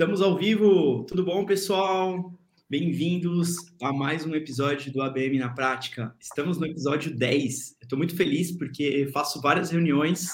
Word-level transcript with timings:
Estamos 0.00 0.22
ao 0.22 0.38
vivo. 0.38 1.04
Tudo 1.08 1.24
bom, 1.24 1.44
pessoal? 1.44 2.32
Bem-vindos 2.70 3.56
a 3.82 3.92
mais 3.92 4.24
um 4.24 4.32
episódio 4.32 4.92
do 4.92 5.02
ABM 5.02 5.40
na 5.40 5.48
Prática. 5.48 6.14
Estamos 6.20 6.56
no 6.56 6.66
episódio 6.66 7.12
10. 7.12 7.78
Estou 7.82 7.98
muito 7.98 8.14
feliz 8.14 8.52
porque 8.52 9.08
faço 9.12 9.40
várias 9.40 9.72
reuniões 9.72 10.28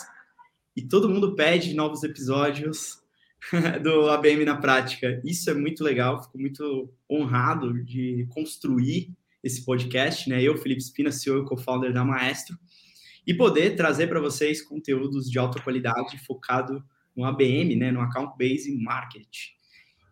e 0.77 0.82
todo 0.82 1.09
mundo 1.09 1.35
pede 1.35 1.73
novos 1.73 2.03
episódios 2.03 2.98
do 3.82 4.11
ABM 4.11 4.45
na 4.45 4.59
Prática. 4.59 5.19
Isso 5.25 5.48
é 5.48 5.55
muito 5.55 5.83
legal, 5.83 6.23
fico 6.23 6.39
muito 6.39 6.93
honrado 7.11 7.83
de 7.85 8.27
construir 8.29 9.15
esse 9.43 9.65
podcast, 9.65 10.29
né? 10.29 10.43
Eu, 10.43 10.59
Felipe 10.59 10.83
Espina, 10.83 11.11
CEO 11.11 11.39
e 11.43 11.46
co-founder 11.46 11.91
da 11.91 12.05
Maestro, 12.05 12.55
e 13.27 13.33
poder 13.33 13.77
trazer 13.77 14.09
para 14.09 14.21
vocês 14.21 14.61
conteúdos 14.61 15.31
de 15.31 15.39
alta 15.39 15.59
qualidade 15.62 16.19
focado 16.19 16.85
no 17.17 17.25
ABM, 17.25 17.77
né, 17.77 17.91
no 17.91 18.01
Account 18.01 18.37
Based 18.37 18.71
Market. 18.83 19.55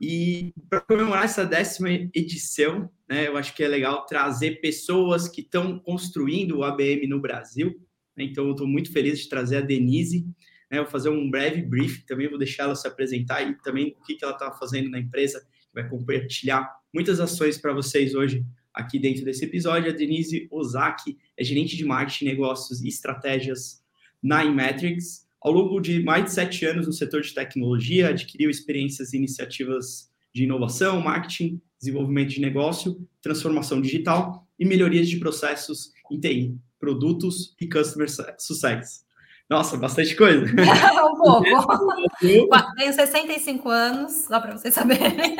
E 0.05 0.53
para 0.69 0.81
comemorar 0.81 1.27
essa 1.27 1.47
décima 1.47 1.89
edição, 2.13 2.91
né, 3.09 3.29
eu 3.29 3.37
acho 3.37 3.55
que 3.55 3.63
é 3.63 3.69
legal 3.69 4.05
trazer 4.05 4.61
pessoas 4.61 5.29
que 5.29 5.43
estão 5.43 5.79
construindo 5.79 6.59
o 6.59 6.65
ABM 6.65 7.07
no 7.07 7.21
Brasil. 7.21 7.81
Né, 8.17 8.25
então, 8.25 8.47
eu 8.47 8.51
estou 8.51 8.67
muito 8.67 8.93
feliz 8.93 9.21
de 9.21 9.29
trazer 9.29 9.59
a 9.59 9.61
Denise. 9.61 10.27
Né, 10.69 10.81
vou 10.81 10.91
fazer 10.91 11.09
um 11.09 11.31
breve 11.31 11.63
brief, 11.63 12.05
também 12.05 12.29
vou 12.29 12.37
deixar 12.37 12.65
ela 12.65 12.75
se 12.75 12.89
apresentar 12.89 13.43
e 13.43 13.55
também 13.63 13.97
o 13.97 14.05
que, 14.05 14.17
que 14.17 14.25
ela 14.25 14.33
está 14.33 14.51
fazendo 14.51 14.91
na 14.91 14.99
empresa. 14.99 15.41
Vai 15.73 15.89
compartilhar 15.89 16.69
muitas 16.93 17.21
ações 17.21 17.57
para 17.57 17.73
vocês 17.73 18.13
hoje 18.13 18.45
aqui 18.75 18.99
dentro 18.99 19.25
desse 19.25 19.45
episódio. 19.45 19.89
A 19.89 19.95
Denise 19.95 20.49
Ozaki 20.51 21.17
é 21.37 21.45
gerente 21.45 21.77
de 21.77 21.85
marketing, 21.85 22.25
negócios 22.25 22.83
e 22.83 22.89
estratégias 22.89 23.81
na 24.21 24.45
Imetrics. 24.45 25.29
Ao 25.43 25.51
longo 25.51 25.81
de 25.81 26.01
mais 26.03 26.27
de 26.27 26.33
sete 26.33 26.65
anos 26.65 26.87
no 26.87 26.93
setor 26.93 27.21
de 27.21 27.35
tecnologia, 27.35 28.11
adquiriu 28.11 28.49
experiências 28.49 29.13
e 29.13 29.17
iniciativas 29.17 30.09
de 30.33 30.45
inovação, 30.45 31.01
marketing, 31.01 31.61
desenvolvimento 31.81 32.29
de 32.31 32.41
negócio, 32.41 32.97
transformação 33.21 33.81
digital 33.81 34.47
e 34.57 34.65
melhorias 34.65 35.09
de 35.09 35.19
processos 35.19 35.91
em 36.11 36.21
TI, 36.21 36.57
produtos 36.79 37.57
e 37.61 37.69
customer 37.69 38.09
success. 38.09 39.05
Nossa, 39.51 39.77
bastante 39.77 40.15
coisa. 40.15 40.47
um 40.47 41.17
pouco. 41.17 41.45
Tenho 42.21 42.93
65 42.93 43.69
anos, 43.69 44.13
só 44.29 44.41
para 44.41 44.57
vocês 44.57 44.73
saberem. 44.73 45.37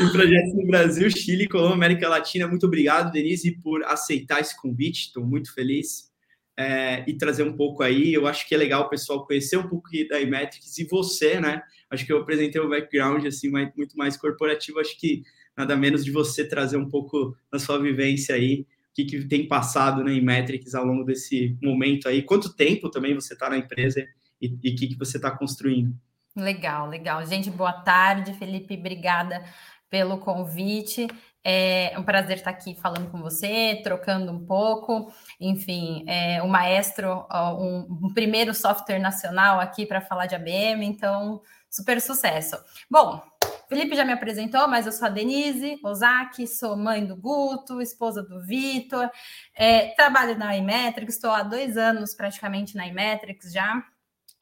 e 0.00 0.10
projetos 0.10 0.54
no 0.54 0.66
Brasil, 0.66 1.08
Chile, 1.08 1.48
Colômbia, 1.48 1.74
América 1.74 2.08
Latina. 2.08 2.48
Muito 2.48 2.66
obrigado, 2.66 3.12
Denise, 3.12 3.52
por 3.62 3.84
aceitar 3.84 4.40
esse 4.40 4.60
convite. 4.60 5.06
Estou 5.06 5.24
muito 5.24 5.54
feliz 5.54 6.10
é, 6.56 7.04
e 7.06 7.14
trazer 7.16 7.42
um 7.42 7.54
pouco 7.54 7.82
aí. 7.82 8.14
Eu 8.14 8.26
acho 8.26 8.48
que 8.48 8.54
é 8.54 8.58
legal 8.58 8.82
o 8.82 8.88
pessoal 8.88 9.26
conhecer 9.26 9.56
um 9.56 9.68
pouco 9.68 9.90
da 10.08 10.20
Imetrics 10.20 10.78
e 10.78 10.84
você, 10.84 11.40
né? 11.40 11.62
Acho 11.90 12.06
que 12.06 12.12
eu 12.12 12.18
apresentei 12.18 12.60
o 12.60 12.68
background 12.68 13.24
assim 13.26 13.50
mais, 13.50 13.70
muito 13.76 13.96
mais 13.96 14.16
corporativo. 14.16 14.80
Acho 14.80 14.98
que 14.98 15.22
nada 15.56 15.76
menos 15.76 16.04
de 16.04 16.10
você 16.10 16.46
trazer 16.46 16.76
um 16.76 16.88
pouco 16.88 17.36
da 17.50 17.58
sua 17.58 17.78
vivência 17.78 18.34
aí, 18.34 18.60
o 18.62 18.66
que, 18.94 19.04
que 19.04 19.24
tem 19.24 19.46
passado 19.46 20.02
né, 20.02 20.12
em 20.12 20.24
Metrics 20.24 20.74
ao 20.74 20.84
longo 20.84 21.04
desse 21.04 21.56
momento 21.62 22.08
aí. 22.08 22.22
Quanto 22.22 22.54
tempo 22.54 22.90
também 22.90 23.14
você 23.14 23.34
está 23.34 23.48
na 23.48 23.58
empresa 23.58 24.04
e 24.40 24.48
o 24.48 24.58
que, 24.58 24.88
que 24.88 24.98
você 24.98 25.16
está 25.16 25.30
construindo? 25.30 25.94
Legal, 26.34 26.88
legal. 26.88 27.24
Gente, 27.24 27.50
boa 27.50 27.72
tarde, 27.72 28.34
Felipe. 28.34 28.74
Obrigada 28.74 29.42
pelo 29.88 30.18
convite. 30.18 31.06
É 31.48 31.94
um 31.96 32.02
prazer 32.02 32.38
estar 32.38 32.50
aqui 32.50 32.74
falando 32.74 33.08
com 33.08 33.20
você, 33.22 33.80
trocando 33.84 34.32
um 34.32 34.44
pouco. 34.44 35.12
Enfim, 35.40 36.04
é, 36.08 36.42
o 36.42 36.48
Maestro, 36.48 37.24
um, 37.32 38.06
um 38.06 38.12
primeiro 38.12 38.52
software 38.52 38.98
nacional 38.98 39.60
aqui 39.60 39.86
para 39.86 40.00
falar 40.00 40.26
de 40.26 40.34
ABM, 40.34 40.84
então, 40.84 41.40
super 41.70 42.00
sucesso. 42.00 42.56
Bom, 42.90 43.22
Felipe 43.68 43.94
já 43.94 44.04
me 44.04 44.12
apresentou, 44.12 44.66
mas 44.66 44.86
eu 44.86 44.92
sou 44.92 45.06
a 45.06 45.08
Denise 45.08 45.78
Ozaki, 45.84 46.48
sou 46.48 46.76
mãe 46.76 47.06
do 47.06 47.14
Guto, 47.14 47.80
esposa 47.80 48.24
do 48.24 48.44
Vitor, 48.44 49.08
é, 49.54 49.94
trabalho 49.94 50.36
na 50.36 50.56
Imetrics, 50.56 51.14
estou 51.14 51.30
há 51.30 51.44
dois 51.44 51.76
anos 51.76 52.12
praticamente 52.12 52.76
na 52.76 52.88
Imetrics 52.88 53.52
já. 53.52 53.84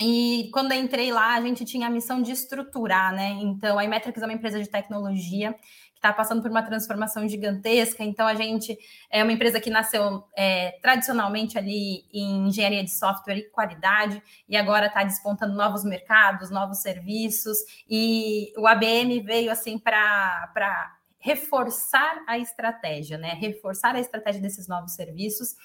E 0.01 0.51
quando 0.53 0.73
entrei 0.73 1.13
lá, 1.13 1.35
a 1.35 1.41
gente 1.41 1.65
tinha 1.65 1.87
a 1.87 1.91
missão 1.91 2.21
de 2.21 2.33
estruturar, 2.33 3.15
né? 3.15 3.31
Então, 3.41 3.79
a 3.79 3.85
Imetrics 3.85 4.21
é 4.23 4.27
uma 4.27 4.33
empresa 4.33 4.61
de 4.61 4.69
tecnologia 4.69 5.55
está 5.95 6.13
passando 6.13 6.43
por 6.43 6.51
uma 6.51 6.63
transformação 6.63 7.27
gigantesca. 7.27 8.05
Então, 8.05 8.27
a 8.27 8.35
gente 8.35 8.77
é 9.11 9.23
uma 9.23 9.33
empresa 9.33 9.61
que 9.61 9.71
nasceu 9.71 10.25
é, 10.37 10.73
tradicionalmente 10.83 11.57
ali 11.57 12.05
em 12.13 12.49
engenharia 12.49 12.85
de 12.85 12.91
software 12.91 13.39
e 13.39 13.51
qualidade, 13.51 14.23
e 14.49 14.57
agora 14.57 14.87
está 14.87 15.03
despontando 15.03 15.55
novos 15.55 15.85
mercados, 15.85 16.51
novos 16.51 16.79
serviços, 16.79 17.59
e 17.89 18.53
o 18.59 18.67
ABM 18.67 19.21
veio 19.21 19.51
assim 19.51 19.79
para 19.79 20.95
reforçar 21.19 22.23
a 22.27 22.39
estratégia, 22.39 23.17
né? 23.17 23.31
Reforçar 23.41 23.95
a 23.95 24.01
estratégia 24.01 24.43
desses 24.43 24.69
novos 24.69 24.93
serviços 24.93 25.57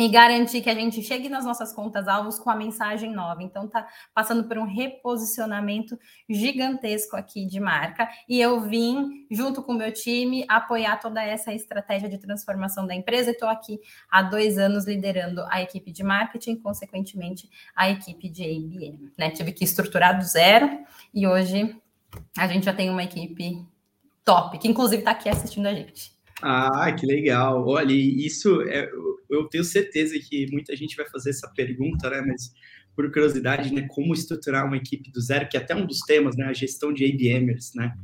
e 0.00 0.08
garantir 0.08 0.62
que 0.62 0.70
a 0.70 0.74
gente 0.74 1.02
chegue 1.02 1.28
nas 1.28 1.44
nossas 1.44 1.74
contas 1.74 2.08
alvos 2.08 2.38
com 2.38 2.48
a 2.48 2.56
mensagem 2.56 3.12
nova. 3.12 3.42
Então 3.42 3.68
tá 3.68 3.86
passando 4.14 4.44
por 4.44 4.56
um 4.56 4.64
reposicionamento 4.64 5.98
gigantesco 6.26 7.16
aqui 7.16 7.44
de 7.44 7.60
marca 7.60 8.08
e 8.26 8.40
eu 8.40 8.62
vim 8.62 9.26
junto 9.30 9.62
com 9.62 9.72
o 9.72 9.76
meu 9.76 9.92
time 9.92 10.46
apoiar 10.48 10.96
toda 10.96 11.22
essa 11.22 11.52
estratégia 11.52 12.08
de 12.08 12.16
transformação 12.16 12.86
da 12.86 12.94
empresa. 12.94 13.30
Estou 13.30 13.50
aqui 13.50 13.78
há 14.10 14.22
dois 14.22 14.56
anos 14.56 14.86
liderando 14.86 15.44
a 15.50 15.60
equipe 15.60 15.92
de 15.92 16.02
marketing, 16.02 16.56
consequentemente 16.56 17.50
a 17.76 17.90
equipe 17.90 18.30
de 18.30 18.42
ABM. 18.42 19.12
Né? 19.18 19.30
Tive 19.32 19.52
que 19.52 19.64
estruturar 19.64 20.16
do 20.16 20.24
zero 20.24 20.78
e 21.12 21.26
hoje 21.26 21.76
a 22.38 22.46
gente 22.46 22.64
já 22.64 22.72
tem 22.72 22.88
uma 22.88 23.04
equipe 23.04 23.62
top, 24.24 24.58
que 24.58 24.66
inclusive 24.66 25.02
está 25.02 25.10
aqui 25.10 25.28
assistindo 25.28 25.66
a 25.66 25.74
gente. 25.74 26.18
Ah, 26.42 26.92
que 26.92 27.06
legal. 27.06 27.66
Olha, 27.66 27.92
isso 27.92 28.62
é, 28.62 28.90
eu 29.28 29.44
tenho 29.48 29.64
certeza 29.64 30.18
que 30.18 30.50
muita 30.50 30.74
gente 30.74 30.96
vai 30.96 31.08
fazer 31.08 31.30
essa 31.30 31.48
pergunta, 31.48 32.08
né? 32.10 32.22
Mas 32.26 32.52
por 32.94 33.10
curiosidade, 33.12 33.72
né? 33.72 33.86
Como 33.88 34.12
estruturar 34.12 34.66
uma 34.66 34.76
equipe 34.76 35.10
do 35.10 35.20
zero, 35.20 35.48
que 35.48 35.56
é 35.56 35.60
até 35.60 35.74
um 35.74 35.86
dos 35.86 36.00
temas, 36.00 36.36
né? 36.36 36.46
A 36.46 36.52
gestão 36.52 36.92
de 36.92 37.04
ABMers, 37.04 37.72
né? 37.74 37.94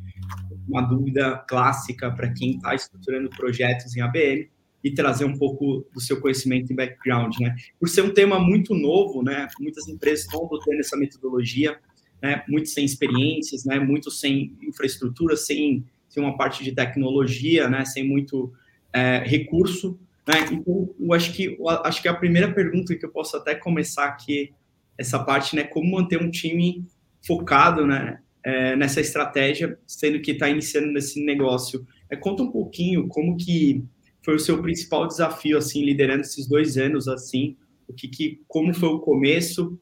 Uma 0.68 0.82
dúvida 0.82 1.38
clássica 1.48 2.10
para 2.10 2.32
quem 2.32 2.56
está 2.56 2.74
estruturando 2.74 3.30
projetos 3.30 3.96
em 3.96 4.00
ABM 4.00 4.48
e 4.84 4.90
trazer 4.92 5.24
um 5.24 5.36
pouco 5.36 5.86
do 5.92 6.00
seu 6.00 6.20
conhecimento 6.20 6.72
e 6.72 6.76
background, 6.76 7.34
né? 7.40 7.56
Por 7.78 7.88
ser 7.88 8.02
um 8.02 8.12
tema 8.12 8.38
muito 8.38 8.74
novo, 8.74 9.22
né? 9.22 9.48
Muitas 9.58 9.88
empresas 9.88 10.24
estão 10.24 10.44
adotando 10.46 10.78
essa 10.78 10.96
metodologia, 10.96 11.78
né? 12.22 12.44
Muito 12.48 12.68
sem 12.68 12.84
experiências, 12.84 13.64
né? 13.64 13.80
Muito 13.80 14.10
sem 14.10 14.56
infraestrutura, 14.62 15.36
sem 15.36 15.84
sem 16.16 16.22
uma 16.22 16.36
parte 16.36 16.64
de 16.64 16.72
tecnologia, 16.72 17.68
né, 17.68 17.84
sem 17.84 18.08
muito 18.08 18.50
é, 18.90 19.18
recurso, 19.18 20.00
né? 20.26 20.34
Então, 20.50 20.88
eu 20.98 21.12
acho 21.12 21.32
que 21.34 21.56
eu 21.58 21.68
acho 21.68 22.00
que 22.00 22.08
a 22.08 22.14
primeira 22.14 22.50
pergunta 22.50 22.96
que 22.96 23.04
eu 23.04 23.10
posso 23.10 23.36
até 23.36 23.54
começar 23.54 24.06
aqui 24.06 24.52
essa 24.96 25.18
parte, 25.18 25.54
né, 25.54 25.62
como 25.62 25.92
manter 25.92 26.20
um 26.20 26.30
time 26.30 26.86
focado, 27.24 27.86
né, 27.86 28.18
é, 28.42 28.74
nessa 28.76 29.00
estratégia, 29.00 29.78
sendo 29.86 30.20
que 30.20 30.30
está 30.30 30.48
iniciando 30.48 30.90
nesse 30.90 31.22
negócio. 31.22 31.86
É, 32.08 32.16
conta 32.16 32.42
um 32.42 32.50
pouquinho 32.50 33.06
como 33.08 33.36
que 33.36 33.84
foi 34.24 34.36
o 34.36 34.40
seu 34.40 34.62
principal 34.62 35.06
desafio, 35.06 35.58
assim, 35.58 35.84
liderando 35.84 36.22
esses 36.22 36.48
dois 36.48 36.78
anos, 36.78 37.08
assim, 37.08 37.56
o 37.86 37.92
que, 37.92 38.08
que 38.08 38.40
como 38.48 38.72
foi 38.72 38.88
o 38.88 39.00
começo 39.00 39.78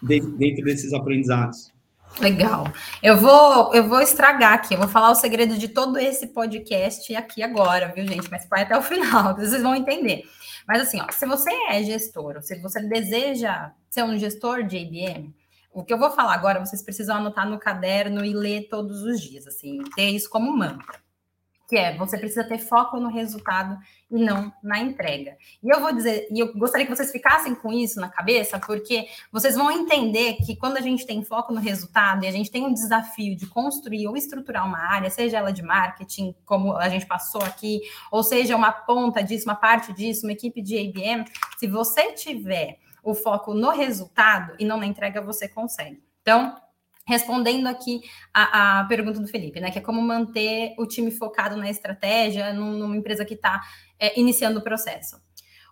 dentro 0.00 0.64
desses 0.64 0.92
aprendizados. 0.92 1.72
Legal. 2.18 2.66
Eu 3.02 3.16
vou, 3.18 3.74
eu 3.74 3.88
vou 3.88 4.00
estragar 4.00 4.54
aqui, 4.54 4.74
eu 4.74 4.78
vou 4.78 4.88
falar 4.88 5.10
o 5.10 5.14
segredo 5.14 5.56
de 5.56 5.68
todo 5.68 5.98
esse 5.98 6.28
podcast 6.28 7.14
aqui 7.14 7.42
agora, 7.42 7.92
viu, 7.94 8.06
gente? 8.06 8.30
Mas 8.30 8.46
vai 8.48 8.62
até 8.62 8.76
o 8.76 8.82
final, 8.82 9.36
vocês 9.36 9.62
vão 9.62 9.74
entender. 9.74 10.24
Mas 10.66 10.82
assim, 10.82 11.00
ó, 11.00 11.10
se 11.10 11.26
você 11.26 11.50
é 11.68 11.82
gestor, 11.82 12.36
ou 12.36 12.42
se 12.42 12.60
você 12.60 12.80
deseja 12.82 13.72
ser 13.88 14.02
um 14.04 14.18
gestor 14.18 14.62
de 14.62 14.76
IBM, 14.78 15.34
o 15.72 15.84
que 15.84 15.92
eu 15.92 15.98
vou 15.98 16.10
falar 16.10 16.34
agora, 16.34 16.64
vocês 16.64 16.82
precisam 16.82 17.16
anotar 17.16 17.48
no 17.48 17.58
caderno 17.58 18.24
e 18.24 18.34
ler 18.34 18.68
todos 18.68 19.02
os 19.02 19.20
dias, 19.20 19.46
assim, 19.46 19.82
ter 19.94 20.10
isso 20.10 20.28
como 20.28 20.56
mantra 20.56 20.98
que 21.70 21.76
é 21.76 21.96
você 21.96 22.18
precisa 22.18 22.42
ter 22.42 22.58
foco 22.58 22.98
no 22.98 23.08
resultado 23.08 23.78
e 24.10 24.20
não 24.20 24.52
na 24.60 24.80
entrega. 24.80 25.36
E 25.62 25.72
eu 25.72 25.80
vou 25.80 25.92
dizer, 25.92 26.26
e 26.32 26.40
eu 26.40 26.52
gostaria 26.54 26.84
que 26.84 26.94
vocês 26.94 27.12
ficassem 27.12 27.54
com 27.54 27.72
isso 27.72 28.00
na 28.00 28.08
cabeça, 28.08 28.58
porque 28.58 29.06
vocês 29.30 29.54
vão 29.54 29.70
entender 29.70 30.34
que 30.44 30.56
quando 30.56 30.76
a 30.76 30.80
gente 30.80 31.06
tem 31.06 31.22
foco 31.22 31.52
no 31.54 31.60
resultado 31.60 32.24
e 32.24 32.26
a 32.28 32.32
gente 32.32 32.50
tem 32.50 32.66
um 32.66 32.74
desafio 32.74 33.36
de 33.36 33.46
construir 33.46 34.08
ou 34.08 34.16
estruturar 34.16 34.66
uma 34.66 34.80
área, 34.80 35.08
seja 35.08 35.38
ela 35.38 35.52
de 35.52 35.62
marketing, 35.62 36.34
como 36.44 36.76
a 36.76 36.88
gente 36.88 37.06
passou 37.06 37.42
aqui, 37.42 37.80
ou 38.10 38.24
seja 38.24 38.56
uma 38.56 38.72
ponta 38.72 39.22
disso, 39.22 39.44
uma 39.44 39.54
parte 39.54 39.92
disso, 39.92 40.26
uma 40.26 40.32
equipe 40.32 40.60
de 40.60 40.76
ABM, 40.76 41.24
se 41.56 41.68
você 41.68 42.12
tiver 42.12 42.80
o 43.02 43.14
foco 43.14 43.54
no 43.54 43.70
resultado 43.70 44.54
e 44.58 44.64
não 44.64 44.76
na 44.76 44.86
entrega, 44.86 45.22
você 45.22 45.48
consegue. 45.48 46.02
Então, 46.20 46.56
respondendo 47.10 47.66
aqui 47.66 48.00
a, 48.32 48.80
a, 48.80 48.84
pergunta 48.84 49.20
do 49.20 49.28
Felipe, 49.28 49.60
né? 49.60 49.70
Que 49.70 49.78
é 49.78 49.82
como 49.82 50.00
manter 50.00 50.74
o 50.78 50.86
time 50.86 51.10
focado 51.10 51.56
na 51.56 51.68
estratégia 51.68 52.52
numa 52.52 52.96
empresa 52.96 53.24
que 53.24 53.34
está 53.34 53.60
é, 53.98 54.18
iniciando 54.18 54.60
o 54.60 54.62
processo. 54.62 55.20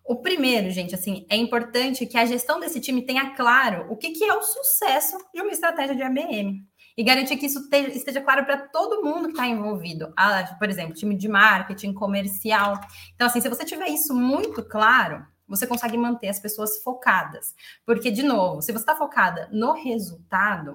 O 0.05 0.17
primeiro, 0.17 0.71
gente, 0.71 0.95
assim, 0.95 1.27
é 1.29 1.37
importante 1.37 2.07
que 2.07 2.17
a 2.17 2.25
gestão 2.25 2.59
desse 2.59 2.81
time 2.81 3.03
tenha 3.03 3.35
claro 3.35 3.87
o 3.91 3.97
que, 3.97 4.11
que 4.11 4.25
é 4.25 4.35
o 4.35 4.43
sucesso 4.43 5.19
de 5.35 5.41
uma 5.41 5.53
estratégia 5.53 5.95
de 5.95 6.03
ABM. 6.03 6.67
e 6.97 7.05
garantir 7.05 7.37
que 7.37 7.47
isso 7.47 7.69
esteja 7.95 8.21
claro 8.21 8.45
para 8.45 8.57
todo 8.57 9.05
mundo 9.05 9.27
que 9.27 9.35
está 9.35 9.47
envolvido. 9.47 10.13
Ah, 10.17 10.57
por 10.59 10.69
exemplo, 10.69 10.95
time 10.95 11.15
de 11.15 11.29
marketing, 11.29 11.93
comercial. 11.93 12.81
Então, 13.15 13.29
assim, 13.29 13.41
se 13.41 13.49
você 13.49 13.65
tiver 13.65 13.89
isso 13.89 14.13
muito 14.13 14.65
claro, 14.65 15.25
você 15.49 15.67
consegue 15.67 15.97
manter 15.97 16.29
as 16.29 16.39
pessoas 16.39 16.83
focadas. 16.83 17.55
Porque, 17.87 18.11
de 18.11 18.23
novo, 18.23 18.61
se 18.61 18.73
você 18.73 18.79
está 18.79 18.95
focada 18.95 19.49
no 19.53 19.73
resultado, 19.73 20.75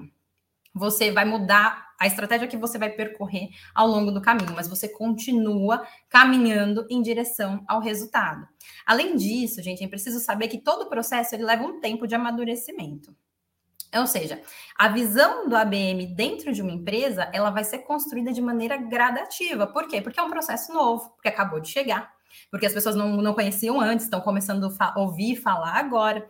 você 0.74 1.12
vai 1.12 1.26
mudar 1.26 1.94
a 2.00 2.08
estratégia 2.08 2.48
que 2.48 2.58
você 2.58 2.78
vai 2.78 2.90
percorrer 2.90 3.50
ao 3.74 3.88
longo 3.88 4.12
do 4.12 4.22
caminho, 4.22 4.54
mas 4.56 4.68
você 4.68 4.90
continua 4.90 5.86
caminhando 6.10 6.86
em 6.90 7.02
direção 7.02 7.64
ao 7.68 7.80
resultado. 7.80 8.48
Além 8.86 9.16
disso, 9.16 9.62
gente, 9.62 9.84
é 9.84 9.88
preciso 9.88 10.20
saber 10.20 10.48
que 10.48 10.58
todo 10.58 10.84
o 10.84 10.90
processo 10.90 11.36
ele 11.36 11.44
leva 11.44 11.64
um 11.64 11.80
tempo 11.80 12.08
de 12.08 12.16
amadurecimento. 12.16 13.16
Ou 13.96 14.08
seja, 14.08 14.42
a 14.76 14.88
visão 14.90 15.48
do 15.48 15.56
ABM 15.56 16.08
dentro 16.16 16.52
de 16.52 16.64
uma 16.64 16.72
empresa, 16.72 17.30
ela 17.32 17.52
vai 17.52 17.64
ser 17.64 17.80
construída 17.80 18.34
de 18.34 18.42
maneira 18.42 18.76
gradativa. 18.76 19.68
Por 19.68 19.88
quê? 19.88 20.02
Porque 20.02 20.20
é 20.20 20.24
um 20.24 20.32
processo 20.32 20.74
novo, 20.74 21.12
porque 21.12 21.30
acabou 21.30 21.60
de 21.60 21.70
chegar, 21.70 22.12
porque 22.50 22.66
as 22.66 22.74
pessoas 22.74 22.96
não, 22.96 23.18
não 23.18 23.36
conheciam 23.36 23.80
antes, 23.80 24.06
estão 24.06 24.20
começando 24.20 24.66
a 24.66 24.72
fa 24.72 24.96
ouvir 24.98 25.36
falar 25.36 25.78
agora. 25.78 26.28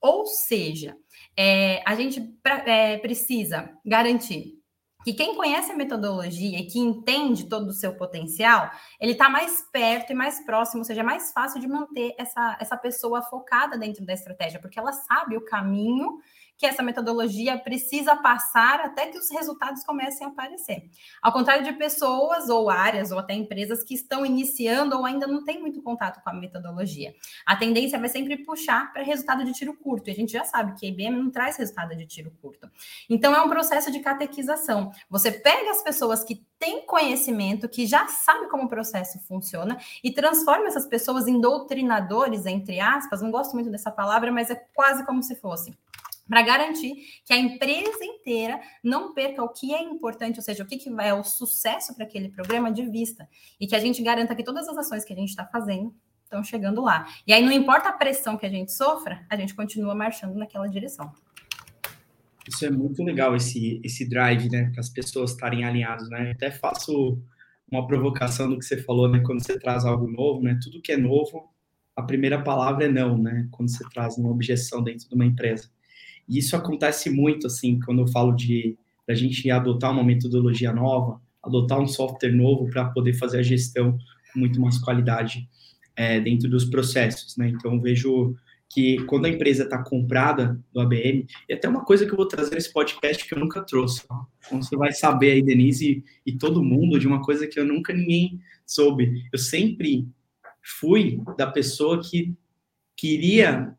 Ou 0.00 0.24
seja, 0.24 0.96
é, 1.36 1.82
a 1.86 1.94
gente 1.94 2.20
pra, 2.42 2.58
é, 2.68 2.98
precisa 2.98 3.70
garantir 3.84 4.60
que 5.04 5.14
quem 5.14 5.34
conhece 5.34 5.72
a 5.72 5.76
metodologia 5.76 6.58
e 6.58 6.66
que 6.66 6.78
entende 6.78 7.48
todo 7.48 7.68
o 7.68 7.72
seu 7.72 7.96
potencial, 7.96 8.70
ele 9.00 9.12
está 9.12 9.28
mais 9.28 9.62
perto 9.72 10.12
e 10.12 10.14
mais 10.14 10.44
próximo, 10.44 10.80
ou 10.80 10.84
seja, 10.84 11.00
é 11.00 11.04
mais 11.04 11.32
fácil 11.32 11.60
de 11.60 11.66
manter 11.66 12.14
essa, 12.18 12.56
essa 12.60 12.76
pessoa 12.76 13.22
focada 13.22 13.78
dentro 13.78 14.04
da 14.04 14.12
estratégia, 14.12 14.60
porque 14.60 14.78
ela 14.78 14.92
sabe 14.92 15.36
o 15.36 15.44
caminho 15.44 16.18
que 16.60 16.66
essa 16.66 16.82
metodologia 16.82 17.58
precisa 17.58 18.14
passar 18.14 18.80
até 18.80 19.06
que 19.06 19.16
os 19.16 19.30
resultados 19.30 19.82
comecem 19.82 20.26
a 20.26 20.30
aparecer. 20.30 20.90
Ao 21.22 21.32
contrário 21.32 21.64
de 21.64 21.72
pessoas 21.72 22.50
ou 22.50 22.68
áreas 22.68 23.10
ou 23.10 23.18
até 23.18 23.32
empresas 23.32 23.82
que 23.82 23.94
estão 23.94 24.26
iniciando 24.26 24.94
ou 24.94 25.06
ainda 25.06 25.26
não 25.26 25.42
têm 25.42 25.58
muito 25.58 25.80
contato 25.80 26.22
com 26.22 26.28
a 26.28 26.34
metodologia. 26.34 27.14
A 27.46 27.56
tendência 27.56 27.98
vai 27.98 28.10
sempre 28.10 28.36
puxar 28.44 28.92
para 28.92 29.02
resultado 29.02 29.42
de 29.42 29.54
tiro 29.54 29.72
curto. 29.72 30.08
E 30.08 30.10
a 30.10 30.14
gente 30.14 30.32
já 30.32 30.44
sabe 30.44 30.78
que 30.78 30.84
a 30.84 30.88
IBM 30.90 31.16
não 31.16 31.30
traz 31.30 31.56
resultado 31.56 31.96
de 31.96 32.04
tiro 32.04 32.30
curto. 32.42 32.70
Então 33.08 33.34
é 33.34 33.40
um 33.40 33.48
processo 33.48 33.90
de 33.90 34.00
catequização. 34.00 34.92
Você 35.08 35.32
pega 35.32 35.70
as 35.70 35.82
pessoas 35.82 36.22
que 36.22 36.44
têm 36.58 36.84
conhecimento, 36.84 37.70
que 37.70 37.86
já 37.86 38.06
sabem 38.06 38.50
como 38.50 38.64
o 38.64 38.68
processo 38.68 39.18
funciona 39.20 39.78
e 40.04 40.12
transforma 40.12 40.66
essas 40.66 40.84
pessoas 40.84 41.26
em 41.26 41.40
doutrinadores, 41.40 42.44
entre 42.44 42.80
aspas. 42.80 43.22
Não 43.22 43.30
gosto 43.30 43.54
muito 43.54 43.70
dessa 43.70 43.90
palavra, 43.90 44.30
mas 44.30 44.50
é 44.50 44.56
quase 44.74 45.06
como 45.06 45.22
se 45.22 45.34
fosse 45.36 45.74
para 46.30 46.42
garantir 46.42 46.94
que 47.24 47.32
a 47.32 47.36
empresa 47.36 48.04
inteira 48.04 48.60
não 48.84 49.12
perca 49.12 49.42
o 49.42 49.48
que 49.48 49.74
é 49.74 49.82
importante, 49.82 50.38
ou 50.38 50.42
seja, 50.44 50.62
o 50.62 50.66
que, 50.66 50.78
que 50.78 50.88
é 51.00 51.12
o 51.12 51.24
sucesso 51.24 51.92
para 51.96 52.04
aquele 52.04 52.28
programa 52.28 52.72
de 52.72 52.88
vista, 52.88 53.28
e 53.60 53.66
que 53.66 53.74
a 53.74 53.80
gente 53.80 54.00
garanta 54.00 54.36
que 54.36 54.44
todas 54.44 54.68
as 54.68 54.78
ações 54.78 55.04
que 55.04 55.12
a 55.12 55.16
gente 55.16 55.30
está 55.30 55.44
fazendo 55.44 55.92
estão 56.22 56.44
chegando 56.44 56.80
lá. 56.80 57.04
E 57.26 57.32
aí, 57.32 57.44
não 57.44 57.50
importa 57.50 57.88
a 57.88 57.92
pressão 57.92 58.38
que 58.38 58.46
a 58.46 58.48
gente 58.48 58.70
sofra, 58.70 59.26
a 59.28 59.34
gente 59.34 59.56
continua 59.56 59.92
marchando 59.92 60.36
naquela 60.36 60.68
direção. 60.68 61.12
Isso 62.46 62.64
é 62.64 62.70
muito 62.70 63.02
legal, 63.02 63.34
esse, 63.34 63.80
esse 63.82 64.08
drive, 64.08 64.48
né, 64.48 64.70
para 64.70 64.80
as 64.80 64.88
pessoas 64.88 65.32
estarem 65.32 65.64
alinhadas, 65.64 66.08
né? 66.08 66.30
Até 66.30 66.52
faço 66.52 67.20
uma 67.70 67.84
provocação 67.88 68.48
do 68.48 68.56
que 68.56 68.64
você 68.64 68.80
falou, 68.80 69.08
né, 69.08 69.20
quando 69.26 69.44
você 69.44 69.58
traz 69.58 69.84
algo 69.84 70.06
novo, 70.08 70.40
né? 70.40 70.56
Tudo 70.62 70.80
que 70.80 70.92
é 70.92 70.96
novo, 70.96 71.50
a 71.96 72.02
primeira 72.04 72.40
palavra 72.40 72.84
é 72.84 72.88
não, 72.88 73.18
né? 73.18 73.48
Quando 73.50 73.68
você 73.68 73.82
traz 73.90 74.16
uma 74.16 74.30
objeção 74.30 74.80
dentro 74.80 75.08
de 75.08 75.14
uma 75.16 75.26
empresa. 75.26 75.68
E 76.30 76.38
isso 76.38 76.54
acontece 76.54 77.10
muito, 77.10 77.48
assim, 77.48 77.80
quando 77.80 78.02
eu 78.02 78.08
falo 78.08 78.32
de 78.32 78.78
a 79.08 79.14
gente 79.14 79.50
adotar 79.50 79.90
uma 79.90 80.04
metodologia 80.04 80.72
nova, 80.72 81.20
adotar 81.42 81.80
um 81.80 81.88
software 81.88 82.32
novo 82.32 82.70
para 82.70 82.84
poder 82.84 83.14
fazer 83.14 83.38
a 83.38 83.42
gestão 83.42 83.98
com 84.32 84.38
muito 84.38 84.60
mais 84.60 84.78
qualidade 84.78 85.48
é, 85.96 86.20
dentro 86.20 86.48
dos 86.48 86.64
processos, 86.64 87.36
né? 87.36 87.48
Então, 87.48 87.80
vejo 87.80 88.36
que 88.68 89.02
quando 89.06 89.26
a 89.26 89.28
empresa 89.28 89.64
está 89.64 89.82
comprada 89.82 90.56
do 90.72 90.80
ABM, 90.80 91.26
e 91.48 91.52
até 91.52 91.68
uma 91.68 91.84
coisa 91.84 92.06
que 92.06 92.12
eu 92.12 92.16
vou 92.16 92.28
trazer 92.28 92.54
nesse 92.54 92.72
podcast 92.72 93.26
que 93.26 93.34
eu 93.34 93.40
nunca 93.40 93.62
trouxe, 93.62 94.04
ó. 94.08 94.22
então 94.46 94.62
você 94.62 94.76
vai 94.76 94.92
saber 94.92 95.32
aí, 95.32 95.42
Denise, 95.42 96.04
e, 96.24 96.30
e 96.30 96.38
todo 96.38 96.62
mundo, 96.62 97.00
de 97.00 97.08
uma 97.08 97.20
coisa 97.20 97.48
que 97.48 97.58
eu 97.58 97.64
nunca 97.64 97.92
ninguém 97.92 98.40
soube. 98.64 99.24
Eu 99.32 99.38
sempre 99.40 100.06
fui 100.62 101.20
da 101.36 101.48
pessoa 101.48 102.00
que 102.00 102.32
queria 102.96 103.74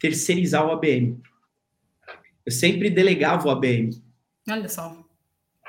terceirizar 0.00 0.66
o 0.66 0.72
ABM. 0.72 1.20
Eu 2.48 2.52
sempre 2.52 2.88
delegava 2.88 3.46
o 3.46 3.50
ABM. 3.50 3.90
Olha 4.48 4.70
só. 4.70 5.04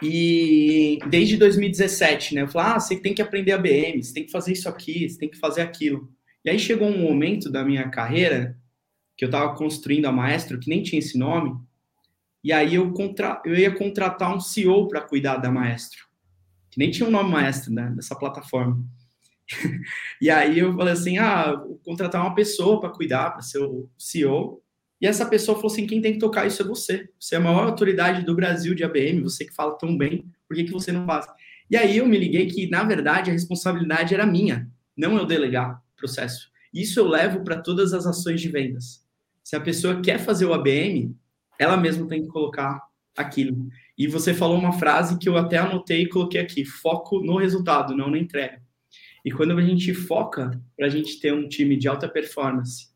E 0.02 0.98
desde 1.10 1.36
2017, 1.36 2.36
né? 2.36 2.44
Eu 2.44 2.48
falei, 2.48 2.72
ah, 2.72 2.80
você 2.80 2.96
tem 2.96 3.14
que 3.14 3.22
aprender 3.22 3.52
ABM, 3.52 4.02
você 4.02 4.14
tem 4.14 4.26
que 4.26 4.32
fazer 4.32 4.54
isso 4.54 4.70
aqui, 4.70 5.10
você 5.10 5.18
tem 5.18 5.30
que 5.30 5.38
fazer 5.38 5.60
aquilo. 5.60 6.10
E 6.46 6.50
aí 6.50 6.58
chegou 6.58 6.88
um 6.88 7.02
momento 7.02 7.52
da 7.52 7.66
minha 7.66 7.90
carreira 7.90 8.58
que 9.18 9.26
eu 9.26 9.28
estava 9.28 9.54
construindo 9.58 10.06
a 10.06 10.12
Maestro, 10.14 10.58
que 10.58 10.70
nem 10.70 10.82
tinha 10.82 11.00
esse 11.00 11.18
nome, 11.18 11.60
e 12.42 12.54
aí 12.54 12.76
eu, 12.76 12.94
contra... 12.94 13.42
eu 13.44 13.56
ia 13.56 13.76
contratar 13.76 14.34
um 14.34 14.40
CEO 14.40 14.88
para 14.88 15.02
cuidar 15.02 15.36
da 15.36 15.52
Maestro, 15.52 16.08
que 16.72 16.80
nem 16.80 16.90
tinha 16.90 17.06
o 17.06 17.10
um 17.10 17.12
nome 17.12 17.30
Maestro, 17.30 17.74
né, 17.74 17.92
dessa 17.94 18.16
plataforma. 18.16 18.82
e 20.22 20.30
aí 20.30 20.60
eu 20.60 20.74
falei 20.78 20.94
assim, 20.94 21.18
ah, 21.18 21.56
vou 21.56 21.78
contratar 21.84 22.22
uma 22.22 22.34
pessoa 22.34 22.80
para 22.80 22.90
cuidar, 22.90 23.32
para 23.32 23.42
ser 23.42 23.60
o 23.60 23.90
CEO, 23.98 24.64
e 25.02 25.08
essa 25.08 25.26
pessoa 25.26 25.56
falou 25.56 25.72
assim: 25.72 25.88
quem 25.88 26.02
tem 26.02 26.14
que 26.14 26.20
tocar 26.20 26.46
isso 26.46 26.62
é 26.62 26.66
você. 26.66 27.10
Você 27.20 27.36
é 27.36 27.38
a 27.38 27.42
maior 27.42 27.68
autoridade 27.68 28.26
do 28.26 28.36
Brasil 28.36 28.76
de 28.76 28.84
ABM, 28.84 29.22
você 29.22 29.46
que 29.46 29.54
fala 29.54 29.78
tão 29.78 29.98
bem, 29.98 30.26
por 30.48 30.56
que, 30.56 30.66
que 30.66 30.72
você 30.72 30.92
não 30.92 31.06
faz? 31.06 31.26
E 31.70 31.78
aí 31.78 31.98
eu 31.98 32.06
me 32.06 32.18
liguei 32.18 32.48
que, 32.48 32.68
na 32.70 32.84
verdade, 32.84 33.30
a 33.30 33.34
responsabilidade 33.34 34.14
era 34.14 34.26
minha, 34.26 34.70
não 34.98 35.18
eu 35.18 35.26
delegar 35.26 35.82
o 35.94 35.96
processo. 35.96 36.50
Isso 36.74 37.00
eu 37.00 37.08
levo 37.08 37.44
para 37.44 37.62
todas 37.62 37.94
as 37.94 38.06
ações 38.06 38.42
de 38.42 38.50
vendas. 38.50 39.06
Se 39.44 39.56
a 39.56 39.62
pessoa 39.62 40.02
quer 40.02 40.20
fazer 40.20 40.46
o 40.46 40.54
ABM, 40.54 41.16
ela 41.58 41.78
mesma 41.78 42.08
tem 42.08 42.24
que 42.24 42.28
colocar 42.28 42.82
aquilo. 43.16 43.68
E 43.98 44.08
você 44.08 44.34
falou 44.34 44.58
uma 44.58 44.74
frase 44.74 45.18
que 45.18 45.30
eu 45.30 45.38
até 45.38 45.58
anotei 45.58 46.04
e 46.04 46.10
coloquei 46.10 46.42
aqui: 46.42 46.66
foco 46.66 47.22
no 47.22 47.38
resultado, 47.38 47.96
não 47.96 48.10
na 48.10 48.18
entrega. 48.18 48.62
E 49.24 49.32
quando 49.32 49.52
a 49.52 49.62
gente 49.62 49.94
foca 49.94 50.52
para 50.76 50.88
a 50.88 50.90
gente 50.90 51.20
ter 51.20 51.34
um 51.34 51.48
time 51.48 51.78
de 51.78 51.88
alta 51.88 52.08
performance 52.08 52.90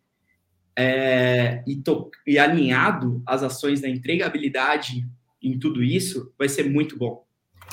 é, 0.76 1.64
e, 1.68 1.76
to, 1.76 2.10
e 2.26 2.38
alinhado 2.38 3.22
as 3.26 3.44
ações 3.44 3.82
da 3.82 3.90
entregabilidade 3.90 5.08
em 5.42 5.60
tudo 5.60 5.84
isso, 5.84 6.32
vai 6.38 6.48
ser 6.48 6.70
muito 6.70 6.98
bom. 6.98 7.26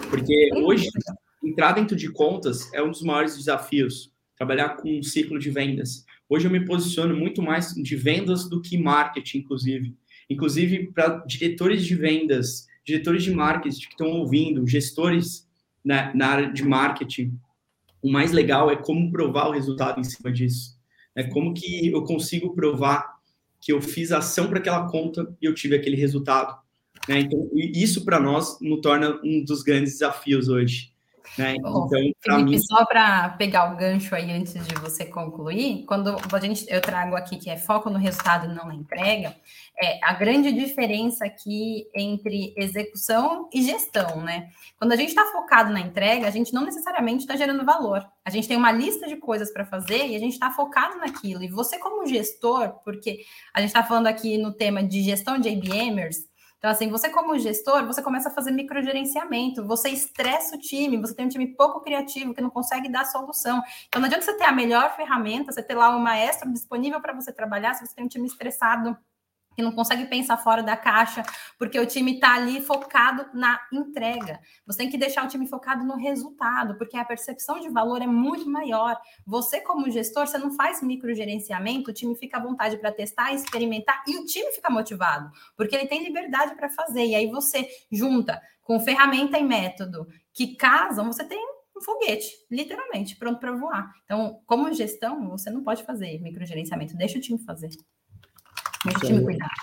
Porque 0.08 0.50
hoje, 0.56 0.88
entrar 1.42 1.72
dentro 1.72 1.96
de 1.96 2.10
contas 2.10 2.72
é 2.72 2.82
um 2.82 2.90
dos 2.90 3.02
maiores 3.02 3.36
desafios. 3.36 4.12
Trabalhar 4.36 4.70
com 4.76 4.98
um 4.98 5.02
ciclo 5.02 5.38
de 5.38 5.50
vendas. 5.50 6.04
Hoje 6.28 6.46
eu 6.46 6.50
me 6.50 6.64
posiciono 6.64 7.16
muito 7.16 7.42
mais 7.42 7.74
de 7.74 7.96
vendas 7.96 8.48
do 8.48 8.60
que 8.60 8.78
marketing, 8.78 9.38
inclusive. 9.38 9.96
Inclusive 10.28 10.92
para 10.92 11.18
diretores 11.26 11.84
de 11.84 11.94
vendas, 11.94 12.66
diretores 12.84 13.22
de 13.22 13.32
marketing 13.32 13.80
que 13.80 13.92
estão 13.92 14.08
ouvindo, 14.08 14.66
gestores 14.66 15.46
na, 15.84 16.14
na 16.14 16.26
área 16.28 16.52
de 16.52 16.62
marketing. 16.62 17.38
O 18.02 18.10
mais 18.10 18.32
legal 18.32 18.70
é 18.70 18.76
como 18.76 19.10
provar 19.10 19.48
o 19.48 19.52
resultado 19.52 20.00
em 20.00 20.04
cima 20.04 20.32
disso. 20.32 20.79
É 21.20 21.24
como 21.24 21.54
que 21.54 21.88
eu 21.88 22.02
consigo 22.04 22.54
provar 22.54 23.20
que 23.60 23.72
eu 23.72 23.82
fiz 23.82 24.10
ação 24.10 24.48
para 24.48 24.58
aquela 24.58 24.88
conta 24.88 25.36
e 25.40 25.44
eu 25.44 25.54
tive 25.54 25.76
aquele 25.76 25.96
resultado. 25.96 26.58
Né? 27.08 27.20
Então, 27.20 27.48
isso 27.54 28.04
para 28.04 28.18
nós 28.18 28.58
nos 28.60 28.80
torna 28.80 29.20
um 29.22 29.44
dos 29.44 29.62
grandes 29.62 29.92
desafios 29.94 30.48
hoje. 30.48 30.89
Né? 31.38 31.56
Bom, 31.60 31.86
então, 31.86 31.88
Felipe, 31.88 32.42
mim... 32.44 32.58
só 32.58 32.84
para 32.84 33.30
pegar 33.30 33.72
o 33.72 33.76
gancho 33.76 34.14
aí 34.14 34.30
antes 34.32 34.54
de 34.54 34.74
você 34.76 35.04
concluir, 35.06 35.84
quando 35.86 36.16
a 36.32 36.40
gente, 36.40 36.66
eu 36.68 36.80
trago 36.80 37.16
aqui 37.16 37.36
que 37.36 37.48
é 37.48 37.56
foco 37.56 37.88
no 37.88 37.98
resultado 37.98 38.46
e 38.46 38.54
não 38.54 38.66
na 38.66 38.74
entrega, 38.74 39.34
é 39.82 39.98
a 40.02 40.12
grande 40.12 40.52
diferença 40.52 41.24
aqui 41.24 41.86
entre 41.94 42.52
execução 42.56 43.48
e 43.52 43.62
gestão, 43.62 44.22
né? 44.22 44.50
Quando 44.78 44.92
a 44.92 44.96
gente 44.96 45.10
está 45.10 45.24
focado 45.26 45.72
na 45.72 45.80
entrega, 45.80 46.26
a 46.26 46.30
gente 46.30 46.52
não 46.52 46.64
necessariamente 46.64 47.20
está 47.20 47.36
gerando 47.36 47.64
valor. 47.64 48.06
A 48.24 48.30
gente 48.30 48.46
tem 48.48 48.56
uma 48.56 48.72
lista 48.72 49.06
de 49.06 49.16
coisas 49.16 49.50
para 49.52 49.64
fazer 49.64 50.06
e 50.06 50.16
a 50.16 50.18
gente 50.18 50.32
está 50.32 50.50
focado 50.50 50.98
naquilo. 50.98 51.42
E 51.42 51.48
você, 51.48 51.78
como 51.78 52.06
gestor, 52.06 52.74
porque 52.84 53.24
a 53.54 53.60
gente 53.60 53.70
está 53.70 53.82
falando 53.82 54.06
aqui 54.06 54.36
no 54.36 54.52
tema 54.52 54.82
de 54.82 55.02
gestão 55.02 55.38
de 55.38 55.48
ABMers, 55.48 56.29
então, 56.60 56.70
assim, 56.70 56.90
você 56.90 57.08
como 57.08 57.38
gestor, 57.38 57.86
você 57.86 58.02
começa 58.02 58.28
a 58.28 58.32
fazer 58.32 58.50
microgerenciamento, 58.50 59.66
você 59.66 59.88
estressa 59.88 60.56
o 60.56 60.58
time, 60.58 60.98
você 60.98 61.14
tem 61.14 61.24
um 61.24 61.28
time 61.30 61.46
pouco 61.46 61.80
criativo 61.80 62.34
que 62.34 62.42
não 62.42 62.50
consegue 62.50 62.86
dar 62.86 63.06
solução. 63.06 63.62
Então, 63.88 63.98
não 63.98 64.06
adianta 64.06 64.26
você 64.26 64.36
ter 64.36 64.44
a 64.44 64.52
melhor 64.52 64.94
ferramenta, 64.94 65.52
você 65.52 65.62
ter 65.62 65.74
lá 65.74 65.88
um 65.96 65.98
maestro 65.98 66.52
disponível 66.52 67.00
para 67.00 67.14
você 67.14 67.32
trabalhar, 67.32 67.72
se 67.72 67.86
você 67.86 67.94
tem 67.94 68.04
um 68.04 68.08
time 68.08 68.26
estressado 68.26 68.94
que 69.54 69.62
não 69.62 69.72
consegue 69.72 70.06
pensar 70.06 70.36
fora 70.36 70.62
da 70.62 70.76
caixa, 70.76 71.22
porque 71.58 71.78
o 71.78 71.86
time 71.86 72.14
está 72.14 72.34
ali 72.34 72.60
focado 72.60 73.26
na 73.34 73.60
entrega. 73.72 74.40
Você 74.66 74.78
tem 74.78 74.90
que 74.90 74.96
deixar 74.96 75.24
o 75.24 75.28
time 75.28 75.46
focado 75.46 75.84
no 75.84 75.96
resultado, 75.96 76.76
porque 76.78 76.96
a 76.96 77.04
percepção 77.04 77.60
de 77.60 77.68
valor 77.68 78.00
é 78.00 78.06
muito 78.06 78.48
maior. 78.48 78.96
Você, 79.26 79.60
como 79.60 79.90
gestor, 79.90 80.26
você 80.26 80.38
não 80.38 80.52
faz 80.52 80.82
microgerenciamento, 80.82 81.90
o 81.90 81.94
time 81.94 82.16
fica 82.16 82.38
à 82.38 82.40
vontade 82.40 82.78
para 82.78 82.92
testar, 82.92 83.32
experimentar, 83.32 84.02
e 84.06 84.16
o 84.18 84.24
time 84.24 84.50
fica 84.52 84.70
motivado, 84.70 85.30
porque 85.56 85.74
ele 85.74 85.86
tem 85.86 86.04
liberdade 86.04 86.54
para 86.54 86.68
fazer. 86.70 87.04
E 87.06 87.14
aí 87.14 87.26
você 87.26 87.68
junta 87.90 88.40
com 88.62 88.78
ferramenta 88.78 89.38
e 89.38 89.42
método 89.42 90.06
que 90.32 90.54
casam, 90.54 91.06
você 91.06 91.24
tem 91.24 91.38
um 91.76 91.80
foguete, 91.82 92.30
literalmente, 92.50 93.16
pronto 93.16 93.40
para 93.40 93.52
voar. 93.52 93.90
Então, 94.04 94.40
como 94.46 94.72
gestão, 94.72 95.28
você 95.28 95.50
não 95.50 95.64
pode 95.64 95.82
fazer 95.82 96.20
microgerenciamento, 96.20 96.96
deixa 96.96 97.18
o 97.18 97.20
time 97.20 97.38
fazer. 97.38 97.70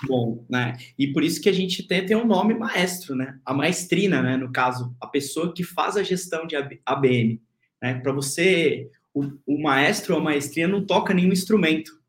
Bom, 0.06 0.44
né? 0.48 0.76
E 0.96 1.12
por 1.12 1.24
isso 1.24 1.40
que 1.40 1.48
a 1.48 1.52
gente 1.52 1.82
tem, 1.82 2.06
tem 2.06 2.16
um 2.16 2.26
nome 2.26 2.54
maestro, 2.54 3.16
né? 3.16 3.38
A 3.44 3.52
maestrina, 3.52 4.22
né? 4.22 4.36
No 4.36 4.52
caso, 4.52 4.94
a 5.00 5.06
pessoa 5.06 5.52
que 5.52 5.64
faz 5.64 5.96
a 5.96 6.02
gestão 6.02 6.46
de 6.46 6.54
ABM. 6.86 7.40
Né? 7.82 7.94
Para 7.94 8.12
você, 8.12 8.88
o, 9.12 9.24
o, 9.46 9.60
maestro 9.60 10.14
ou 10.14 10.20
a 10.20 10.24
maestrina 10.24 10.68
não 10.68 10.84
toca 10.84 11.12
nenhum 11.12 11.32
instrumento, 11.32 12.00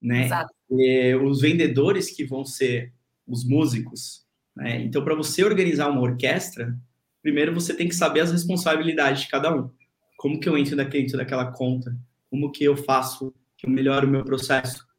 né? 0.00 0.26
Exato. 0.26 0.54
E, 0.70 1.14
os 1.16 1.40
vendedores 1.40 2.10
que 2.10 2.24
vão 2.24 2.44
ser 2.44 2.92
os 3.26 3.44
músicos. 3.44 4.24
Né? 4.54 4.82
Então, 4.82 5.02
para 5.02 5.14
você 5.16 5.44
organizar 5.44 5.90
uma 5.90 6.00
orquestra, 6.00 6.76
primeiro 7.22 7.52
você 7.52 7.74
tem 7.74 7.88
que 7.88 7.94
saber 7.94 8.20
as 8.20 8.30
responsabilidades 8.30 9.22
de 9.22 9.28
cada 9.28 9.54
um. 9.54 9.70
Como 10.16 10.38
que 10.38 10.48
eu 10.48 10.56
entro 10.56 10.76
dentro 10.76 11.16
daquela 11.16 11.50
conta? 11.50 11.96
Como 12.28 12.52
que 12.52 12.62
eu 12.62 12.76
faço 12.76 13.34
que 13.56 13.66
eu 13.66 13.70
melhoro 13.70 14.06
o 14.06 14.10
meu 14.10 14.24
processo? 14.24 14.89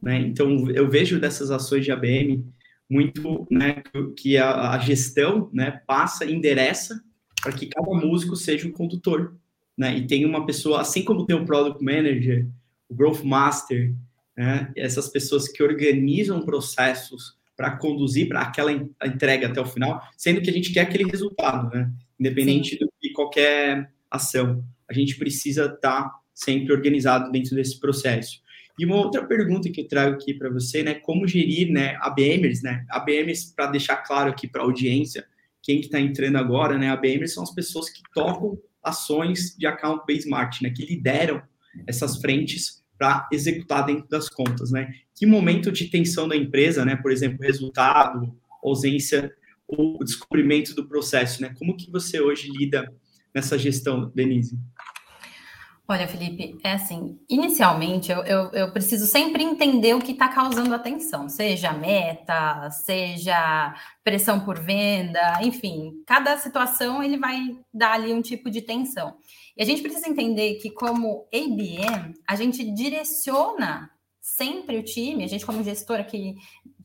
Né? 0.00 0.18
Então, 0.20 0.70
eu 0.70 0.88
vejo 0.88 1.20
dessas 1.20 1.50
ações 1.50 1.84
de 1.84 1.92
ABM 1.92 2.44
muito 2.88 3.46
né, 3.50 3.82
que 4.16 4.38
a, 4.38 4.70
a 4.70 4.78
gestão 4.78 5.50
né, 5.52 5.82
passa, 5.86 6.24
endereça 6.24 7.02
para 7.42 7.52
que 7.52 7.66
cada 7.66 7.90
músico 7.94 8.34
seja 8.34 8.66
um 8.66 8.72
condutor. 8.72 9.36
Né? 9.76 9.98
E 9.98 10.06
tem 10.06 10.24
uma 10.24 10.46
pessoa, 10.46 10.80
assim 10.80 11.04
como 11.04 11.26
tem 11.26 11.36
o 11.36 11.44
Product 11.44 11.82
Manager, 11.84 12.46
o 12.88 12.94
Growth 12.94 13.22
Master, 13.22 13.94
né, 14.36 14.72
essas 14.76 15.08
pessoas 15.08 15.48
que 15.48 15.62
organizam 15.62 16.42
processos 16.42 17.36
para 17.56 17.76
conduzir 17.76 18.28
para 18.28 18.42
aquela 18.42 18.72
entrega 18.72 19.48
até 19.48 19.60
o 19.60 19.66
final, 19.66 20.00
sendo 20.16 20.40
que 20.40 20.48
a 20.48 20.52
gente 20.52 20.72
quer 20.72 20.82
aquele 20.82 21.10
resultado, 21.10 21.68
né? 21.74 21.92
independente 22.18 22.78
de 23.02 23.12
qualquer 23.12 23.90
ação. 24.08 24.64
A 24.88 24.92
gente 24.92 25.16
precisa 25.16 25.64
estar 25.64 26.04
tá 26.04 26.14
sempre 26.32 26.72
organizado 26.72 27.32
dentro 27.32 27.56
desse 27.56 27.80
processo. 27.80 28.40
E 28.78 28.86
uma 28.86 28.96
outra 28.96 29.26
pergunta 29.26 29.68
que 29.70 29.80
eu 29.80 29.88
trago 29.88 30.14
aqui 30.14 30.32
para 30.32 30.48
você, 30.48 30.82
né, 30.82 30.94
como 30.94 31.26
gerir, 31.26 31.70
né, 31.70 31.96
ABMers, 32.00 32.62
né, 32.62 32.86
ABMers, 32.88 33.52
para 33.54 33.66
deixar 33.66 33.96
claro 33.96 34.30
aqui 34.30 34.46
para 34.46 34.62
a 34.62 34.64
audiência, 34.64 35.26
quem 35.62 35.80
que 35.80 35.86
está 35.86 35.98
entrando 36.00 36.36
agora, 36.36 36.78
né, 36.78 36.88
ABMers 36.90 37.34
são 37.34 37.42
as 37.42 37.52
pessoas 37.52 37.90
que 37.90 38.00
tocam 38.14 38.56
ações 38.82 39.56
de 39.58 39.66
account-based 39.66 40.28
marketing, 40.28 40.64
né, 40.64 40.70
que 40.70 40.86
lideram 40.86 41.42
essas 41.86 42.20
frentes 42.20 42.82
para 42.96 43.28
executar 43.32 43.84
dentro 43.84 44.08
das 44.08 44.28
contas, 44.28 44.70
né. 44.70 44.92
Que 45.14 45.26
momento 45.26 45.72
de 45.72 45.86
tensão 45.86 46.28
da 46.28 46.36
empresa, 46.36 46.84
né, 46.84 46.94
por 46.94 47.10
exemplo, 47.10 47.44
resultado, 47.44 48.32
ausência 48.62 49.32
ou 49.66 49.98
descobrimento 49.98 50.74
do 50.74 50.86
processo, 50.86 51.42
né, 51.42 51.52
como 51.58 51.76
que 51.76 51.90
você 51.90 52.20
hoje 52.20 52.48
lida 52.48 52.90
nessa 53.34 53.58
gestão, 53.58 54.10
Denise? 54.14 54.56
Olha, 55.90 56.06
Felipe, 56.06 56.58
é 56.62 56.72
assim, 56.72 57.18
inicialmente 57.30 58.12
eu, 58.12 58.18
eu, 58.24 58.50
eu 58.52 58.72
preciso 58.72 59.06
sempre 59.06 59.42
entender 59.42 59.94
o 59.94 60.00
que 60.00 60.12
está 60.12 60.28
causando 60.28 60.74
atenção, 60.74 61.30
seja 61.30 61.72
meta, 61.72 62.70
seja 62.70 63.74
pressão 64.04 64.38
por 64.40 64.58
venda, 64.58 65.40
enfim, 65.40 66.02
cada 66.06 66.36
situação 66.36 67.02
ele 67.02 67.16
vai 67.16 67.56
dar 67.72 67.92
ali 67.92 68.12
um 68.12 68.20
tipo 68.20 68.50
de 68.50 68.60
tensão. 68.60 69.16
E 69.56 69.62
a 69.62 69.64
gente 69.64 69.80
precisa 69.80 70.06
entender 70.06 70.56
que, 70.56 70.70
como 70.70 71.26
ABM, 71.32 72.12
a 72.28 72.36
gente 72.36 72.70
direciona 72.70 73.90
sempre 74.20 74.76
o 74.76 74.84
time, 74.84 75.24
a 75.24 75.26
gente, 75.26 75.46
como 75.46 75.64
gestor 75.64 75.98
aqui 75.98 76.36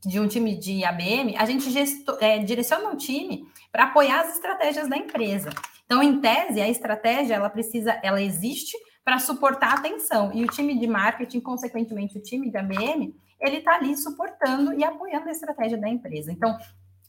de 0.06 0.18
um 0.18 0.30
time 0.30 0.58
de 0.58 0.86
ABM, 0.86 1.36
a 1.38 1.46
gente 1.46 1.70
gesto, 1.72 2.18
é, 2.22 2.40
direciona 2.40 2.90
o 2.90 2.96
time 2.96 3.46
para 3.70 3.84
apoiar 3.84 4.22
as 4.22 4.36
estratégias 4.36 4.88
da 4.88 4.96
empresa. 4.96 5.50
Então, 5.86 6.02
em 6.02 6.22
tese, 6.22 6.62
a 6.62 6.70
estratégia 6.70 7.36
ela 7.36 7.50
precisa, 7.50 8.00
ela 8.02 8.22
existe 8.22 8.78
para 9.04 9.20
suportar 9.20 9.72
a 9.72 9.80
atenção. 9.80 10.32
E 10.34 10.44
o 10.44 10.48
time 10.48 10.78
de 10.78 10.88
marketing, 10.88 11.40
consequentemente, 11.40 12.18
o 12.18 12.22
time 12.22 12.50
de 12.50 12.58
ABM, 12.58 13.16
ele 13.40 13.58
está 13.58 13.76
ali 13.76 13.96
suportando 13.98 14.74
e 14.74 14.84
apoiando 14.84 15.28
a 15.28 15.32
estratégia 15.32 15.78
da 15.78 15.90
empresa. 15.90 16.32
Então, 16.32 16.58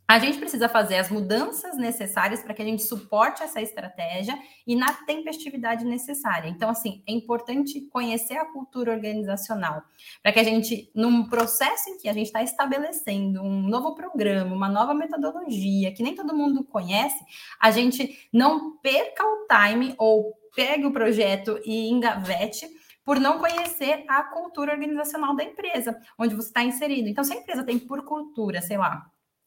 a 0.06 0.18
gente 0.18 0.36
precisa 0.36 0.68
fazer 0.68 0.96
as 0.96 1.08
mudanças 1.08 1.78
necessárias 1.78 2.42
para 2.42 2.52
que 2.52 2.60
a 2.60 2.64
gente 2.64 2.82
suporte 2.82 3.42
essa 3.42 3.62
estratégia 3.62 4.38
e 4.66 4.76
na 4.76 4.92
tempestividade 4.92 5.82
necessária. 5.82 6.48
Então, 6.48 6.68
assim, 6.68 7.02
é 7.08 7.12
importante 7.12 7.80
conhecer 7.90 8.36
a 8.36 8.44
cultura 8.44 8.92
organizacional 8.92 9.82
para 10.22 10.30
que 10.30 10.38
a 10.38 10.44
gente, 10.44 10.90
num 10.94 11.26
processo 11.26 11.88
em 11.88 11.96
que 11.96 12.08
a 12.08 12.12
gente 12.12 12.26
está 12.26 12.42
estabelecendo 12.42 13.40
um 13.40 13.62
novo 13.62 13.94
programa, 13.94 14.54
uma 14.54 14.68
nova 14.68 14.92
metodologia 14.92 15.92
que 15.92 16.02
nem 16.02 16.14
todo 16.14 16.36
mundo 16.36 16.62
conhece, 16.64 17.24
a 17.58 17.70
gente 17.70 18.28
não 18.30 18.76
perca 18.76 19.24
o 19.24 19.46
time 19.46 19.94
ou 19.96 20.34
pegue 20.54 20.86
o 20.86 20.92
projeto 20.92 21.60
e 21.64 21.88
engavete 21.88 22.66
por 23.04 23.20
não 23.20 23.38
conhecer 23.38 24.04
a 24.08 24.22
cultura 24.22 24.72
organizacional 24.72 25.36
da 25.36 25.44
empresa, 25.44 25.96
onde 26.18 26.34
você 26.34 26.48
está 26.48 26.62
inserido. 26.62 27.08
Então, 27.08 27.22
se 27.22 27.34
a 27.34 27.36
empresa 27.36 27.62
tem 27.62 27.78
por 27.78 28.04
cultura, 28.04 28.62
sei 28.62 28.78
lá, 28.78 29.04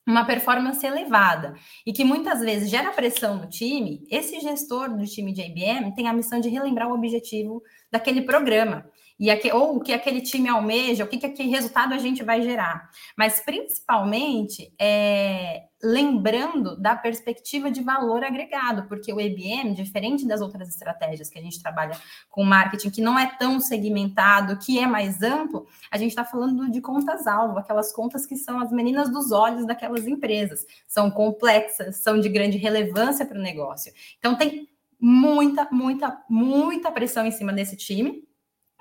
uma 0.08 0.26
performance 0.26 0.86
elevada 0.86 1.54
e 1.86 1.92
que 1.92 2.06
muitas 2.06 2.40
vezes 2.40 2.70
gera 2.70 2.92
pressão 2.92 3.36
no 3.36 3.50
time, 3.50 4.06
esse 4.10 4.40
gestor 4.40 4.96
do 4.96 5.06
time 5.06 5.34
de 5.34 5.42
IBM 5.42 5.94
tem 5.96 6.08
a 6.08 6.14
missão 6.14 6.40
de 6.40 6.48
relembrar 6.48 6.88
o 6.88 6.94
objetivo 6.94 7.62
daquele 7.92 8.22
programa 8.22 8.90
e 9.20 9.52
ou 9.52 9.78
o 9.78 9.80
que 9.80 9.94
aquele 9.94 10.22
time 10.22 10.48
almeja, 10.48 11.04
o 11.04 11.08
que, 11.08 11.18
que 11.18 11.26
aquele 11.26 11.50
resultado 11.50 11.94
a 11.94 11.98
gente 11.98 12.24
vai 12.24 12.42
gerar. 12.42 12.90
Mas 13.18 13.40
principalmente 13.40 14.72
é, 14.80 15.64
lembrando 15.82 16.80
da 16.80 16.96
perspectiva 16.96 17.72
de 17.72 17.82
valor 17.82 18.24
agregado, 18.24 18.88
porque 18.88 19.12
o 19.12 19.20
EBM, 19.20 19.74
diferente 19.74 20.28
das 20.28 20.40
outras 20.40 20.70
estratégias 20.70 21.30
que 21.30 21.40
a 21.40 21.42
gente 21.42 21.62
trabalha 21.62 22.00
com 22.30 22.44
marketing, 22.44 22.92
que 22.92 23.02
não 23.02 23.18
é 23.18 23.26
tão 23.26 23.60
segmentado, 23.60 24.60
que 24.60 24.78
é 24.78 24.86
mais 24.86 25.24
amplo, 25.24 25.66
a 25.90 25.98
gente 25.98 26.10
está 26.10 26.24
falando 26.24 26.70
de 26.70 26.80
contas-alvo, 26.80 27.58
aquelas 27.58 27.92
contas 27.92 28.26
que 28.26 28.36
são 28.36 28.60
as 28.60 28.72
meninas 28.72 29.10
dos 29.10 29.32
olhos 29.32 29.66
daquelas 29.66 30.08
empresas, 30.08 30.64
são 30.88 31.10
complexas, 31.10 31.98
são 31.98 32.20
de 32.20 32.30
grande 32.30 32.58
relevância 32.58 33.26
para 33.26 33.40
o 33.40 33.42
negócio. 33.42 33.92
Então 34.20 34.36
tem 34.36 34.70
muita, 35.00 35.68
muita, 35.72 36.24
muita 36.30 36.92
pressão 36.92 37.26
em 37.26 37.32
cima 37.32 37.52
desse 37.52 37.76
time 37.76 38.27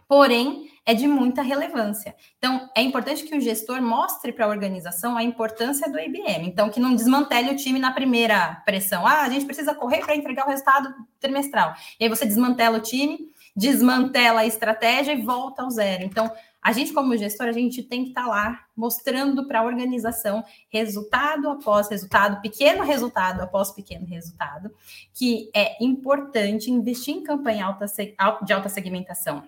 porém 0.08 0.70
é 0.84 0.94
de 0.94 1.08
muita 1.08 1.42
relevância. 1.42 2.14
Então, 2.38 2.70
é 2.76 2.80
importante 2.80 3.24
que 3.24 3.36
o 3.36 3.40
gestor 3.40 3.82
mostre 3.82 4.32
para 4.32 4.44
a 4.44 4.48
organização 4.48 5.16
a 5.16 5.22
importância 5.22 5.90
do 5.90 5.98
IBM. 5.98 6.46
Então, 6.46 6.70
que 6.70 6.78
não 6.78 6.94
desmantele 6.94 7.50
o 7.50 7.56
time 7.56 7.80
na 7.80 7.90
primeira 7.90 8.62
pressão. 8.64 9.04
Ah, 9.04 9.22
a 9.22 9.28
gente 9.28 9.44
precisa 9.44 9.74
correr 9.74 9.98
para 9.98 10.14
entregar 10.14 10.46
o 10.46 10.50
resultado 10.50 10.94
trimestral. 11.18 11.74
E 11.98 12.04
aí 12.04 12.08
você 12.08 12.24
desmantela 12.24 12.78
o 12.78 12.80
time, 12.80 13.18
desmantela 13.56 14.42
a 14.42 14.46
estratégia 14.46 15.12
e 15.12 15.22
volta 15.22 15.62
ao 15.62 15.70
zero. 15.70 16.04
Então, 16.04 16.30
a 16.62 16.72
gente, 16.72 16.92
como 16.92 17.16
gestor, 17.16 17.48
a 17.48 17.52
gente 17.52 17.82
tem 17.82 18.04
que 18.04 18.08
estar 18.10 18.24
tá 18.24 18.28
lá 18.28 18.60
mostrando 18.76 19.46
para 19.46 19.60
a 19.60 19.64
organização 19.64 20.44
resultado 20.68 21.48
após 21.48 21.88
resultado, 21.88 22.40
pequeno 22.40 22.84
resultado 22.84 23.40
após 23.40 23.72
pequeno 23.72 24.06
resultado, 24.06 24.70
que 25.12 25.50
é 25.54 25.82
importante 25.84 26.70
investir 26.70 27.14
em 27.14 27.22
campanha 27.24 27.76
de 28.44 28.52
alta 28.52 28.68
segmentação 28.68 29.44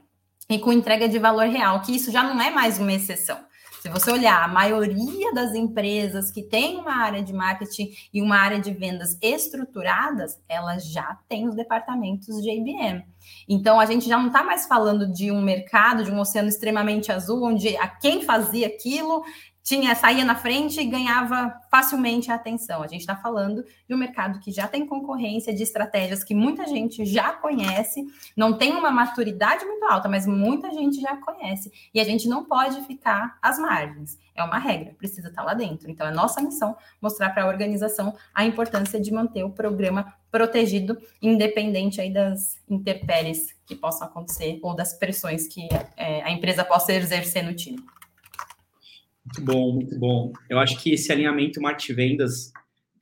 e 0.48 0.58
com 0.58 0.72
entrega 0.72 1.08
de 1.08 1.18
valor 1.18 1.46
real, 1.46 1.82
que 1.82 1.94
isso 1.94 2.10
já 2.10 2.22
não 2.22 2.40
é 2.40 2.50
mais 2.50 2.78
uma 2.78 2.92
exceção. 2.92 3.38
Se 3.80 3.88
você 3.88 4.10
olhar, 4.10 4.42
a 4.42 4.48
maioria 4.48 5.32
das 5.32 5.54
empresas 5.54 6.32
que 6.32 6.42
tem 6.42 6.78
uma 6.78 6.96
área 6.96 7.22
de 7.22 7.32
marketing 7.32 7.90
e 8.12 8.20
uma 8.20 8.36
área 8.36 8.58
de 8.58 8.72
vendas 8.72 9.16
estruturadas, 9.22 10.40
elas 10.48 10.90
já 10.90 11.16
têm 11.28 11.46
os 11.46 11.54
departamentos 11.54 12.42
de 12.42 12.50
IBM. 12.50 13.04
Então, 13.48 13.78
a 13.78 13.86
gente 13.86 14.08
já 14.08 14.18
não 14.18 14.28
está 14.28 14.42
mais 14.42 14.66
falando 14.66 15.06
de 15.06 15.30
um 15.30 15.40
mercado, 15.40 16.02
de 16.02 16.10
um 16.10 16.18
oceano 16.18 16.48
extremamente 16.48 17.12
azul, 17.12 17.44
onde 17.44 17.76
a 17.76 17.86
quem 17.86 18.22
fazia 18.22 18.66
aquilo 18.66 19.22
tinha 19.68 19.94
saía 19.94 20.24
na 20.24 20.34
frente 20.34 20.80
e 20.80 20.84
ganhava 20.86 21.60
facilmente 21.70 22.30
a 22.30 22.36
atenção. 22.36 22.82
A 22.82 22.86
gente 22.86 23.02
está 23.02 23.14
falando 23.14 23.62
de 23.86 23.94
um 23.94 23.98
mercado 23.98 24.40
que 24.40 24.50
já 24.50 24.66
tem 24.66 24.86
concorrência 24.86 25.54
de 25.54 25.62
estratégias 25.62 26.24
que 26.24 26.34
muita 26.34 26.66
gente 26.66 27.04
já 27.04 27.34
conhece, 27.34 28.06
não 28.34 28.56
tem 28.56 28.72
uma 28.72 28.90
maturidade 28.90 29.66
muito 29.66 29.84
alta, 29.84 30.08
mas 30.08 30.26
muita 30.26 30.72
gente 30.72 31.02
já 31.02 31.18
conhece. 31.18 31.70
E 31.92 32.00
a 32.00 32.04
gente 32.04 32.26
não 32.26 32.46
pode 32.46 32.80
ficar 32.86 33.36
às 33.42 33.58
margens. 33.58 34.18
É 34.34 34.42
uma 34.42 34.58
regra, 34.58 34.94
precisa 34.96 35.28
estar 35.28 35.42
tá 35.42 35.48
lá 35.48 35.52
dentro. 35.52 35.90
Então, 35.90 36.06
é 36.06 36.10
nossa 36.10 36.40
missão 36.40 36.74
mostrar 36.98 37.28
para 37.34 37.42
a 37.42 37.46
organização 37.46 38.16
a 38.34 38.46
importância 38.46 38.98
de 38.98 39.12
manter 39.12 39.44
o 39.44 39.50
programa 39.50 40.14
protegido, 40.30 40.96
independente 41.20 42.00
aí 42.00 42.10
das 42.10 42.58
intempéries 42.70 43.54
que 43.66 43.74
possam 43.74 44.08
acontecer 44.08 44.60
ou 44.62 44.74
das 44.74 44.94
pressões 44.94 45.46
que 45.46 45.68
é, 45.94 46.22
a 46.22 46.30
empresa 46.30 46.64
possa 46.64 46.94
exercer 46.94 47.44
no 47.44 47.52
time. 47.52 47.78
Muito 49.28 49.42
bom, 49.42 49.72
muito 49.74 49.98
bom. 49.98 50.32
Eu 50.48 50.58
acho 50.58 50.82
que 50.82 50.90
esse 50.92 51.12
alinhamento 51.12 51.60
marketing-vendas, 51.60 52.50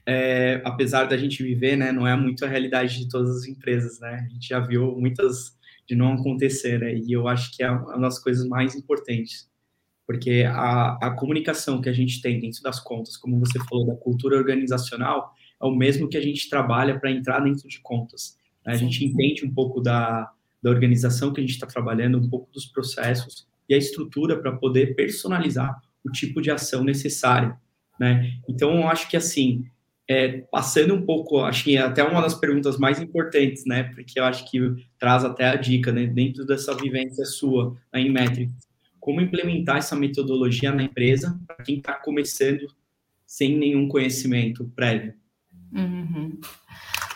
é, 0.04 0.60
apesar 0.64 1.04
da 1.04 1.16
gente 1.16 1.40
viver, 1.42 1.76
né, 1.76 1.92
não 1.92 2.04
é 2.06 2.16
muito 2.16 2.44
a 2.44 2.48
realidade 2.48 2.98
de 2.98 3.08
todas 3.08 3.36
as 3.36 3.44
empresas, 3.46 4.00
né? 4.00 4.26
A 4.26 4.28
gente 4.32 4.48
já 4.48 4.58
viu 4.58 4.96
muitas 4.98 5.56
de 5.86 5.94
não 5.94 6.14
acontecer, 6.14 6.80
né? 6.80 6.96
E 6.96 7.12
eu 7.12 7.28
acho 7.28 7.56
que 7.56 7.62
é 7.62 7.70
uma 7.70 8.00
das 8.00 8.18
coisas 8.18 8.44
mais 8.48 8.74
importantes, 8.74 9.48
porque 10.04 10.44
a, 10.48 10.98
a 11.00 11.10
comunicação 11.12 11.80
que 11.80 11.88
a 11.88 11.92
gente 11.92 12.20
tem 12.20 12.40
dentro 12.40 12.60
das 12.60 12.80
contas, 12.80 13.16
como 13.16 13.38
você 13.38 13.60
falou, 13.60 13.86
da 13.86 13.94
cultura 13.94 14.36
organizacional, 14.36 15.32
é 15.62 15.64
o 15.64 15.74
mesmo 15.74 16.08
que 16.08 16.16
a 16.16 16.20
gente 16.20 16.50
trabalha 16.50 16.98
para 16.98 17.10
entrar 17.10 17.38
dentro 17.38 17.68
de 17.68 17.80
contas. 17.80 18.36
Né? 18.64 18.72
A 18.72 18.76
gente 18.76 19.04
entende 19.04 19.44
um 19.44 19.54
pouco 19.54 19.80
da, 19.80 20.28
da 20.60 20.70
organização 20.70 21.32
que 21.32 21.40
a 21.40 21.42
gente 21.44 21.54
está 21.54 21.68
trabalhando, 21.68 22.18
um 22.18 22.28
pouco 22.28 22.50
dos 22.52 22.66
processos 22.66 23.46
e 23.68 23.74
a 23.74 23.78
estrutura 23.78 24.40
para 24.40 24.52
poder 24.52 24.96
personalizar 24.96 25.80
o 26.06 26.12
tipo 26.12 26.40
de 26.40 26.50
ação 26.50 26.84
necessária, 26.84 27.56
né? 27.98 28.32
Então, 28.48 28.74
eu 28.76 28.88
acho 28.88 29.08
que 29.08 29.16
assim, 29.16 29.64
é, 30.08 30.38
passando 30.50 30.94
um 30.94 31.02
pouco, 31.02 31.40
acho 31.40 31.64
que 31.64 31.76
é 31.76 31.80
até 31.80 32.02
uma 32.02 32.22
das 32.22 32.34
perguntas 32.34 32.78
mais 32.78 33.00
importantes, 33.00 33.64
né? 33.66 33.84
Porque 33.84 34.18
eu 34.18 34.24
acho 34.24 34.48
que 34.50 34.60
traz 34.98 35.24
até 35.24 35.48
a 35.48 35.56
dica, 35.56 35.90
né? 35.90 36.06
Dentro 36.06 36.46
dessa 36.46 36.74
vivência 36.74 37.24
sua 37.24 37.76
na 37.92 38.00
Inmetrics, 38.00 38.54
como 39.00 39.20
implementar 39.20 39.78
essa 39.78 39.96
metodologia 39.96 40.72
na 40.72 40.82
empresa 40.82 41.38
para 41.46 41.64
quem 41.64 41.78
está 41.78 41.94
começando 41.94 42.66
sem 43.26 43.56
nenhum 43.56 43.88
conhecimento 43.88 44.70
prévio. 44.76 45.14
Uhum. 45.72 46.38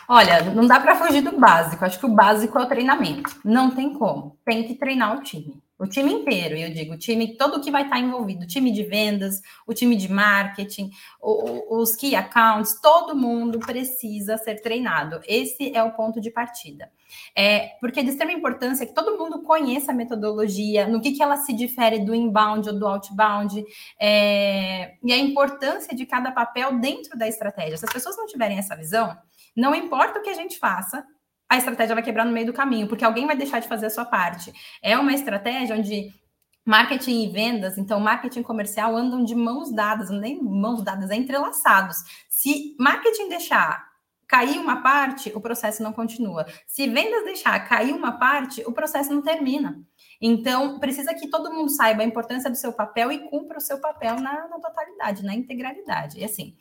Olha, 0.07 0.43
não 0.53 0.67
dá 0.67 0.77
para 0.77 0.95
fugir 0.95 1.21
do 1.21 1.39
básico. 1.39 1.85
Acho 1.85 1.97
que 1.97 2.05
o 2.05 2.13
básico 2.13 2.59
é 2.59 2.61
o 2.61 2.67
treinamento. 2.67 3.39
Não 3.45 3.73
tem 3.73 3.93
como. 3.93 4.37
Tem 4.43 4.67
que 4.67 4.75
treinar 4.75 5.17
o 5.17 5.23
time. 5.23 5.61
O 5.81 5.87
time 5.87 6.13
inteiro, 6.13 6.55
eu 6.55 6.71
digo, 6.71 6.93
o 6.93 6.97
time, 6.97 7.35
todo 7.35 7.59
que 7.59 7.71
vai 7.71 7.85
estar 7.85 7.97
envolvido, 7.97 8.43
o 8.43 8.47
time 8.47 8.71
de 8.71 8.83
vendas, 8.83 9.41
o 9.65 9.73
time 9.73 9.95
de 9.95 10.11
marketing, 10.11 10.91
o, 11.19 11.81
os 11.81 11.95
key 11.95 12.15
accounts, 12.15 12.79
todo 12.79 13.15
mundo 13.15 13.57
precisa 13.57 14.37
ser 14.37 14.61
treinado. 14.61 15.19
Esse 15.27 15.75
é 15.75 15.81
o 15.81 15.91
ponto 15.93 16.21
de 16.21 16.29
partida. 16.29 16.91
É, 17.35 17.77
porque 17.81 17.99
é 17.99 18.03
de 18.03 18.09
extrema 18.09 18.31
importância 18.31 18.85
que 18.85 18.93
todo 18.93 19.17
mundo 19.17 19.41
conheça 19.41 19.91
a 19.91 19.95
metodologia, 19.95 20.87
no 20.87 21.01
que, 21.01 21.13
que 21.13 21.23
ela 21.23 21.37
se 21.37 21.51
difere 21.51 21.97
do 22.05 22.13
inbound 22.13 22.69
ou 22.69 22.77
do 22.77 22.87
outbound, 22.87 23.65
é, 23.99 24.97
e 25.03 25.11
a 25.11 25.17
importância 25.17 25.95
de 25.95 26.05
cada 26.05 26.31
papel 26.31 26.77
dentro 26.79 27.17
da 27.17 27.27
estratégia. 27.27 27.75
Se 27.77 27.85
as 27.85 27.91
pessoas 27.91 28.15
não 28.15 28.27
tiverem 28.27 28.59
essa 28.59 28.75
visão, 28.75 29.17
não 29.57 29.73
importa 29.73 30.19
o 30.19 30.21
que 30.21 30.29
a 30.29 30.35
gente 30.35 30.59
faça, 30.59 31.03
a 31.51 31.57
estratégia 31.57 31.93
vai 31.93 32.01
quebrar 32.01 32.23
no 32.23 32.31
meio 32.31 32.45
do 32.45 32.53
caminho, 32.53 32.87
porque 32.87 33.03
alguém 33.03 33.27
vai 33.27 33.35
deixar 33.35 33.59
de 33.59 33.67
fazer 33.67 33.87
a 33.87 33.89
sua 33.89 34.05
parte. 34.05 34.53
É 34.81 34.97
uma 34.97 35.11
estratégia 35.11 35.75
onde 35.75 36.09
marketing 36.65 37.23
e 37.23 37.27
vendas, 37.27 37.77
então 37.77 37.99
marketing 37.99 38.41
comercial 38.41 38.95
andam 38.95 39.21
de 39.21 39.35
mãos 39.35 39.69
dadas, 39.69 40.09
nem 40.09 40.41
mãos 40.41 40.81
dadas, 40.81 41.09
é 41.09 41.15
entrelaçados. 41.15 41.97
Se 42.29 42.73
marketing 42.79 43.27
deixar 43.27 43.85
cair 44.29 44.59
uma 44.59 44.81
parte, 44.81 45.29
o 45.35 45.41
processo 45.41 45.83
não 45.83 45.91
continua. 45.91 46.45
Se 46.65 46.87
vendas 46.87 47.25
deixar 47.25 47.59
cair 47.67 47.91
uma 47.91 48.13
parte, 48.13 48.63
o 48.65 48.71
processo 48.71 49.13
não 49.13 49.21
termina. 49.21 49.77
Então, 50.21 50.79
precisa 50.79 51.13
que 51.13 51.27
todo 51.27 51.53
mundo 51.53 51.69
saiba 51.69 52.01
a 52.01 52.05
importância 52.05 52.49
do 52.49 52.55
seu 52.55 52.71
papel 52.71 53.11
e 53.11 53.29
cumpra 53.29 53.57
o 53.57 53.61
seu 53.61 53.77
papel 53.81 54.21
na, 54.21 54.47
na 54.47 54.57
totalidade, 54.57 55.25
na 55.25 55.35
integralidade. 55.35 56.17
E 56.17 56.23
assim, 56.23 56.55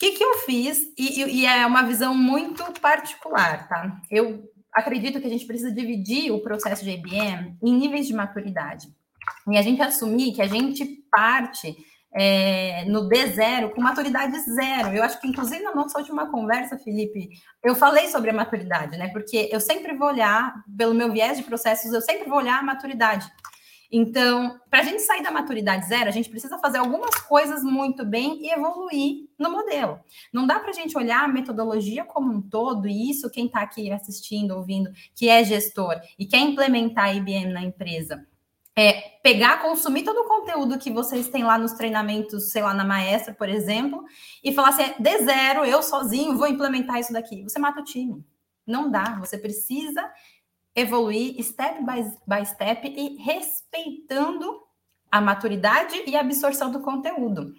que, 0.00 0.12
que 0.12 0.24
eu 0.24 0.38
fiz? 0.38 0.80
E, 0.96 1.42
e, 1.42 1.46
é 1.46 1.66
uma 1.66 1.82
visão 1.82 2.14
muito 2.14 2.64
particular, 2.80 3.68
tá? 3.68 4.00
Eu 4.10 4.50
acredito 4.72 5.20
que 5.20 5.26
a 5.26 5.30
gente 5.30 5.44
precisa 5.44 5.70
dividir 5.70 6.32
o 6.32 6.40
processo 6.40 6.82
de 6.82 6.92
IBM 6.92 7.58
em 7.62 7.74
níveis 7.74 8.06
de 8.06 8.14
maturidade. 8.14 8.88
E 9.46 9.58
a 9.58 9.62
gente 9.62 9.82
assumir 9.82 10.32
que 10.32 10.40
a 10.40 10.46
gente 10.46 11.04
parte 11.10 11.76
é, 12.14 12.86
no 12.86 13.10
D0 13.10 13.74
com 13.74 13.82
maturidade 13.82 14.40
zero. 14.40 14.88
Eu 14.88 15.02
acho 15.02 15.20
que, 15.20 15.28
inclusive, 15.28 15.62
na 15.62 15.74
nossa 15.74 15.98
última 15.98 16.30
conversa, 16.30 16.78
Felipe, 16.78 17.28
eu 17.62 17.74
falei 17.74 18.08
sobre 18.08 18.30
a 18.30 18.34
maturidade, 18.34 18.96
né? 18.96 19.08
Porque 19.08 19.50
eu 19.52 19.60
sempre 19.60 19.94
vou 19.94 20.08
olhar, 20.08 20.64
pelo 20.78 20.94
meu 20.94 21.12
viés 21.12 21.36
de 21.36 21.44
processos, 21.44 21.92
eu 21.92 22.00
sempre 22.00 22.26
vou 22.26 22.38
olhar 22.38 22.58
a 22.58 22.62
maturidade. 22.62 23.30
Então, 23.92 24.60
para 24.70 24.80
a 24.80 24.82
gente 24.84 25.02
sair 25.02 25.22
da 25.22 25.32
maturidade 25.32 25.88
zero, 25.88 26.08
a 26.08 26.12
gente 26.12 26.30
precisa 26.30 26.58
fazer 26.58 26.78
algumas 26.78 27.14
coisas 27.16 27.64
muito 27.64 28.04
bem 28.04 28.38
e 28.40 28.50
evoluir 28.50 29.28
no 29.36 29.50
modelo. 29.50 29.98
Não 30.32 30.46
dá 30.46 30.60
para 30.60 30.70
a 30.70 30.72
gente 30.72 30.96
olhar 30.96 31.24
a 31.24 31.28
metodologia 31.28 32.04
como 32.04 32.32
um 32.32 32.40
todo, 32.40 32.86
e 32.86 33.10
isso 33.10 33.30
quem 33.30 33.46
está 33.46 33.62
aqui 33.62 33.90
assistindo, 33.90 34.52
ouvindo, 34.56 34.90
que 35.14 35.28
é 35.28 35.42
gestor 35.42 36.00
e 36.16 36.24
quer 36.24 36.38
implementar 36.38 37.06
a 37.06 37.14
IBM 37.14 37.52
na 37.52 37.62
empresa, 37.62 38.24
é 38.76 38.92
pegar, 39.22 39.60
consumir 39.60 40.04
todo 40.04 40.20
o 40.20 40.28
conteúdo 40.28 40.78
que 40.78 40.92
vocês 40.92 41.28
têm 41.28 41.42
lá 41.42 41.58
nos 41.58 41.72
treinamentos, 41.72 42.50
sei 42.50 42.62
lá, 42.62 42.72
na 42.72 42.84
Maestra, 42.84 43.34
por 43.34 43.48
exemplo, 43.48 44.04
e 44.42 44.54
falar 44.54 44.68
assim, 44.68 44.94
de 44.98 45.18
zero, 45.24 45.64
eu 45.64 45.82
sozinho 45.82 46.38
vou 46.38 46.46
implementar 46.46 47.00
isso 47.00 47.12
daqui. 47.12 47.42
Você 47.42 47.58
mata 47.58 47.80
o 47.80 47.84
time. 47.84 48.24
Não 48.64 48.88
dá. 48.88 49.18
Você 49.18 49.36
precisa 49.36 50.08
evoluir 50.74 51.42
step 51.42 51.80
by, 51.84 52.02
by 52.26 52.46
step 52.46 52.86
e 52.86 53.16
respeitando 53.22 54.60
a 55.10 55.20
maturidade 55.20 56.02
e 56.06 56.16
a 56.16 56.20
absorção 56.20 56.70
do 56.70 56.80
conteúdo. 56.80 57.52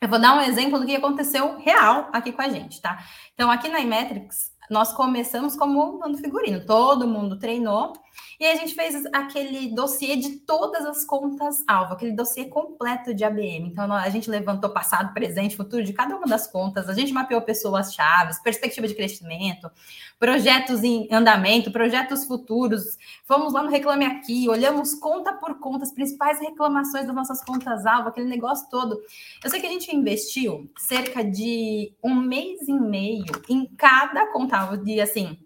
Eu 0.00 0.08
vou 0.08 0.18
dar 0.18 0.36
um 0.36 0.40
exemplo 0.40 0.78
do 0.78 0.86
que 0.86 0.94
aconteceu 0.94 1.58
real 1.58 2.10
aqui 2.12 2.32
com 2.32 2.42
a 2.42 2.48
gente, 2.48 2.82
tá? 2.82 2.98
Então, 3.32 3.50
aqui 3.50 3.68
na 3.68 3.80
Imetrics, 3.80 4.50
nós 4.70 4.92
começamos 4.92 5.56
como 5.56 5.98
dando 5.98 6.18
figurino, 6.18 6.64
todo 6.64 7.06
mundo 7.06 7.38
treinou 7.38 7.92
e 8.38 8.46
a 8.46 8.54
gente 8.54 8.74
fez 8.74 9.06
aquele 9.12 9.74
dossiê 9.74 10.16
de 10.16 10.36
todas 10.40 10.84
as 10.84 11.04
contas 11.04 11.64
alvo, 11.66 11.94
aquele 11.94 12.12
dossiê 12.12 12.44
completo 12.44 13.14
de 13.14 13.24
ABM. 13.24 13.66
Então, 13.66 13.90
a 13.92 14.08
gente 14.10 14.28
levantou 14.28 14.70
passado, 14.70 15.14
presente, 15.14 15.56
futuro 15.56 15.82
de 15.82 15.92
cada 15.92 16.16
uma 16.16 16.26
das 16.26 16.46
contas, 16.46 16.88
a 16.88 16.92
gente 16.92 17.12
mapeou 17.12 17.40
pessoas 17.40 17.94
chaves, 17.94 18.38
perspectiva 18.40 18.86
de 18.86 18.94
crescimento, 18.94 19.70
projetos 20.18 20.84
em 20.84 21.08
andamento, 21.10 21.70
projetos 21.70 22.26
futuros. 22.26 22.98
Fomos 23.24 23.54
lá 23.54 23.62
no 23.62 23.70
Reclame 23.70 24.04
Aqui, 24.04 24.48
olhamos 24.48 24.94
conta 24.94 25.32
por 25.32 25.58
conta, 25.58 25.84
as 25.84 25.92
principais 25.92 26.38
reclamações 26.38 27.06
das 27.06 27.14
nossas 27.14 27.42
contas 27.42 27.86
alvo, 27.86 28.08
aquele 28.08 28.28
negócio 28.28 28.68
todo. 28.70 29.00
Eu 29.42 29.50
sei 29.50 29.60
que 29.60 29.66
a 29.66 29.70
gente 29.70 29.94
investiu 29.94 30.70
cerca 30.76 31.24
de 31.24 31.92
um 32.02 32.14
mês 32.14 32.68
e 32.68 32.72
meio 32.72 33.24
em 33.48 33.66
cada 33.76 34.30
conta 34.32 34.55
alvo, 34.56 34.76
de 34.76 35.00
assim 35.00 35.38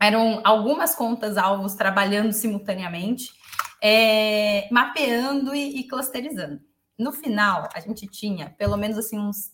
eram 0.00 0.40
algumas 0.44 0.94
contas 0.94 1.36
alvos 1.36 1.74
trabalhando 1.74 2.32
simultaneamente, 2.32 3.32
é, 3.82 4.68
mapeando 4.70 5.54
e, 5.54 5.80
e, 5.80 5.88
clusterizando. 5.88 6.60
No 6.96 7.12
final, 7.12 7.68
a 7.74 7.80
gente 7.80 8.06
tinha 8.06 8.50
pelo 8.50 8.76
menos 8.76 8.96
assim 8.96 9.18
uns 9.18 9.52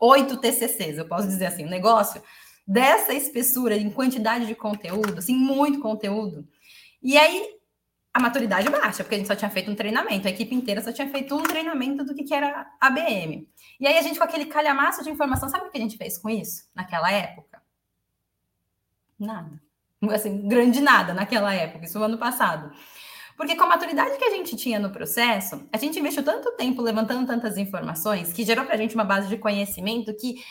oito 0.00 0.36
TCCs, 0.36 0.98
eu 0.98 1.08
posso 1.08 1.26
dizer 1.26 1.46
assim, 1.46 1.66
um 1.66 1.70
negócio 1.70 2.22
dessa 2.66 3.12
espessura 3.12 3.76
em 3.76 3.90
quantidade 3.90 4.46
de 4.46 4.54
conteúdo, 4.54 5.18
assim, 5.18 5.34
muito 5.34 5.80
conteúdo. 5.80 6.46
E 7.02 7.16
aí 7.16 7.58
a 8.12 8.20
maturidade 8.20 8.68
baixa, 8.68 9.04
porque 9.04 9.14
a 9.14 9.18
gente 9.18 9.26
só 9.28 9.36
tinha 9.36 9.50
feito 9.50 9.70
um 9.70 9.74
treinamento, 9.74 10.26
a 10.26 10.30
equipe 10.30 10.54
inteira 10.54 10.82
só 10.82 10.92
tinha 10.92 11.08
feito 11.08 11.34
um 11.36 11.42
treinamento 11.42 12.04
do 12.04 12.14
que, 12.14 12.24
que 12.24 12.34
era 12.34 12.66
ABM. 12.80 13.48
E 13.78 13.86
aí 13.86 13.96
a 13.96 14.02
gente, 14.02 14.18
com 14.18 14.24
aquele 14.24 14.46
calhamaço 14.46 15.04
de 15.04 15.10
informação, 15.10 15.48
sabe 15.48 15.66
o 15.66 15.70
que 15.70 15.78
a 15.78 15.80
gente 15.80 15.96
fez 15.96 16.18
com 16.18 16.28
isso 16.28 16.64
naquela 16.74 17.10
época? 17.10 17.47
Nada. 19.18 19.60
Assim, 20.12 20.46
grande 20.46 20.80
nada 20.80 21.12
naquela 21.12 21.52
época, 21.52 21.84
isso 21.84 21.98
no 21.98 22.04
ano 22.04 22.18
passado. 22.18 22.72
Porque 23.36 23.54
com 23.54 23.64
a 23.64 23.68
maturidade 23.68 24.18
que 24.18 24.24
a 24.24 24.30
gente 24.30 24.56
tinha 24.56 24.80
no 24.80 24.90
processo, 24.90 25.68
a 25.72 25.76
gente 25.78 25.98
investiu 25.98 26.24
tanto 26.24 26.56
tempo 26.56 26.82
levantando 26.82 27.24
tantas 27.26 27.56
informações 27.56 28.32
que 28.32 28.44
gerou 28.44 28.64
para 28.64 28.74
a 28.74 28.76
gente 28.76 28.96
uma 28.96 29.04
base 29.04 29.28
de 29.28 29.38
conhecimento 29.38 30.12
que, 30.16 30.42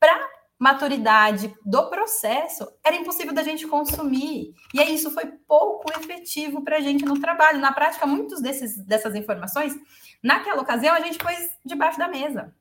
para 0.00 0.28
maturidade 0.58 1.54
do 1.64 1.88
processo, 1.88 2.66
era 2.84 2.96
impossível 2.96 3.32
da 3.32 3.44
gente 3.44 3.66
consumir. 3.68 4.54
E 4.74 4.80
aí 4.80 4.94
isso 4.94 5.10
foi 5.12 5.26
pouco 5.46 5.84
efetivo 6.00 6.64
para 6.64 6.78
a 6.78 6.80
gente 6.80 7.04
no 7.04 7.20
trabalho. 7.20 7.60
Na 7.60 7.72
prática, 7.72 8.06
desses, 8.42 8.76
dessas 8.84 9.14
informações, 9.14 9.74
naquela 10.22 10.62
ocasião, 10.62 10.94
a 10.94 11.00
gente 11.00 11.18
pôs 11.18 11.38
debaixo 11.64 11.98
da 11.98 12.08
mesa. 12.08 12.52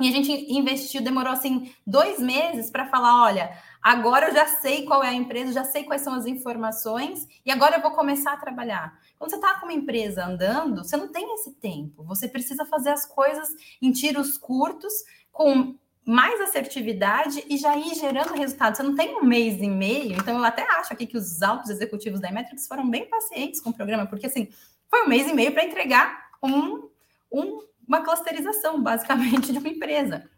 E 0.00 0.08
a 0.08 0.12
gente 0.12 0.30
investiu, 0.52 1.02
demorou 1.02 1.32
assim 1.32 1.74
dois 1.84 2.20
meses 2.20 2.70
para 2.70 2.86
falar: 2.86 3.24
olha, 3.24 3.50
agora 3.82 4.28
eu 4.28 4.34
já 4.34 4.46
sei 4.46 4.84
qual 4.84 5.02
é 5.02 5.08
a 5.08 5.14
empresa, 5.14 5.52
já 5.52 5.64
sei 5.64 5.82
quais 5.82 6.02
são 6.02 6.14
as 6.14 6.24
informações, 6.24 7.26
e 7.44 7.50
agora 7.50 7.76
eu 7.76 7.82
vou 7.82 7.90
começar 7.90 8.32
a 8.32 8.36
trabalhar. 8.36 8.96
Quando 9.18 9.30
você 9.30 9.36
está 9.36 9.54
com 9.58 9.66
uma 9.66 9.72
empresa 9.72 10.24
andando, 10.24 10.84
você 10.84 10.96
não 10.96 11.08
tem 11.08 11.34
esse 11.34 11.52
tempo. 11.54 12.04
Você 12.04 12.28
precisa 12.28 12.64
fazer 12.64 12.90
as 12.90 13.04
coisas 13.04 13.48
em 13.82 13.90
tiros 13.90 14.38
curtos, 14.38 14.92
com 15.32 15.74
mais 16.06 16.40
assertividade 16.40 17.44
e 17.50 17.58
já 17.58 17.76
ir 17.76 17.94
gerando 17.96 18.32
resultados. 18.34 18.78
Você 18.78 18.82
não 18.82 18.94
tem 18.94 19.16
um 19.16 19.24
mês 19.24 19.60
e 19.60 19.68
meio, 19.68 20.12
então 20.12 20.38
eu 20.38 20.44
até 20.44 20.62
acho 20.78 20.92
aqui 20.92 21.06
que 21.06 21.18
os 21.18 21.42
altos 21.42 21.70
executivos 21.70 22.20
da 22.20 22.30
Metrics 22.30 22.66
foram 22.66 22.88
bem 22.88 23.04
pacientes 23.06 23.60
com 23.60 23.70
o 23.70 23.74
programa, 23.74 24.06
porque 24.06 24.26
assim, 24.26 24.48
foi 24.88 25.04
um 25.04 25.08
mês 25.08 25.28
e 25.28 25.34
meio 25.34 25.52
para 25.52 25.64
entregar 25.64 26.30
um, 26.42 26.88
um 27.30 27.67
uma 27.88 28.02
clusterização, 28.04 28.80
basicamente, 28.82 29.50
de 29.52 29.58
uma 29.58 29.68
empresa. 29.68 30.28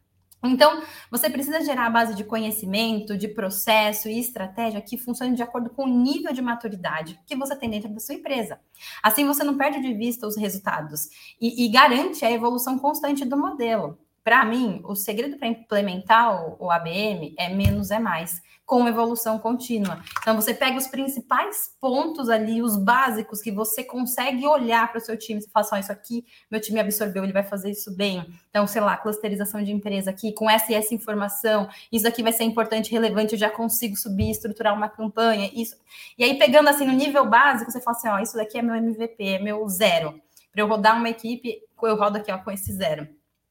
Então, 0.42 0.82
você 1.10 1.28
precisa 1.28 1.60
gerar 1.60 1.86
a 1.86 1.90
base 1.90 2.14
de 2.14 2.24
conhecimento, 2.24 3.16
de 3.16 3.28
processo 3.28 4.08
e 4.08 4.18
estratégia 4.18 4.80
que 4.80 4.96
funcione 4.96 5.36
de 5.36 5.42
acordo 5.42 5.68
com 5.68 5.84
o 5.84 6.02
nível 6.02 6.32
de 6.32 6.40
maturidade 6.40 7.20
que 7.26 7.36
você 7.36 7.54
tem 7.54 7.68
dentro 7.68 7.92
da 7.92 8.00
sua 8.00 8.14
empresa. 8.14 8.58
Assim, 9.02 9.26
você 9.26 9.44
não 9.44 9.58
perde 9.58 9.82
de 9.82 9.92
vista 9.92 10.26
os 10.26 10.38
resultados 10.38 11.08
e, 11.38 11.66
e 11.66 11.68
garante 11.68 12.24
a 12.24 12.30
evolução 12.30 12.78
constante 12.78 13.22
do 13.24 13.36
modelo. 13.36 13.98
Para 14.22 14.44
mim, 14.44 14.82
o 14.84 14.94
segredo 14.94 15.38
para 15.38 15.48
implementar 15.48 16.44
o, 16.44 16.66
o 16.66 16.70
ABM 16.70 17.34
é 17.38 17.48
menos 17.48 17.90
é 17.90 17.98
mais 17.98 18.42
com 18.70 18.86
evolução 18.86 19.36
contínua. 19.36 20.00
Então, 20.20 20.36
você 20.36 20.54
pega 20.54 20.78
os 20.78 20.86
principais 20.86 21.74
pontos 21.80 22.28
ali, 22.28 22.62
os 22.62 22.76
básicos 22.76 23.42
que 23.42 23.50
você 23.50 23.82
consegue 23.82 24.46
olhar 24.46 24.86
para 24.92 24.98
o 24.98 25.00
seu 25.00 25.18
time 25.18 25.40
e 25.40 25.50
fala 25.50 25.66
assim: 25.66 25.80
isso 25.80 25.90
aqui, 25.90 26.24
meu 26.48 26.60
time 26.60 26.78
absorveu, 26.78 27.24
ele 27.24 27.32
vai 27.32 27.42
fazer 27.42 27.68
isso 27.68 27.96
bem. 27.96 28.24
Então, 28.48 28.68
sei 28.68 28.80
lá, 28.80 28.96
clusterização 28.96 29.60
de 29.60 29.72
empresa 29.72 30.10
aqui, 30.10 30.32
com 30.32 30.48
essa 30.48 30.70
e 30.70 30.76
essa 30.76 30.94
informação, 30.94 31.68
isso 31.90 32.06
aqui 32.06 32.22
vai 32.22 32.32
ser 32.32 32.44
importante, 32.44 32.92
relevante, 32.92 33.32
eu 33.32 33.38
já 33.40 33.50
consigo 33.50 33.96
subir, 33.96 34.30
estruturar 34.30 34.72
uma 34.72 34.88
campanha, 34.88 35.50
isso. 35.52 35.74
E 36.16 36.22
aí, 36.22 36.38
pegando 36.38 36.68
assim 36.68 36.86
no 36.86 36.92
nível 36.92 37.28
básico, 37.28 37.72
você 37.72 37.80
fala 37.80 37.96
assim: 37.96 38.08
ó, 38.08 38.20
isso 38.20 38.36
daqui 38.36 38.56
é 38.56 38.62
meu 38.62 38.76
MVP, 38.76 39.24
é 39.24 39.38
meu 39.40 39.68
zero. 39.68 40.22
Para 40.52 40.62
eu 40.62 40.68
rodar 40.68 40.96
uma 40.96 41.08
equipe, 41.08 41.58
eu 41.82 41.96
rodo 41.96 42.18
aqui 42.18 42.30
ó, 42.30 42.38
com 42.38 42.52
esse 42.52 42.72
zero. 42.72 43.08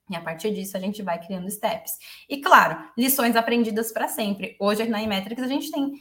E 0.09 0.15
a 0.15 0.21
partir 0.21 0.51
disso 0.51 0.75
a 0.75 0.79
gente 0.79 1.01
vai 1.01 1.19
criando 1.19 1.49
steps. 1.49 1.93
E 2.27 2.41
claro, 2.41 2.83
lições 2.97 3.35
aprendidas 3.35 3.91
para 3.91 4.07
sempre. 4.07 4.55
Hoje 4.59 4.87
na 4.87 5.01
Imetrics 5.01 5.43
a 5.43 5.47
gente 5.47 5.71
tem 5.71 5.93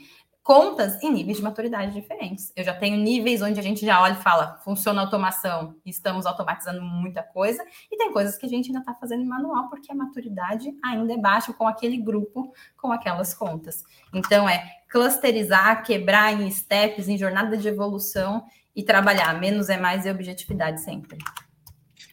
contas 0.49 1.03
em 1.03 1.13
níveis 1.13 1.37
de 1.37 1.43
maturidade 1.43 1.93
diferentes. 1.93 2.51
Eu 2.57 2.65
já 2.65 2.73
tenho 2.73 2.97
níveis 2.97 3.43
onde 3.43 3.61
a 3.61 3.63
gente 3.63 3.85
já 3.85 4.01
olha 4.01 4.15
e 4.15 4.23
fala, 4.23 4.59
funciona 4.65 5.03
a 5.03 5.05
automação, 5.05 5.75
estamos 5.85 6.25
automatizando 6.25 6.81
muita 6.81 7.23
coisa, 7.23 7.63
e 7.93 7.99
tem 7.99 8.11
coisas 8.15 8.39
que 8.39 8.47
a 8.47 8.49
gente 8.49 8.69
ainda 8.69 8.79
está 8.79 8.95
fazendo 8.95 9.23
em 9.23 9.27
manual, 9.27 9.69
porque 9.69 9.93
a 9.93 9.95
maturidade 9.95 10.73
ainda 10.83 11.13
é 11.13 11.19
baixa 11.19 11.53
com 11.53 11.69
aquele 11.69 11.99
grupo, 11.99 12.51
com 12.79 12.91
aquelas 12.91 13.35
contas. 13.35 13.85
Então 14.11 14.49
é 14.49 14.65
clusterizar, 14.89 15.85
quebrar 15.85 16.33
em 16.33 16.51
steps, 16.51 17.09
em 17.09 17.19
jornada 17.19 17.55
de 17.55 17.69
evolução 17.69 18.43
e 18.75 18.83
trabalhar 18.83 19.39
menos 19.39 19.69
é 19.69 19.77
mais 19.77 20.07
e 20.07 20.11
objetividade 20.11 20.81
sempre. 20.81 21.19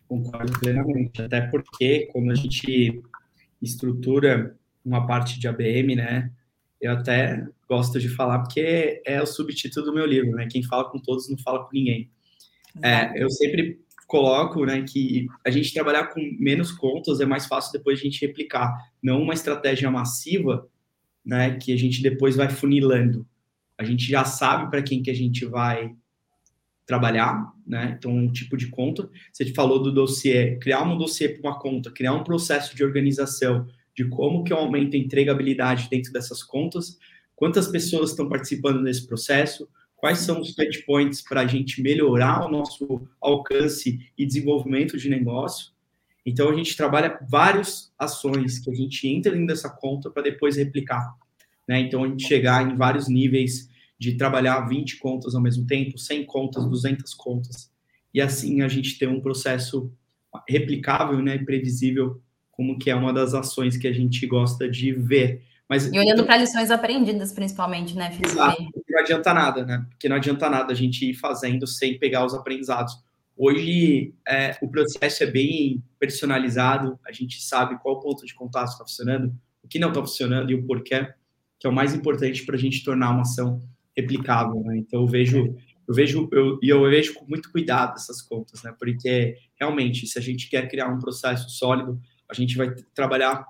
Concordo 0.08 0.60
plenamente, 0.60 1.22
até 1.22 1.42
porque 1.42 2.08
quando 2.12 2.32
a 2.32 2.36
gente 2.36 3.02
estrutura 3.62 4.56
uma 4.84 5.08
parte 5.08 5.40
de 5.40 5.48
ABM, 5.48 5.96
né, 5.96 6.32
eu 6.80 6.92
até 6.92 7.44
gosto 7.68 8.00
de 8.00 8.10
falar 8.10 8.40
porque 8.40 9.02
é 9.06 9.22
o 9.22 9.26
subtítulo 9.26 9.88
do 9.88 9.94
meu 9.94 10.06
livro, 10.06 10.32
né, 10.32 10.48
quem 10.50 10.62
fala 10.62 10.90
com 10.90 11.00
todos 11.00 11.30
não 11.30 11.38
fala 11.40 11.64
com 11.66 11.72
ninguém. 11.74 12.12
É, 12.84 13.22
eu 13.22 13.30
sempre 13.30 13.80
coloco, 14.06 14.64
né, 14.66 14.84
que 14.84 15.26
a 15.44 15.50
gente 15.50 15.74
trabalhar 15.74 16.08
com 16.08 16.22
menos 16.40 16.72
contas 16.72 17.20
é 17.20 17.26
mais 17.26 17.48
fácil 17.48 17.72
depois 17.74 18.00
a 18.00 18.04
gente 18.04 18.24
replicar, 18.26 18.72
não 19.02 19.22
uma 19.22 19.34
estratégia 19.34 19.90
massiva, 19.90 20.68
né, 21.26 21.58
que 21.58 21.74
a 21.74 21.78
gente 21.78 22.04
depois 22.04 22.36
vai 22.36 22.50
funilando. 22.50 23.28
A 23.78 23.84
gente 23.84 24.06
já 24.06 24.24
sabe 24.24 24.70
para 24.70 24.84
quem 24.84 25.02
que 25.02 25.10
a 25.10 25.16
gente 25.16 25.46
vai 25.46 25.96
trabalhar, 26.86 27.52
né? 27.66 27.96
Então, 27.98 28.16
um 28.16 28.32
tipo 28.32 28.56
de 28.56 28.68
conta. 28.68 29.10
Você 29.34 29.46
falou 29.54 29.82
do 29.82 29.92
dossiê, 29.92 30.58
criar 30.58 30.84
um 30.84 30.98
dossiê 30.98 31.30
para 31.30 31.50
uma 31.50 31.60
conta, 31.60 31.92
criar 31.92 32.14
um 32.14 32.24
processo 32.24 32.76
de 32.76 32.84
organização 32.84 33.68
de 33.96 34.06
como 34.06 34.44
que 34.44 34.52
eu 34.52 34.58
aumento 34.58 34.96
a 34.96 35.00
entregabilidade 35.00 35.88
dentro 35.90 36.12
dessas 36.12 36.44
contas, 36.44 37.00
quantas 37.36 37.68
pessoas 37.68 38.12
estão 38.12 38.28
participando 38.28 38.84
desse 38.84 39.08
processo, 39.08 39.68
quais 39.96 40.20
são 40.20 40.42
os 40.42 40.54
touch 40.54 40.84
points 40.86 41.22
para 41.22 41.42
a 41.42 41.48
gente 41.48 41.82
melhorar 41.82 42.46
o 42.46 42.52
nosso 42.52 43.08
alcance 43.22 44.00
e 44.18 44.26
desenvolvimento 44.26 44.98
de 44.98 45.10
negócio. 45.10 45.74
Então, 46.26 46.50
a 46.50 46.56
gente 46.56 46.76
trabalha 46.76 47.20
várias 47.30 47.94
ações 47.98 48.60
que 48.60 48.70
a 48.70 48.74
gente 48.74 49.08
entra 49.08 49.32
dentro 49.32 49.48
dessa 49.48 49.70
conta 49.70 50.10
para 50.10 50.24
depois 50.24 50.58
replicar. 50.58 51.16
Né? 51.68 51.80
Então, 51.80 52.04
a 52.04 52.08
gente 52.08 52.28
chegar 52.28 52.70
em 52.70 52.76
vários 52.76 53.08
níveis 53.08 53.70
de 53.98 54.16
trabalhar 54.16 54.62
20 54.62 54.98
contas 54.98 55.36
ao 55.36 55.42
mesmo 55.42 55.66
tempo, 55.66 55.98
100 55.98 56.26
contas, 56.26 56.66
200 56.66 57.14
contas, 57.14 57.72
e 58.14 58.22
assim 58.22 58.62
a 58.62 58.68
gente 58.68 58.98
ter 58.98 59.08
um 59.08 59.22
processo 59.22 59.92
replicável 60.48 61.22
né, 61.22 61.36
e 61.36 61.46
previsível, 61.46 62.22
como 62.52 62.78
que 62.78 62.90
é 62.90 62.96
uma 62.96 63.14
das 63.14 63.34
ações 63.34 63.78
que 63.78 63.88
a 63.88 63.94
gente 63.94 64.26
gosta 64.28 64.70
de 64.70 64.92
ver. 64.92 65.44
Mas, 65.68 65.88
e 65.88 65.98
olhando 65.98 66.14
então, 66.14 66.26
para 66.26 66.38
lições 66.38 66.70
aprendidas, 66.70 67.32
principalmente, 67.32 67.96
né, 67.96 68.12
Felipe? 68.12 68.30
Exato, 68.30 68.64
não 68.88 69.00
adianta 69.00 69.34
nada, 69.34 69.66
né? 69.66 69.86
Porque 69.90 70.08
não 70.08 70.16
adianta 70.16 70.50
nada 70.50 70.72
a 70.72 70.76
gente 70.76 71.10
ir 71.10 71.14
fazendo 71.16 71.66
sem 71.66 71.98
pegar 71.98 72.26
os 72.26 72.34
aprendizados. 72.34 73.04
Hoje, 73.36 74.14
é, 74.28 74.56
o 74.62 74.70
processo 74.70 75.24
é 75.24 75.28
bem 75.28 75.84
personalizado, 76.00 76.98
a 77.06 77.12
gente 77.12 77.42
sabe 77.42 77.78
qual 77.82 78.00
ponto 78.00 78.26
de 78.26 78.34
contato 78.34 78.70
está 78.70 78.86
funcionando, 78.86 79.36
o 79.62 79.68
que 79.68 79.80
não 79.80 79.90
está 79.90 80.00
funcionando 80.00 80.52
e 80.52 80.56
o 80.56 80.64
porquê, 80.66 81.08
que 81.60 81.68
é 81.68 81.70
o 81.70 81.74
mais 81.74 81.94
importante 81.94 82.46
para 82.46 82.56
a 82.56 82.60
gente 82.60 82.84
tornar 82.84 83.10
uma 83.12 83.22
ação 83.22 83.60
replicável, 83.96 84.62
né? 84.62 84.78
Então 84.78 85.02
eu 85.02 85.08
vejo, 85.08 85.56
eu 85.88 85.94
vejo, 85.94 86.30
eu, 86.32 86.60
e 86.62 86.70
eu 86.70 86.82
vejo 86.90 87.14
com 87.14 87.26
muito 87.26 87.52
cuidado 87.52 87.96
essas 87.96 88.22
contas, 88.22 88.62
né? 88.64 88.74
Porque 88.78 89.38
realmente, 89.60 90.06
se 90.08 90.20
a 90.20 90.22
gente 90.22 90.50
quer 90.50 90.68
criar 90.68 90.88
um 90.90 91.00
processo 91.00 91.50
sólido, 91.50 92.00
a 92.30 92.34
gente 92.34 92.58
vai 92.58 92.74
trabalhar 92.94 93.46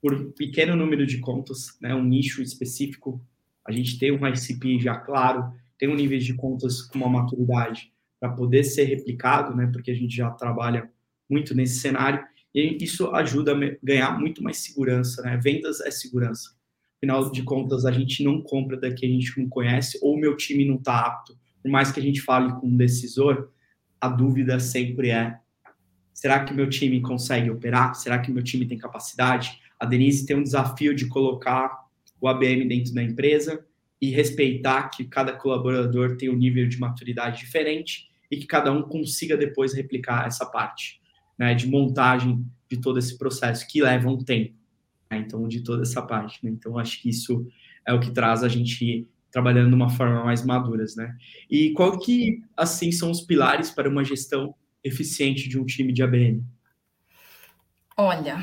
por 0.00 0.14
um 0.14 0.30
pequeno 0.32 0.76
número 0.76 1.06
de 1.06 1.18
contas, 1.18 1.78
né? 1.80 1.94
Um 1.94 2.04
nicho 2.04 2.42
específico. 2.42 3.24
A 3.66 3.72
gente 3.72 3.98
tem 3.98 4.12
um 4.12 4.26
ICP 4.26 4.80
já 4.80 4.96
claro, 4.96 5.52
tem 5.78 5.88
um 5.88 5.94
nível 5.94 6.18
de 6.18 6.34
contas 6.34 6.82
com 6.82 6.98
uma 6.98 7.08
maturidade 7.08 7.92
para 8.20 8.30
poder 8.30 8.64
ser 8.64 8.84
replicado, 8.84 9.54
né? 9.56 9.68
Porque 9.72 9.90
a 9.90 9.94
gente 9.94 10.14
já 10.14 10.30
trabalha 10.30 10.90
muito 11.30 11.54
nesse 11.54 11.80
cenário 11.80 12.22
e 12.54 12.76
isso 12.84 13.10
ajuda 13.14 13.52
a 13.52 13.76
ganhar 13.82 14.18
muito 14.18 14.42
mais 14.42 14.58
segurança, 14.58 15.22
né? 15.22 15.38
Vendas 15.42 15.80
é 15.80 15.90
segurança 15.90 16.61
final 17.02 17.32
de 17.32 17.42
contas, 17.42 17.84
a 17.84 17.90
gente 17.90 18.22
não 18.22 18.40
compra 18.40 18.76
daqui 18.76 19.04
a 19.04 19.08
gente 19.08 19.36
não 19.36 19.48
conhece, 19.48 19.98
ou 20.00 20.16
meu 20.16 20.36
time 20.36 20.64
não 20.64 20.76
está 20.76 21.00
apto. 21.00 21.36
Por 21.60 21.68
mais 21.68 21.90
que 21.90 21.98
a 21.98 22.02
gente 22.02 22.20
fale 22.20 22.52
com 22.60 22.68
um 22.68 22.76
decisor, 22.76 23.50
a 24.00 24.08
dúvida 24.08 24.60
sempre 24.60 25.10
é: 25.10 25.36
será 26.14 26.44
que 26.44 26.54
meu 26.54 26.70
time 26.70 27.00
consegue 27.00 27.50
operar? 27.50 27.94
Será 27.96 28.20
que 28.20 28.30
meu 28.30 28.42
time 28.42 28.66
tem 28.66 28.78
capacidade? 28.78 29.60
A 29.80 29.84
Denise 29.84 30.24
tem 30.24 30.36
um 30.36 30.42
desafio 30.44 30.94
de 30.94 31.08
colocar 31.08 31.76
o 32.20 32.28
ABM 32.28 32.68
dentro 32.68 32.94
da 32.94 33.02
empresa 33.02 33.66
e 34.00 34.10
respeitar 34.10 34.88
que 34.88 35.04
cada 35.04 35.32
colaborador 35.32 36.16
tem 36.16 36.30
um 36.30 36.36
nível 36.36 36.68
de 36.68 36.78
maturidade 36.78 37.40
diferente 37.40 38.08
e 38.30 38.36
que 38.36 38.46
cada 38.46 38.72
um 38.72 38.82
consiga 38.82 39.36
depois 39.36 39.74
replicar 39.74 40.26
essa 40.26 40.46
parte 40.46 41.00
né, 41.36 41.52
de 41.52 41.66
montagem 41.66 42.46
de 42.70 42.80
todo 42.80 43.00
esse 43.00 43.18
processo 43.18 43.66
que 43.66 43.82
leva 43.82 44.08
um 44.08 44.18
tempo. 44.18 44.61
Né? 45.12 45.18
Então, 45.18 45.46
de 45.46 45.60
toda 45.60 45.82
essa 45.82 46.00
parte. 46.02 46.42
Né? 46.42 46.50
Então, 46.50 46.78
acho 46.78 47.00
que 47.00 47.10
isso 47.10 47.46
é 47.86 47.92
o 47.92 48.00
que 48.00 48.10
traz 48.10 48.42
a 48.42 48.48
gente 48.48 49.06
trabalhando 49.30 49.68
de 49.68 49.74
uma 49.74 49.88
forma 49.88 50.24
mais 50.24 50.44
maduras, 50.44 50.94
né? 50.94 51.16
E 51.50 51.70
qual 51.72 51.98
que, 51.98 52.42
assim, 52.56 52.92
são 52.92 53.10
os 53.10 53.22
pilares 53.22 53.70
para 53.70 53.88
uma 53.88 54.04
gestão 54.04 54.54
eficiente 54.84 55.48
de 55.48 55.58
um 55.58 55.64
time 55.64 55.92
de 55.92 56.02
ABM? 56.02 56.44
Olha, 57.96 58.36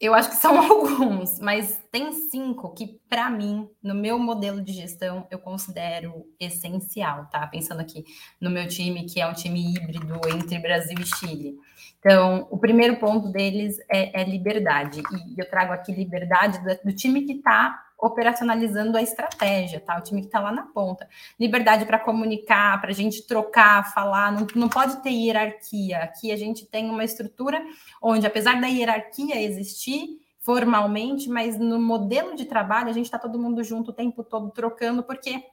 eu 0.00 0.14
acho 0.14 0.30
que 0.30 0.36
são 0.36 0.56
alguns, 0.58 1.40
mas 1.40 1.82
tem 1.90 2.12
cinco 2.12 2.72
que, 2.74 3.00
para 3.08 3.28
mim, 3.28 3.68
no 3.82 3.94
meu 3.94 4.18
modelo 4.18 4.62
de 4.62 4.72
gestão, 4.72 5.26
eu 5.30 5.38
considero 5.38 6.24
essencial, 6.38 7.26
tá? 7.26 7.44
Pensando 7.48 7.80
aqui 7.80 8.04
no 8.40 8.50
meu 8.50 8.68
time, 8.68 9.06
que 9.06 9.20
é 9.20 9.26
um 9.26 9.34
time 9.34 9.74
híbrido 9.74 10.20
entre 10.32 10.58
Brasil 10.60 10.96
e 11.00 11.06
Chile. 11.06 11.56
Então, 12.00 12.48
o 12.50 12.56
primeiro 12.56 12.96
ponto 12.96 13.28
deles 13.28 13.78
é, 13.88 14.22
é 14.22 14.24
liberdade. 14.24 15.02
E 15.28 15.40
eu 15.40 15.48
trago 15.48 15.72
aqui 15.72 15.92
liberdade 15.92 16.58
do, 16.58 16.90
do 16.90 16.96
time 16.96 17.22
que 17.22 17.34
está 17.34 17.78
operacionalizando 17.98 18.96
a 18.96 19.02
estratégia, 19.02 19.78
tá? 19.78 19.98
O 19.98 20.02
time 20.02 20.22
que 20.22 20.28
está 20.28 20.40
lá 20.40 20.50
na 20.50 20.62
ponta. 20.62 21.06
Liberdade 21.38 21.84
para 21.84 21.98
comunicar, 21.98 22.80
para 22.80 22.90
a 22.90 22.94
gente 22.94 23.26
trocar, 23.26 23.92
falar, 23.92 24.32
não, 24.32 24.46
não 24.54 24.68
pode 24.70 25.02
ter 25.02 25.10
hierarquia. 25.10 25.98
Aqui 25.98 26.32
a 26.32 26.36
gente 26.36 26.64
tem 26.64 26.88
uma 26.88 27.04
estrutura 27.04 27.62
onde, 28.00 28.26
apesar 28.26 28.58
da 28.58 28.66
hierarquia 28.66 29.40
existir 29.40 30.18
formalmente, 30.38 31.28
mas 31.28 31.58
no 31.58 31.78
modelo 31.78 32.34
de 32.34 32.46
trabalho 32.46 32.88
a 32.88 32.92
gente 32.92 33.04
está 33.04 33.18
todo 33.18 33.38
mundo 33.38 33.62
junto 33.62 33.90
o 33.90 33.94
tempo 33.94 34.24
todo 34.24 34.50
trocando, 34.50 35.02
porque 35.02 35.44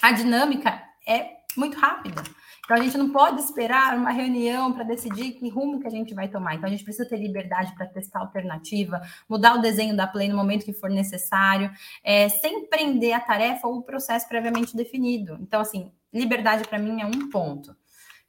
a 0.00 0.12
dinâmica 0.12 0.80
é 1.04 1.37
muito 1.58 1.78
rápida. 1.78 2.22
Então 2.64 2.76
a 2.76 2.82
gente 2.82 2.98
não 2.98 3.10
pode 3.10 3.40
esperar 3.40 3.96
uma 3.96 4.10
reunião 4.10 4.72
para 4.74 4.84
decidir 4.84 5.32
que 5.32 5.48
rumo 5.48 5.80
que 5.80 5.86
a 5.86 5.90
gente 5.90 6.12
vai 6.14 6.28
tomar. 6.28 6.54
Então 6.54 6.68
a 6.68 6.70
gente 6.70 6.84
precisa 6.84 7.08
ter 7.08 7.16
liberdade 7.16 7.74
para 7.74 7.86
testar 7.86 8.20
alternativa, 8.20 9.00
mudar 9.26 9.54
o 9.54 9.62
desenho 9.62 9.96
da 9.96 10.06
play 10.06 10.28
no 10.28 10.36
momento 10.36 10.66
que 10.66 10.74
for 10.74 10.90
necessário, 10.90 11.70
é, 12.04 12.28
sem 12.28 12.68
prender 12.68 13.14
a 13.14 13.20
tarefa 13.20 13.66
ou 13.66 13.78
o 13.78 13.82
processo 13.82 14.28
previamente 14.28 14.76
definido. 14.76 15.38
Então, 15.40 15.62
assim, 15.62 15.90
liberdade 16.12 16.68
para 16.68 16.78
mim 16.78 17.00
é 17.00 17.06
um 17.06 17.30
ponto. 17.30 17.74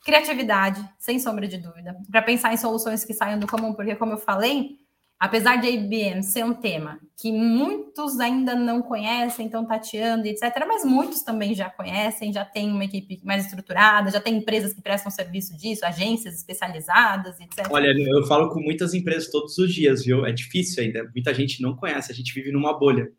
Criatividade, 0.06 0.82
sem 0.98 1.20
sombra 1.20 1.46
de 1.46 1.58
dúvida, 1.58 1.98
para 2.10 2.22
pensar 2.22 2.54
em 2.54 2.58
soluções 2.58 3.04
que 3.04 3.14
saiam 3.14 3.40
do 3.40 3.46
comum, 3.46 3.74
porque, 3.74 3.94
como 3.96 4.14
eu 4.14 4.18
falei, 4.18 4.78
apesar 5.20 5.58
de 5.58 5.68
IBM 5.68 6.24
ser 6.24 6.46
um 6.46 6.54
tema 6.54 7.00
que 7.18 7.32
muitos 7.32 8.20
ainda 8.20 8.56
não 8.56 8.82
conhecem, 8.82 9.48
estão 9.48 9.66
tateando, 9.66 10.26
etc., 10.26 10.44
mas 10.66 10.86
muitos 10.86 11.22
também 11.22 11.54
já 11.54 11.70
conhecem, 11.70 12.32
já 12.32 12.46
tem 12.46 12.72
uma 12.72 12.86
equipe 12.86 13.20
mais 13.24 13.44
estruturada, 13.44 14.10
já 14.10 14.22
tem 14.22 14.38
empresas 14.38 14.74
que 14.74 14.82
prestam 14.82 15.12
serviço 15.12 15.58
disso, 15.58 15.86
agências 15.86 16.36
especializadas, 16.36 17.38
etc. 17.40 17.68
Olha, 17.70 17.88
eu 17.88 18.26
falo 18.26 18.50
com 18.50 18.62
muitas 18.62 18.94
empresas 18.94 19.30
todos 19.30 19.58
os 19.58 19.74
dias, 19.74 20.06
viu? 20.06 20.26
É 20.26 20.32
difícil 20.32 20.82
ainda, 20.82 21.04
muita 21.14 21.34
gente 21.34 21.62
não 21.62 21.76
conhece, 21.76 22.12
a 22.12 22.16
gente 22.16 22.34
vive 22.34 22.52
numa 22.52 22.78
bolha. 22.80 23.12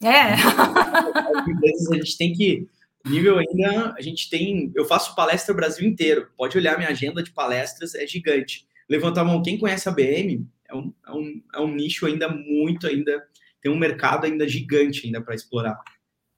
É. 0.00 0.34
a 0.34 1.96
gente 1.96 2.16
tem 2.16 2.32
que 2.32 2.68
nível 3.04 3.38
ainda, 3.38 3.94
a 3.96 4.00
gente 4.00 4.30
tem. 4.30 4.70
Eu 4.74 4.84
faço 4.84 5.14
palestra 5.14 5.52
o 5.52 5.56
Brasil 5.56 5.88
inteiro. 5.88 6.28
Pode 6.36 6.56
olhar 6.56 6.76
minha 6.76 6.90
agenda 6.90 7.22
de 7.22 7.30
palestras, 7.32 7.94
é 7.94 8.06
gigante. 8.06 8.66
Levanta 8.88 9.20
a 9.20 9.24
mão, 9.24 9.42
quem 9.42 9.58
conhece 9.58 9.88
a 9.88 9.92
BM, 9.92 10.46
é 10.68 10.74
um, 10.74 10.92
é 11.06 11.12
um, 11.12 11.42
é 11.54 11.60
um 11.60 11.74
nicho 11.74 12.06
ainda 12.06 12.28
muito, 12.28 12.86
ainda 12.86 13.22
tem 13.60 13.72
um 13.72 13.78
mercado 13.78 14.26
ainda 14.26 14.46
gigante 14.48 15.06
ainda 15.06 15.20
para 15.20 15.34
explorar. 15.34 15.78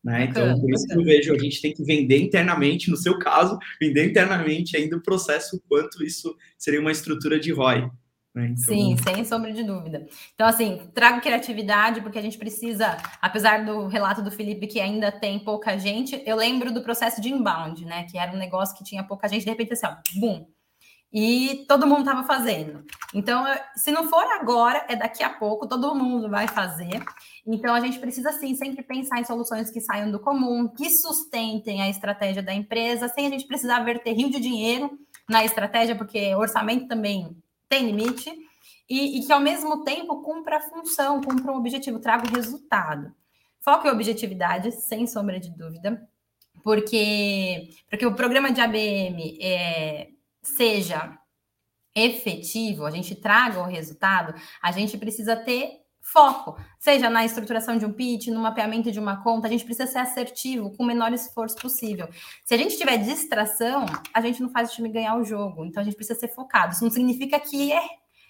Né? 0.03 0.25
Então, 0.25 0.59
por 0.59 0.71
isso 0.71 0.87
que 0.87 0.97
eu 0.97 1.05
vejo, 1.05 1.35
a 1.35 1.39
gente 1.39 1.61
tem 1.61 1.75
que 1.75 1.85
vender 1.85 2.19
internamente, 2.19 2.91
no 2.91 2.97
seu 2.97 3.19
caso, 3.19 3.59
vender 3.79 4.07
internamente 4.07 4.77
ainda 4.77 4.97
o 4.97 5.03
processo, 5.03 5.63
quanto 5.69 6.03
isso 6.03 6.35
seria 6.57 6.81
uma 6.81 6.91
estrutura 6.91 7.39
de 7.39 7.53
ROI. 7.53 7.91
Né? 8.35 8.55
Então... 8.55 8.75
Sim, 8.75 8.97
sem 8.97 9.25
sombra 9.25 9.53
de 9.53 9.63
dúvida. 9.63 10.07
Então, 10.35 10.47
assim, 10.47 10.81
trago 10.95 11.21
criatividade, 11.21 12.01
porque 12.01 12.19
a 12.19 12.23
gente 12.23 12.39
precisa, 12.39 12.97
apesar 13.21 13.65
do 13.65 13.89
relato 13.89 14.23
do 14.23 14.31
Felipe 14.31 14.67
que 14.67 14.81
ainda 14.81 15.13
tem 15.13 15.39
pouca 15.39 15.77
gente, 15.77 16.23
eu 16.25 16.37
lembro 16.37 16.73
do 16.73 16.83
processo 16.83 17.21
de 17.21 17.29
inbound, 17.29 17.85
né? 17.85 18.07
Que 18.11 18.17
era 18.17 18.33
um 18.33 18.39
negócio 18.39 18.77
que 18.77 18.85
tinha 18.85 19.05
pouca 19.05 19.29
gente, 19.29 19.45
de 19.45 19.51
repente, 19.51 19.75
assim, 19.75 19.87
ó, 19.87 19.97
boom. 20.19 20.47
E 21.13 21.65
todo 21.67 21.87
mundo 21.87 22.01
estava 22.01 22.23
fazendo. 22.23 22.85
Então, 23.13 23.45
se 23.75 23.91
não 23.91 24.09
for 24.09 24.25
agora, 24.33 24.87
é 24.89 24.95
daqui 24.95 25.25
a 25.25 25.31
pouco, 25.31 25.67
todo 25.67 25.95
mundo 25.95 26.31
vai 26.31 26.47
fazer. 26.47 27.03
Então, 27.45 27.75
a 27.75 27.81
gente 27.81 27.99
precisa, 27.99 28.31
sim, 28.33 28.55
sempre 28.55 28.83
pensar 28.85 29.19
em 29.19 29.25
soluções 29.25 29.71
que 29.71 29.81
saiam 29.81 30.11
do 30.11 30.21
comum, 30.21 30.69
que 30.69 30.89
sustentem 30.89 31.83
a 31.83 31.89
estratégia 31.89 32.43
da 32.43 32.55
empresa, 32.55 33.09
sem 33.09 33.27
a 33.27 33.31
gente 33.31 33.47
precisar 33.47 33.81
verter 33.81 34.13
rio 34.13 34.31
de 34.31 34.39
dinheiro 34.39 34.97
na 35.29 35.45
estratégia, 35.45 35.97
porque 35.97 36.35
orçamento 36.37 36.87
também 36.87 37.37
tem 37.69 37.91
limite, 37.91 38.33
e, 38.89 39.19
e 39.19 39.27
que 39.27 39.33
ao 39.33 39.41
mesmo 39.41 39.83
tempo 39.83 40.23
cumpra 40.23 40.59
a 40.59 40.61
função, 40.61 41.21
cumpra 41.21 41.53
o 41.53 41.57
objetivo, 41.57 41.99
traga 41.99 42.29
o 42.29 42.35
resultado. 42.35 43.13
Foco 43.61 43.87
e 43.87 43.91
objetividade, 43.91 44.73
sem 44.73 45.07
sombra 45.07 45.39
de 45.39 45.51
dúvida, 45.51 46.09
porque, 46.63 47.69
porque 47.89 48.07
o 48.07 48.15
programa 48.15 48.51
de 48.51 48.61
ABM 48.61 49.39
é, 49.41 50.09
seja 50.43 51.19
efetivo, 51.95 52.87
a 52.87 52.91
gente 52.91 53.15
traga 53.15 53.61
o 53.61 53.67
resultado, 53.67 54.35
a 54.63 54.71
gente 54.71 54.97
precisa 54.97 55.37
ter 55.37 55.81
foco, 56.01 56.57
seja 56.79 57.09
na 57.09 57.25
estruturação 57.25 57.77
de 57.77 57.85
um 57.85 57.93
pitch, 57.93 58.29
no 58.29 58.41
mapeamento 58.41 58.91
de 58.91 58.99
uma 58.99 59.23
conta, 59.23 59.47
a 59.47 59.51
gente 59.51 59.65
precisa 59.65 59.87
ser 59.87 59.99
assertivo 59.99 60.71
com 60.77 60.83
o 60.83 60.87
menor 60.87 61.13
esforço 61.13 61.57
possível. 61.57 62.09
Se 62.45 62.55
a 62.55 62.57
gente 62.57 62.77
tiver 62.77 62.97
distração, 62.97 63.87
a 64.13 64.21
gente 64.21 64.43
não 64.43 64.51
faz 64.51 64.71
o 64.71 64.75
time 64.75 64.89
ganhar 64.89 65.17
o 65.17 65.25
jogo, 65.25 65.65
então 65.65 65.81
a 65.81 65.85
gente 65.85 65.97
precisa 65.97 66.19
ser 66.19 66.29
focado. 66.29 66.73
Isso 66.73 66.85
não 66.85 66.91
significa 66.91 67.39
que 67.39 67.73
é, 67.73 67.83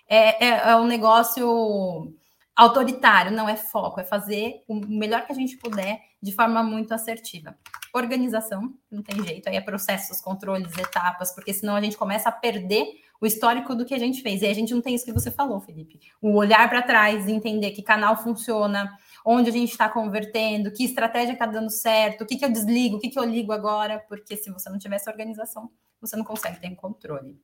é, 0.08 0.70
é, 0.70 0.76
um 0.76 0.86
negócio 0.86 2.12
autoritário, 2.60 3.32
não 3.32 3.48
é 3.48 3.56
foco, 3.56 4.00
é 4.00 4.04
fazer 4.04 4.62
o 4.68 4.74
melhor 4.74 5.24
que 5.24 5.32
a 5.32 5.34
gente 5.34 5.56
puder 5.56 5.98
de 6.22 6.30
forma 6.30 6.62
muito 6.62 6.92
assertiva. 6.92 7.56
Organização, 7.94 8.74
não 8.90 9.02
tem 9.02 9.24
jeito, 9.24 9.48
aí 9.48 9.56
é 9.56 9.62
processos, 9.62 10.20
controles, 10.20 10.76
etapas, 10.76 11.34
porque 11.34 11.54
senão 11.54 11.74
a 11.74 11.80
gente 11.80 11.96
começa 11.96 12.28
a 12.28 12.32
perder 12.32 12.84
o 13.18 13.24
histórico 13.24 13.74
do 13.74 13.86
que 13.86 13.94
a 13.94 13.98
gente 13.98 14.20
fez. 14.20 14.42
E 14.42 14.46
a 14.46 14.52
gente 14.52 14.74
não 14.74 14.82
tem 14.82 14.94
isso 14.94 15.06
que 15.06 15.12
você 15.12 15.30
falou, 15.30 15.58
Felipe. 15.58 16.00
O 16.20 16.36
olhar 16.36 16.68
para 16.68 16.82
trás, 16.82 17.26
entender 17.26 17.70
que 17.70 17.82
canal 17.82 18.22
funciona, 18.22 18.94
onde 19.24 19.48
a 19.48 19.52
gente 19.52 19.70
está 19.70 19.88
convertendo, 19.88 20.70
que 20.70 20.84
estratégia 20.84 21.32
está 21.32 21.46
dando 21.46 21.70
certo, 21.70 22.24
o 22.24 22.26
que, 22.26 22.36
que 22.36 22.44
eu 22.44 22.52
desligo, 22.52 22.96
o 22.96 23.00
que, 23.00 23.08
que 23.08 23.18
eu 23.18 23.24
ligo 23.24 23.52
agora, 23.52 24.04
porque 24.06 24.36
se 24.36 24.50
você 24.50 24.68
não 24.68 24.78
tiver 24.78 24.96
essa 24.96 25.10
organização, 25.10 25.70
você 25.98 26.14
não 26.14 26.24
consegue 26.24 26.60
ter 26.60 26.74
controle. 26.74 27.40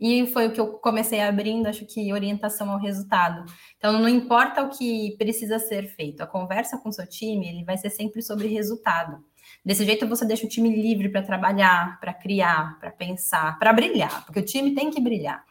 E 0.00 0.26
foi 0.28 0.46
o 0.46 0.52
que 0.52 0.60
eu 0.60 0.74
comecei 0.74 1.20
abrindo, 1.20 1.66
acho 1.66 1.86
que 1.86 2.12
orientação 2.12 2.70
ao 2.70 2.78
resultado. 2.78 3.44
Então, 3.76 3.92
não 3.92 4.08
importa 4.08 4.62
o 4.62 4.70
que 4.70 5.16
precisa 5.16 5.58
ser 5.58 5.88
feito, 5.88 6.22
a 6.22 6.26
conversa 6.26 6.78
com 6.78 6.88
o 6.88 6.92
seu 6.92 7.06
time, 7.06 7.48
ele 7.48 7.64
vai 7.64 7.76
ser 7.76 7.90
sempre 7.90 8.22
sobre 8.22 8.48
resultado. 8.48 9.24
Desse 9.64 9.84
jeito 9.84 10.06
você 10.06 10.24
deixa 10.24 10.46
o 10.46 10.48
time 10.48 10.70
livre 10.70 11.08
para 11.08 11.22
trabalhar, 11.22 11.98
para 12.00 12.12
criar, 12.12 12.78
para 12.78 12.90
pensar, 12.90 13.58
para 13.58 13.72
brilhar, 13.72 14.24
porque 14.24 14.40
o 14.40 14.44
time 14.44 14.74
tem 14.74 14.90
que 14.90 15.00
brilhar. 15.00 15.44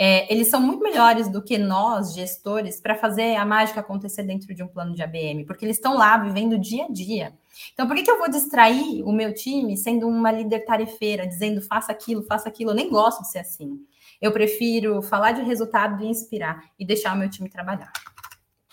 É, 0.00 0.32
eles 0.32 0.48
são 0.48 0.60
muito 0.60 0.80
melhores 0.80 1.28
do 1.28 1.42
que 1.42 1.58
nós, 1.58 2.14
gestores, 2.14 2.80
para 2.80 2.94
fazer 2.94 3.34
a 3.34 3.44
mágica 3.44 3.80
acontecer 3.80 4.22
dentro 4.22 4.54
de 4.54 4.62
um 4.62 4.68
plano 4.68 4.94
de 4.94 5.02
ABM, 5.02 5.44
porque 5.44 5.64
eles 5.64 5.76
estão 5.76 5.96
lá 5.96 6.16
vivendo 6.16 6.56
dia 6.56 6.84
a 6.84 6.88
dia. 6.88 7.36
Então, 7.74 7.84
por 7.84 7.96
que, 7.96 8.04
que 8.04 8.10
eu 8.10 8.18
vou 8.18 8.30
distrair 8.30 9.02
o 9.02 9.10
meu 9.10 9.34
time 9.34 9.76
sendo 9.76 10.06
uma 10.06 10.30
líder 10.30 10.60
tarefeira, 10.60 11.26
dizendo 11.26 11.60
faça 11.60 11.90
aquilo, 11.90 12.22
faça 12.22 12.48
aquilo? 12.48 12.70
Eu 12.70 12.76
nem 12.76 12.88
gosto 12.88 13.22
de 13.22 13.32
ser 13.32 13.40
assim. 13.40 13.80
Eu 14.20 14.30
prefiro 14.30 15.02
falar 15.02 15.32
de 15.32 15.42
resultado 15.42 16.04
e 16.04 16.06
inspirar 16.06 16.62
e 16.78 16.86
deixar 16.86 17.16
o 17.16 17.18
meu 17.18 17.28
time 17.28 17.50
trabalhar. 17.50 17.92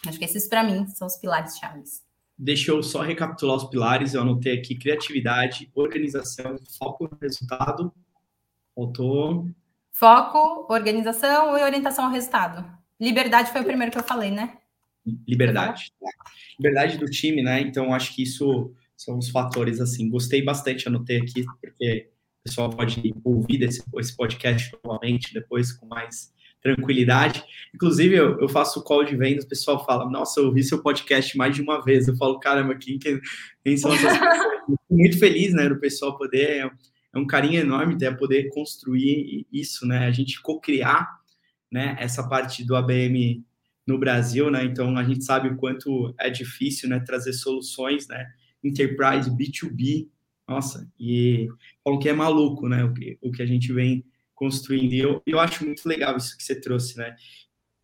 Acho 0.08 0.20
que 0.20 0.26
esses, 0.26 0.48
para 0.48 0.64
mim, 0.64 0.86
são 0.88 1.08
os 1.08 1.18
pilares 1.18 1.58
chaves. 1.58 2.04
Deixa 2.38 2.72
eu 2.72 2.84
só 2.84 3.02
recapitular 3.02 3.58
os 3.58 3.64
pilares. 3.64 4.14
Eu 4.14 4.22
anotei 4.22 4.60
aqui 4.60 4.76
criatividade, 4.76 5.72
organização, 5.74 6.56
foco 6.78 7.10
no 7.10 7.18
resultado. 7.20 7.92
Faltou. 8.76 9.48
Foco, 9.98 10.68
organização 10.70 11.58
e 11.58 11.64
orientação 11.64 12.06
ao 12.06 12.12
resultado. 12.12 12.66
Liberdade 13.00 13.50
foi 13.50 13.62
o 13.62 13.66
primeiro 13.66 13.94
que 13.94 13.98
eu 13.98 14.04
falei, 14.04 14.30
né? 14.30 14.58
Liberdade. 15.26 15.94
Liberdade 16.60 16.98
do 16.98 17.06
time, 17.06 17.42
né? 17.42 17.62
Então, 17.62 17.94
acho 17.94 18.14
que 18.14 18.22
isso 18.22 18.74
são 18.98 19.18
os 19.18 19.30
fatores, 19.30 19.80
assim. 19.80 20.10
Gostei 20.10 20.44
bastante, 20.44 20.90
anotei 20.90 21.22
aqui, 21.22 21.46
porque 21.62 22.10
o 22.42 22.44
pessoal 22.44 22.70
pode 22.70 23.16
ouvir 23.24 23.64
esse, 23.64 23.82
esse 23.96 24.14
podcast 24.18 24.78
novamente 24.84 25.34
depois 25.34 25.72
com 25.72 25.86
mais 25.86 26.34
tranquilidade. 26.62 27.42
Inclusive, 27.74 28.16
eu, 28.16 28.38
eu 28.42 28.50
faço 28.50 28.84
call 28.84 29.06
de 29.06 29.16
vendas, 29.16 29.46
o 29.46 29.48
pessoal 29.48 29.86
fala, 29.86 30.10
nossa, 30.10 30.42
eu 30.42 30.48
ouvi 30.48 30.62
seu 30.62 30.82
podcast 30.82 31.38
mais 31.38 31.56
de 31.56 31.62
uma 31.62 31.82
vez. 31.82 32.10
Eu 32.10 32.18
falo, 32.18 32.38
caramba, 32.38 32.76
quem, 32.76 33.00
quem 33.00 33.78
são 33.78 33.94
essas 33.94 34.18
pessoas? 34.18 34.78
Muito 34.90 35.18
feliz, 35.20 35.54
né, 35.54 35.70
do 35.70 35.80
pessoal 35.80 36.18
poder, 36.18 36.70
é 37.16 37.20
um 37.20 37.26
carinho 37.26 37.62
enorme 37.62 37.96
até 37.96 38.12
poder 38.12 38.50
construir 38.50 39.48
isso, 39.52 39.88
né, 39.88 40.06
a 40.06 40.12
gente 40.12 40.42
co-criar, 40.42 41.10
né, 41.72 41.96
essa 42.00 42.28
parte 42.28 42.64
do 42.64 42.76
ABM 42.76 43.44
no 43.88 43.98
Brasil, 43.98 44.52
né, 44.52 44.66
então 44.66 44.98
a 44.98 45.04
gente 45.04 45.24
sabe 45.24 45.50
o 45.50 45.56
quanto 45.56 46.14
é 46.20 46.30
difícil, 46.30 46.90
né, 46.90 47.00
trazer 47.00 47.34
soluções, 47.34 48.08
né, 48.08 48.26
enterprise, 48.64 49.30
B2B, 49.30 50.10
nossa, 50.48 50.92
e 51.00 51.48
falam 51.84 52.00
que 52.00 52.10
é 52.10 52.14
maluco, 52.14 52.68
né, 52.68 52.84
o 52.84 52.94
que, 52.94 53.18
o 53.22 53.32
que 53.32 53.42
a 53.42 53.46
gente 53.46 53.72
vem 53.72 54.06
construindo. 54.36 54.94
E 54.94 55.00
eu, 55.00 55.24
eu 55.26 55.40
acho 55.40 55.66
muito 55.66 55.88
legal 55.88 56.18
isso 56.18 56.38
que 56.38 56.44
você 56.44 56.60
trouxe, 56.60 56.98
né? 56.98 57.16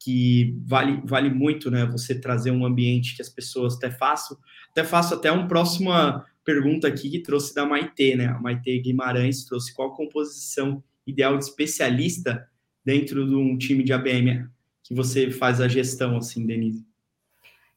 Que 0.03 0.57
vale, 0.65 1.01
vale 1.05 1.29
muito, 1.29 1.69
né? 1.69 1.85
Você 1.85 2.19
trazer 2.19 2.49
um 2.51 2.65
ambiente 2.65 3.15
que 3.15 3.21
as 3.21 3.29
pessoas 3.29 3.75
até 3.75 3.91
façam. 3.91 4.37
Até 4.71 4.83
faço 4.83 5.13
até 5.13 5.31
uma 5.31 5.47
próxima 5.47 6.25
pergunta 6.43 6.87
aqui 6.87 7.09
que 7.09 7.19
trouxe 7.19 7.53
da 7.53 7.65
Maitê, 7.65 8.15
né? 8.15 8.27
A 8.27 8.39
Maitê 8.39 8.79
Guimarães 8.79 9.45
trouxe 9.45 9.73
qual 9.73 9.93
composição 9.93 10.83
ideal 11.05 11.37
de 11.37 11.43
especialista 11.43 12.47
dentro 12.83 13.27
de 13.27 13.35
um 13.35 13.57
time 13.57 13.83
de 13.83 13.93
ABM 13.93 14.49
que 14.83 14.95
você 14.95 15.29
faz 15.29 15.61
a 15.61 15.67
gestão, 15.67 16.17
assim, 16.17 16.45
Denise? 16.45 16.85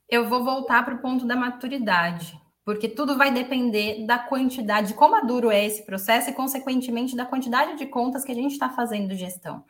Eu 0.09 0.29
vou 0.29 0.45
voltar 0.45 0.83
para 0.85 0.95
o 0.95 1.03
ponto 1.03 1.27
da 1.27 1.37
maturidade 1.37 2.39
porque 2.65 2.89
tudo 2.89 3.17
vai 3.17 3.31
depender 3.31 4.07
da 4.07 4.19
quantidade, 4.19 4.89
de 4.89 4.95
como 4.95 5.13
maduro 5.13 5.51
é 5.51 5.65
esse 5.65 5.85
processo 5.85 6.31
e, 6.31 6.33
consequentemente, 6.33 7.15
da 7.15 7.27
quantidade 7.27 7.77
de 7.77 7.87
contas 7.87 8.25
que 8.25 8.33
a 8.33 8.35
gente 8.35 8.53
está 8.53 8.71
fazendo 8.71 9.15
gestão. 9.15 9.65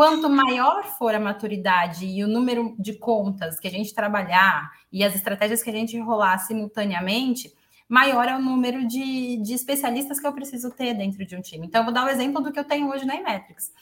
Quanto 0.00 0.30
maior 0.30 0.82
for 0.96 1.14
a 1.14 1.20
maturidade 1.20 2.06
e 2.06 2.24
o 2.24 2.26
número 2.26 2.74
de 2.78 2.94
contas 2.94 3.60
que 3.60 3.68
a 3.68 3.70
gente 3.70 3.92
trabalhar 3.92 4.70
e 4.90 5.04
as 5.04 5.14
estratégias 5.14 5.62
que 5.62 5.68
a 5.68 5.72
gente 5.74 5.98
rolar 5.98 6.38
simultaneamente, 6.38 7.52
maior 7.86 8.26
é 8.26 8.34
o 8.34 8.40
número 8.40 8.88
de, 8.88 9.36
de 9.42 9.52
especialistas 9.52 10.18
que 10.18 10.26
eu 10.26 10.32
preciso 10.32 10.70
ter 10.70 10.94
dentro 10.94 11.22
de 11.26 11.36
um 11.36 11.42
time. 11.42 11.66
Então, 11.66 11.82
eu 11.82 11.84
vou 11.84 11.92
dar 11.92 12.04
o 12.04 12.06
um 12.06 12.08
exemplo 12.08 12.40
do 12.40 12.50
que 12.50 12.58
eu 12.58 12.64
tenho 12.64 12.88
hoje 12.88 13.04
na 13.04 13.14
Imetrics. 13.14 13.74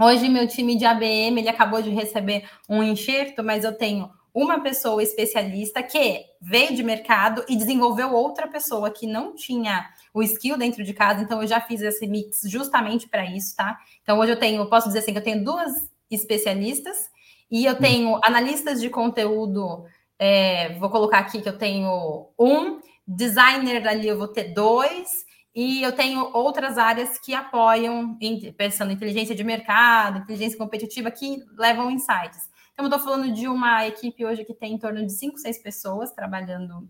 Hoje, 0.00 0.28
meu 0.28 0.46
time 0.46 0.76
de 0.76 0.84
ABM, 0.84 1.40
ele 1.40 1.48
acabou 1.48 1.82
de 1.82 1.90
receber 1.90 2.48
um 2.68 2.80
enxerto, 2.80 3.42
mas 3.42 3.64
eu 3.64 3.76
tenho 3.76 4.08
uma 4.34 4.60
pessoa 4.60 5.02
especialista 5.02 5.82
que 5.82 6.24
veio 6.40 6.74
de 6.74 6.82
mercado 6.82 7.44
e 7.48 7.56
desenvolveu 7.56 8.12
outra 8.12 8.46
pessoa 8.46 8.90
que 8.90 9.06
não 9.06 9.34
tinha 9.34 9.88
o 10.12 10.22
skill 10.22 10.56
dentro 10.56 10.84
de 10.84 10.92
casa, 10.94 11.22
então 11.22 11.40
eu 11.42 11.48
já 11.48 11.60
fiz 11.60 11.80
esse 11.80 12.06
mix 12.06 12.42
justamente 12.44 13.08
para 13.08 13.24
isso, 13.24 13.56
tá? 13.56 13.78
Então 14.02 14.18
hoje 14.18 14.32
eu 14.32 14.38
tenho, 14.38 14.68
posso 14.68 14.88
dizer 14.88 15.00
assim, 15.00 15.12
que 15.12 15.18
eu 15.18 15.24
tenho 15.24 15.44
duas 15.44 15.72
especialistas 16.10 17.10
e 17.50 17.64
eu 17.64 17.76
tenho 17.76 18.18
analistas 18.22 18.80
de 18.80 18.90
conteúdo, 18.90 19.84
é, 20.18 20.74
vou 20.78 20.90
colocar 20.90 21.18
aqui 21.18 21.40
que 21.40 21.48
eu 21.48 21.58
tenho 21.58 22.28
um, 22.38 22.80
designer 23.06 23.86
ali 23.86 24.08
eu 24.08 24.18
vou 24.18 24.28
ter 24.28 24.52
dois, 24.52 25.26
e 25.54 25.82
eu 25.82 25.90
tenho 25.90 26.30
outras 26.34 26.78
áreas 26.78 27.18
que 27.18 27.34
apoiam, 27.34 28.16
pensando 28.56 28.92
em 28.92 28.94
inteligência 28.94 29.34
de 29.34 29.42
mercado, 29.42 30.18
inteligência 30.18 30.56
competitiva, 30.56 31.10
que 31.10 31.42
levam 31.56 31.90
insights. 31.90 32.47
Então, 32.78 32.86
eu 32.86 32.94
estou 32.94 33.12
falando 33.12 33.34
de 33.34 33.48
uma 33.48 33.88
equipe 33.88 34.24
hoje 34.24 34.44
que 34.44 34.54
tem 34.54 34.74
em 34.74 34.78
torno 34.78 35.04
de 35.04 35.12
5, 35.12 35.36
6 35.36 35.58
pessoas 35.64 36.12
trabalhando 36.12 36.88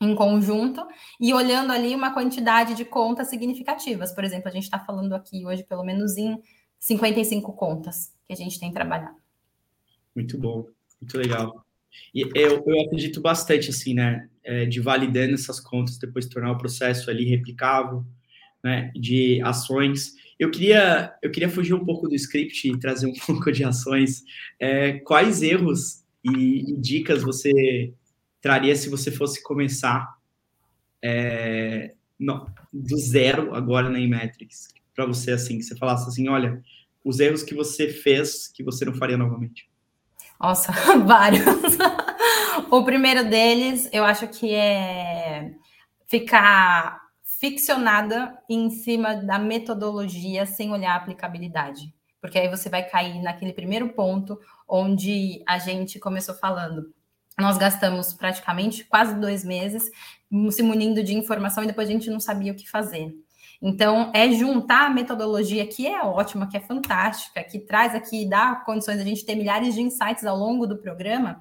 em 0.00 0.14
conjunto 0.14 0.80
e 1.20 1.34
olhando 1.34 1.70
ali 1.70 1.94
uma 1.94 2.14
quantidade 2.14 2.74
de 2.74 2.82
contas 2.82 3.28
significativas. 3.28 4.10
Por 4.10 4.24
exemplo, 4.24 4.48
a 4.48 4.50
gente 4.50 4.62
está 4.62 4.78
falando 4.78 5.12
aqui 5.12 5.44
hoje, 5.44 5.64
pelo 5.64 5.84
menos 5.84 6.16
em 6.16 6.42
55 6.78 7.52
contas 7.52 8.14
que 8.26 8.32
a 8.32 8.36
gente 8.36 8.58
tem 8.58 8.72
trabalhado. 8.72 9.18
Muito 10.16 10.38
bom, 10.38 10.66
muito 10.98 11.18
legal. 11.18 11.62
E 12.14 12.22
eu, 12.22 12.64
eu 12.66 12.86
acredito 12.86 13.20
bastante, 13.20 13.68
assim, 13.68 13.92
né, 13.92 14.30
é, 14.42 14.64
de 14.64 14.80
validando 14.80 15.34
essas 15.34 15.60
contas, 15.60 15.98
depois 15.98 16.26
tornar 16.26 16.52
o 16.52 16.58
processo 16.58 17.10
ali 17.10 17.26
replicável, 17.26 18.02
né, 18.64 18.90
de 18.94 19.42
ações. 19.42 20.14
Eu 20.38 20.50
queria, 20.50 21.14
eu 21.20 21.30
queria 21.30 21.50
fugir 21.50 21.74
um 21.74 21.84
pouco 21.84 22.08
do 22.08 22.14
script 22.14 22.68
e 22.68 22.78
trazer 22.78 23.06
um 23.06 23.12
pouco 23.26 23.50
de 23.50 23.64
ações. 23.64 24.22
É, 24.58 24.94
quais 25.00 25.42
erros 25.42 26.04
e, 26.24 26.70
e, 26.70 26.76
dicas 26.76 27.22
você 27.22 27.92
traria 28.40 28.76
se 28.76 28.88
você 28.88 29.10
fosse 29.10 29.42
começar 29.42 30.16
é, 31.02 31.94
do 32.72 32.96
zero 32.98 33.54
agora 33.54 33.90
na 33.90 33.98
Imetrics? 33.98 34.68
Para 34.94 35.06
você, 35.06 35.32
assim, 35.32 35.58
que 35.58 35.64
você 35.64 35.76
falasse 35.76 36.08
assim, 36.08 36.28
olha, 36.28 36.62
os 37.04 37.20
erros 37.20 37.42
que 37.42 37.54
você 37.54 37.88
fez 37.88 38.48
que 38.48 38.62
você 38.62 38.84
não 38.84 38.94
faria 38.94 39.16
novamente. 39.16 39.68
Nossa, 40.40 40.72
vários. 41.04 41.42
o 42.70 42.84
primeiro 42.84 43.28
deles, 43.28 43.88
eu 43.92 44.04
acho 44.04 44.28
que 44.28 44.52
é 44.54 45.52
ficar 46.06 47.07
ficcionada 47.38 48.36
em 48.48 48.68
cima 48.70 49.14
da 49.14 49.38
metodologia 49.38 50.44
sem 50.44 50.72
olhar 50.72 50.92
a 50.92 50.96
aplicabilidade. 50.96 51.94
Porque 52.20 52.38
aí 52.38 52.48
você 52.48 52.68
vai 52.68 52.82
cair 52.82 53.22
naquele 53.22 53.52
primeiro 53.52 53.90
ponto 53.90 54.38
onde 54.68 55.42
a 55.46 55.58
gente 55.58 55.98
começou 56.00 56.34
falando. 56.34 56.92
Nós 57.38 57.56
gastamos 57.56 58.12
praticamente 58.12 58.84
quase 58.84 59.14
dois 59.14 59.44
meses 59.44 59.88
se 60.50 60.62
munindo 60.62 61.02
de 61.02 61.14
informação 61.14 61.62
e 61.62 61.68
depois 61.68 61.88
a 61.88 61.92
gente 61.92 62.10
não 62.10 62.18
sabia 62.18 62.52
o 62.52 62.56
que 62.56 62.68
fazer. 62.68 63.14
Então, 63.62 64.12
é 64.14 64.30
juntar 64.32 64.86
a 64.86 64.90
metodologia 64.90 65.66
que 65.66 65.86
é 65.86 66.00
ótima, 66.02 66.48
que 66.48 66.56
é 66.56 66.60
fantástica, 66.60 67.42
que 67.42 67.58
traz 67.58 67.94
aqui, 67.94 68.28
dá 68.28 68.56
condições 68.56 69.00
a 69.00 69.04
gente 69.04 69.24
ter 69.24 69.34
milhares 69.34 69.74
de 69.74 69.80
insights 69.80 70.24
ao 70.24 70.36
longo 70.36 70.66
do 70.66 70.78
programa, 70.78 71.40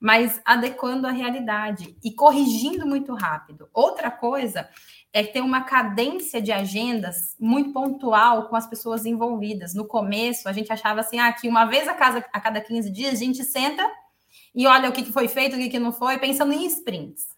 mas 0.00 0.40
adequando 0.44 1.06
a 1.06 1.10
realidade 1.10 1.96
e 2.04 2.12
corrigindo 2.12 2.86
muito 2.86 3.14
rápido. 3.14 3.68
Outra 3.72 4.10
coisa 4.10 4.68
é 5.12 5.22
ter 5.22 5.40
uma 5.40 5.62
cadência 5.62 6.42
de 6.42 6.52
agendas 6.52 7.34
muito 7.40 7.72
pontual 7.72 8.48
com 8.48 8.56
as 8.56 8.66
pessoas 8.66 9.06
envolvidas. 9.06 9.74
No 9.74 9.86
começo, 9.86 10.48
a 10.48 10.52
gente 10.52 10.72
achava 10.72 11.00
assim, 11.00 11.18
ah, 11.18 11.32
que 11.32 11.48
uma 11.48 11.64
vez 11.64 11.88
a, 11.88 11.94
casa, 11.94 12.24
a 12.32 12.40
cada 12.40 12.60
15 12.60 12.90
dias 12.90 13.14
a 13.14 13.24
gente 13.24 13.42
senta 13.42 13.82
e 14.54 14.66
olha 14.66 14.88
o 14.88 14.92
que 14.92 15.04
foi 15.12 15.28
feito, 15.28 15.56
o 15.56 15.58
que 15.58 15.78
não 15.78 15.92
foi, 15.92 16.18
pensando 16.18 16.52
em 16.52 16.66
sprints. 16.66 17.35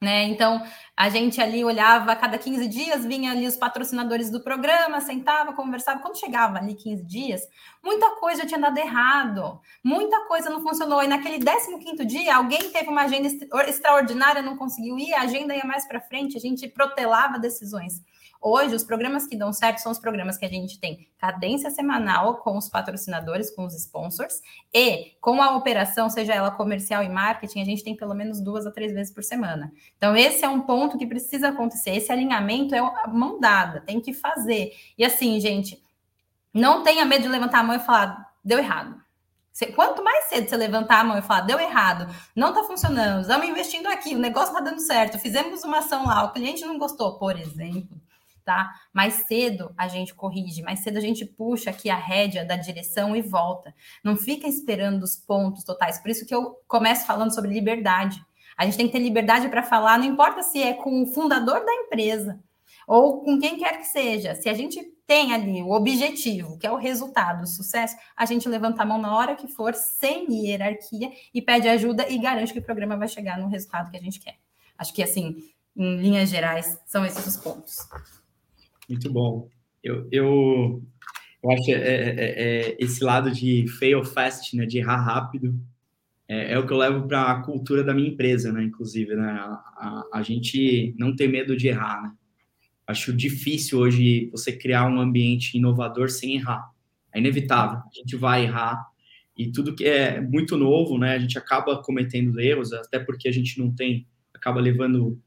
Né? 0.00 0.24
Então, 0.24 0.62
a 0.96 1.08
gente 1.08 1.40
ali 1.40 1.64
olhava 1.64 2.12
a 2.12 2.16
cada 2.16 2.38
15 2.38 2.68
dias, 2.68 3.04
vinha 3.04 3.32
ali 3.32 3.48
os 3.48 3.56
patrocinadores 3.56 4.30
do 4.30 4.40
programa, 4.40 5.00
sentava, 5.00 5.52
conversava. 5.52 5.98
Quando 5.98 6.18
chegava 6.18 6.58
ali 6.58 6.74
15 6.74 7.02
dias, 7.04 7.42
muita 7.82 8.12
coisa 8.12 8.46
tinha 8.46 8.60
dado 8.60 8.78
errado, 8.78 9.60
muita 9.82 10.24
coisa 10.26 10.50
não 10.50 10.62
funcionou. 10.62 11.02
E 11.02 11.08
naquele 11.08 11.38
15 11.38 12.04
dia, 12.04 12.36
alguém 12.36 12.70
teve 12.70 12.88
uma 12.88 13.02
agenda 13.02 13.28
extraordinária, 13.66 14.40
não 14.40 14.56
conseguiu 14.56 14.96
ir, 14.96 15.12
a 15.14 15.22
agenda 15.22 15.54
ia 15.54 15.64
mais 15.64 15.86
para 15.86 16.00
frente, 16.00 16.36
a 16.36 16.40
gente 16.40 16.68
protelava 16.68 17.36
decisões. 17.36 18.00
Hoje, 18.40 18.74
os 18.74 18.84
programas 18.84 19.26
que 19.26 19.36
dão 19.36 19.52
certo 19.52 19.78
são 19.78 19.90
os 19.90 19.98
programas 19.98 20.38
que 20.38 20.44
a 20.44 20.48
gente 20.48 20.78
tem 20.78 21.08
cadência 21.18 21.70
semanal 21.70 22.36
com 22.36 22.56
os 22.56 22.68
patrocinadores, 22.68 23.50
com 23.50 23.66
os 23.66 23.74
sponsors, 23.74 24.40
e 24.72 25.16
com 25.20 25.42
a 25.42 25.56
operação, 25.56 26.08
seja 26.08 26.34
ela 26.34 26.50
comercial 26.50 27.02
e 27.02 27.08
marketing, 27.08 27.60
a 27.60 27.64
gente 27.64 27.82
tem 27.82 27.96
pelo 27.96 28.14
menos 28.14 28.40
duas 28.40 28.64
a 28.64 28.70
três 28.70 28.92
vezes 28.92 29.12
por 29.12 29.24
semana. 29.24 29.72
Então, 29.96 30.16
esse 30.16 30.44
é 30.44 30.48
um 30.48 30.60
ponto 30.60 30.96
que 30.96 31.06
precisa 31.06 31.48
acontecer. 31.48 31.90
Esse 31.90 32.12
alinhamento 32.12 32.74
é 32.74 32.80
mão 33.08 33.40
dada, 33.40 33.80
tem 33.80 34.00
que 34.00 34.12
fazer. 34.12 34.72
E 34.96 35.04
assim, 35.04 35.40
gente, 35.40 35.82
não 36.54 36.84
tenha 36.84 37.04
medo 37.04 37.22
de 37.22 37.28
levantar 37.28 37.60
a 37.60 37.62
mão 37.64 37.74
e 37.74 37.80
falar, 37.80 38.34
deu 38.44 38.58
errado. 38.58 39.02
Quanto 39.74 40.04
mais 40.04 40.26
cedo 40.26 40.48
você 40.48 40.56
levantar 40.56 41.00
a 41.00 41.04
mão 41.04 41.18
e 41.18 41.22
falar, 41.22 41.40
deu 41.40 41.58
errado, 41.58 42.14
não 42.36 42.50
está 42.50 42.62
funcionando, 42.62 43.22
estamos 43.22 43.48
investindo 43.48 43.88
aqui, 43.88 44.14
o 44.14 44.18
negócio 44.18 44.50
está 44.50 44.60
dando 44.60 44.80
certo, 44.80 45.18
fizemos 45.18 45.64
uma 45.64 45.78
ação 45.78 46.06
lá, 46.06 46.22
o 46.22 46.32
cliente 46.32 46.64
não 46.64 46.78
gostou, 46.78 47.18
por 47.18 47.36
exemplo, 47.36 48.00
tá? 48.48 48.72
Mais 48.94 49.26
cedo 49.26 49.74
a 49.76 49.88
gente 49.88 50.14
corrige, 50.14 50.62
mais 50.62 50.80
cedo 50.80 50.96
a 50.96 51.02
gente 51.02 51.26
puxa 51.26 51.68
aqui 51.68 51.90
a 51.90 51.96
rédea 51.96 52.46
da 52.46 52.56
direção 52.56 53.14
e 53.14 53.20
volta. 53.20 53.74
Não 54.02 54.16
fica 54.16 54.48
esperando 54.48 55.02
os 55.02 55.16
pontos 55.16 55.64
totais. 55.64 55.98
Por 55.98 56.10
isso 56.10 56.24
que 56.24 56.34
eu 56.34 56.56
começo 56.66 57.04
falando 57.04 57.34
sobre 57.34 57.52
liberdade. 57.52 58.24
A 58.56 58.64
gente 58.64 58.78
tem 58.78 58.86
que 58.86 58.92
ter 58.92 59.00
liberdade 59.00 59.50
para 59.50 59.62
falar, 59.62 59.98
não 59.98 60.06
importa 60.06 60.42
se 60.42 60.62
é 60.62 60.72
com 60.72 61.02
o 61.02 61.06
fundador 61.08 61.62
da 61.62 61.74
empresa 61.74 62.42
ou 62.86 63.22
com 63.22 63.38
quem 63.38 63.58
quer 63.58 63.76
que 63.76 63.86
seja. 63.86 64.34
Se 64.34 64.48
a 64.48 64.54
gente 64.54 64.82
tem 65.06 65.34
ali 65.34 65.62
o 65.62 65.72
objetivo, 65.72 66.58
que 66.58 66.66
é 66.66 66.72
o 66.72 66.76
resultado, 66.76 67.42
o 67.42 67.46
sucesso, 67.46 67.94
a 68.16 68.24
gente 68.24 68.48
levanta 68.48 68.82
a 68.82 68.86
mão 68.86 68.98
na 68.98 69.14
hora 69.14 69.36
que 69.36 69.46
for, 69.46 69.74
sem 69.74 70.26
hierarquia, 70.32 71.12
e 71.34 71.42
pede 71.42 71.68
ajuda 71.68 72.08
e 72.08 72.16
garante 72.16 72.54
que 72.54 72.60
o 72.60 72.64
programa 72.64 72.96
vai 72.96 73.08
chegar 73.08 73.38
no 73.38 73.48
resultado 73.48 73.90
que 73.90 73.96
a 73.98 74.00
gente 74.00 74.18
quer. 74.18 74.38
Acho 74.78 74.94
que, 74.94 75.02
assim, 75.02 75.36
em 75.76 75.96
linhas 75.98 76.28
gerais, 76.28 76.80
são 76.86 77.04
esses 77.06 77.26
os 77.26 77.36
pontos. 77.36 77.76
Muito 78.88 79.12
bom. 79.12 79.48
Eu, 79.82 80.08
eu, 80.10 80.82
eu 81.42 81.50
acho 81.50 81.64
que 81.64 81.72
é, 81.72 81.78
é, 81.78 82.14
é, 82.70 82.76
esse 82.80 83.04
lado 83.04 83.30
de 83.30 83.66
fail 83.78 84.04
fast, 84.04 84.56
né, 84.56 84.66
de 84.66 84.78
errar 84.78 85.02
rápido, 85.02 85.54
é, 86.26 86.52
é 86.52 86.58
o 86.58 86.66
que 86.66 86.72
eu 86.72 86.78
levo 86.78 87.06
para 87.06 87.30
a 87.30 87.42
cultura 87.42 87.84
da 87.84 87.94
minha 87.94 88.08
empresa, 88.08 88.52
né, 88.52 88.62
inclusive, 88.62 89.14
né, 89.14 89.30
a, 89.30 89.44
a, 89.76 90.08
a, 90.14 90.22
gente 90.22 90.94
não 90.98 91.14
tem 91.14 91.28
medo 91.28 91.56
de 91.56 91.68
errar, 91.68 92.02
né. 92.02 92.12
Acho 92.86 93.12
difícil 93.12 93.78
hoje 93.78 94.30
você 94.30 94.50
criar 94.50 94.88
um 94.88 94.98
ambiente 94.98 95.58
inovador 95.58 96.08
sem 96.08 96.36
errar. 96.36 96.70
É 97.12 97.18
inevitável, 97.18 97.78
a 97.78 97.90
gente 97.92 98.16
vai 98.16 98.44
errar 98.44 98.86
e 99.36 99.52
tudo 99.52 99.74
que 99.74 99.84
é 99.84 100.20
muito 100.20 100.56
novo, 100.56 100.98
né, 100.98 101.14
a 101.14 101.18
gente 101.18 101.38
acaba 101.38 101.80
cometendo 101.82 102.40
erros, 102.40 102.72
até 102.72 102.98
porque 102.98 103.28
a 103.28 103.32
gente 103.32 103.58
não 103.58 103.70
tem, 103.70 104.06
acaba 104.34 104.60
levando 104.60 105.20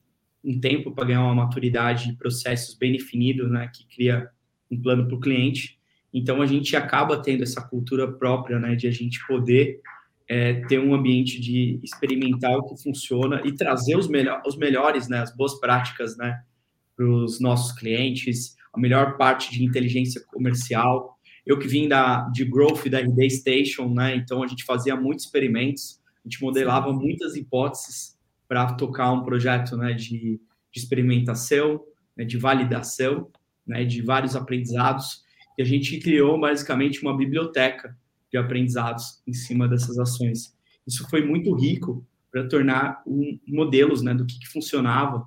um 0.44 0.60
tempo 0.60 0.92
para 0.92 1.06
ganhar 1.06 1.24
uma 1.24 1.36
maturidade 1.36 2.08
de 2.08 2.18
processos 2.18 2.76
bem 2.76 2.92
definidos, 2.92 3.50
né, 3.50 3.70
que 3.74 3.86
cria 3.88 4.30
um 4.70 4.82
plano 4.82 5.08
para 5.08 5.16
o 5.16 5.20
cliente. 5.20 5.80
Então 6.14 6.42
a 6.42 6.46
gente 6.46 6.76
acaba 6.76 7.22
tendo 7.22 7.44
essa 7.44 7.62
cultura 7.62 8.12
própria, 8.12 8.60
né, 8.60 8.76
de 8.76 8.88
a 8.88 8.92
gente 8.92 9.26
poder 9.28 9.80
é, 10.28 10.66
ter 10.66 10.80
um 10.80 10.94
ambiente 10.96 11.40
de 11.40 11.80
experimentar 11.84 12.58
o 12.58 12.64
que 12.64 12.82
funciona 12.82 13.42
e 13.46 13.52
trazer 13.52 13.98
os, 13.98 14.08
melhor, 14.08 14.42
os 14.46 14.58
melhores, 14.58 15.08
né, 15.08 15.20
as 15.20 15.36
boas 15.36 15.60
práticas, 15.60 16.18
né, 16.18 16.42
para 16.96 17.06
os 17.06 17.40
nossos 17.40 17.78
clientes, 17.78 18.56
a 18.74 18.80
melhor 18.80 19.18
parte 19.18 19.52
de 19.52 19.64
inteligência 19.64 20.22
comercial. 20.28 21.18
Eu 21.46 21.60
que 21.60 21.68
vim 21.68 21.88
da 21.88 22.30
de 22.30 22.46
growth 22.46 22.88
da 22.88 23.00
RD 23.00 23.30
Station, 23.30 23.94
né, 23.94 24.16
então 24.16 24.42
a 24.42 24.48
gente 24.48 24.64
fazia 24.64 24.96
muitos 24.96 25.26
experimentos, 25.26 26.00
a 26.24 26.28
gente 26.28 26.42
modelava 26.42 26.92
muitas 26.94 27.36
hipóteses 27.36 28.18
para 28.52 28.74
tocar 28.74 29.14
um 29.14 29.24
projeto 29.24 29.78
né, 29.78 29.94
de, 29.94 30.10
de 30.10 30.40
experimentação, 30.76 31.82
né, 32.18 32.26
de 32.26 32.38
validação, 32.38 33.32
né, 33.66 33.86
de 33.86 34.02
vários 34.02 34.36
aprendizados. 34.36 35.24
E 35.58 35.62
a 35.62 35.66
gente 35.66 35.98
criou 36.02 36.38
basicamente 36.38 37.02
uma 37.02 37.16
biblioteca 37.16 37.98
de 38.30 38.38
aprendizados 38.38 39.22
em 39.26 39.32
cima 39.32 39.70
dessas 39.70 39.98
ações. 39.98 40.54
Isso 40.86 41.10
foi 41.10 41.26
muito 41.26 41.56
rico 41.56 42.06
para 42.30 42.46
tornar 42.46 43.02
um, 43.08 43.40
modelos 43.48 44.02
né, 44.02 44.14
do 44.14 44.26
que, 44.26 44.38
que, 44.38 44.50
funcionava 44.50 45.26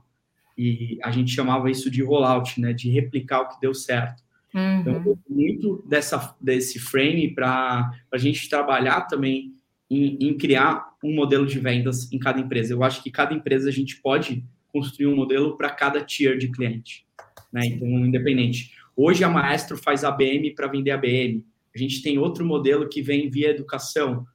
e 0.59 0.99
a 1.03 1.11
gente 1.11 1.33
chamava 1.33 1.71
isso 1.71 1.91
de 1.91 2.03
rollout, 2.03 2.61
né, 2.61 2.75
de 2.75 2.91
replicar 2.91 3.41
o 3.41 3.49
que 3.49 3.59
deu 3.59 3.73
certo. 3.73 4.23
Uhum. 4.55 4.81
Então, 4.81 5.19
muito 5.31 5.83
dessa, 5.89 6.37
desse 6.39 6.79
frame 6.79 7.35
para 7.35 7.91
a 8.13 8.19
gente 8.19 8.51
trabalhar 8.51 9.07
também 9.07 9.55
em, 9.91 10.29
em, 10.29 10.37
criar 10.37 10.94
um 11.05 11.15
modelo 11.15 11.47
de 11.47 11.59
vendas 11.59 12.11
em 12.11 12.19
cada 12.19 12.41
empresa. 12.41 12.73
Eu 12.73 12.83
acho 12.83 13.03
que 13.03 13.11
cada 13.11 13.35
empresa 13.35 13.69
a 13.69 13.73
gente 13.73 14.01
pode 14.01 14.43
construir 14.73 15.07
um 15.07 15.15
modelo 15.15 15.55
para 15.59 15.69
cada 15.69 16.03
tier 16.03 16.39
de 16.39 16.51
cliente, 16.51 17.07
né? 17.53 17.61
Então, 17.67 17.87
independente. 17.87 18.73
Hoje 18.97 19.23
a 19.23 19.29
Maestro 19.29 19.77
faz 19.77 20.03
ABM 20.03 20.55
para 20.55 20.67
vender 20.67 20.93
ABM. 20.93 21.45
A 21.75 21.79
gente 21.79 22.03
tem 22.03 22.19
outro 22.19 22.45
modelo 22.47 22.89
que 22.89 23.03
vem 23.03 23.29
via 23.29 23.51
educação, 23.51 24.27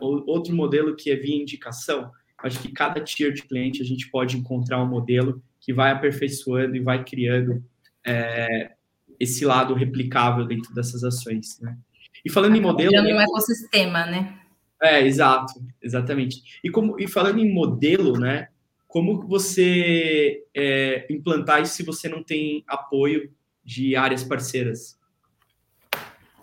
outro 0.00 0.54
modelo 0.54 0.96
que 0.96 1.10
é 1.10 1.16
via 1.16 1.40
indicação. 1.40 2.10
Acho 2.42 2.58
que 2.60 2.72
cada 2.72 3.00
tier 3.00 3.32
de 3.32 3.42
cliente 3.42 3.80
a 3.80 3.84
gente 3.84 4.10
pode 4.10 4.36
encontrar 4.36 4.82
um 4.82 4.88
modelo 4.88 5.40
que 5.60 5.72
vai 5.72 5.92
aperfeiçoando 5.92 6.74
e 6.74 6.80
vai 6.80 7.04
criando 7.04 7.62
é, 8.04 8.72
esse 9.20 9.44
lado 9.44 9.74
replicável 9.74 10.44
dentro 10.44 10.74
dessas 10.74 11.04
ações, 11.04 11.60
né? 11.60 11.76
E 12.24 12.30
falando 12.30 12.56
em 12.56 12.60
modelo, 12.60 12.94
é 12.94 13.14
um 13.14 13.20
ecossistema, 13.20 14.06
né? 14.06 14.40
É, 14.82 15.02
exato, 15.04 15.54
exatamente. 15.82 16.60
E, 16.62 16.70
como, 16.70 16.98
e 17.00 17.08
falando 17.08 17.38
em 17.38 17.52
modelo, 17.52 18.18
né? 18.18 18.48
Como 18.86 19.26
você 19.26 20.44
é, 20.54 21.06
implantar 21.10 21.62
isso 21.62 21.74
se 21.74 21.82
você 21.82 22.08
não 22.08 22.22
tem 22.22 22.64
apoio 22.66 23.32
de 23.64 23.96
áreas 23.96 24.22
parceiras? 24.22 24.98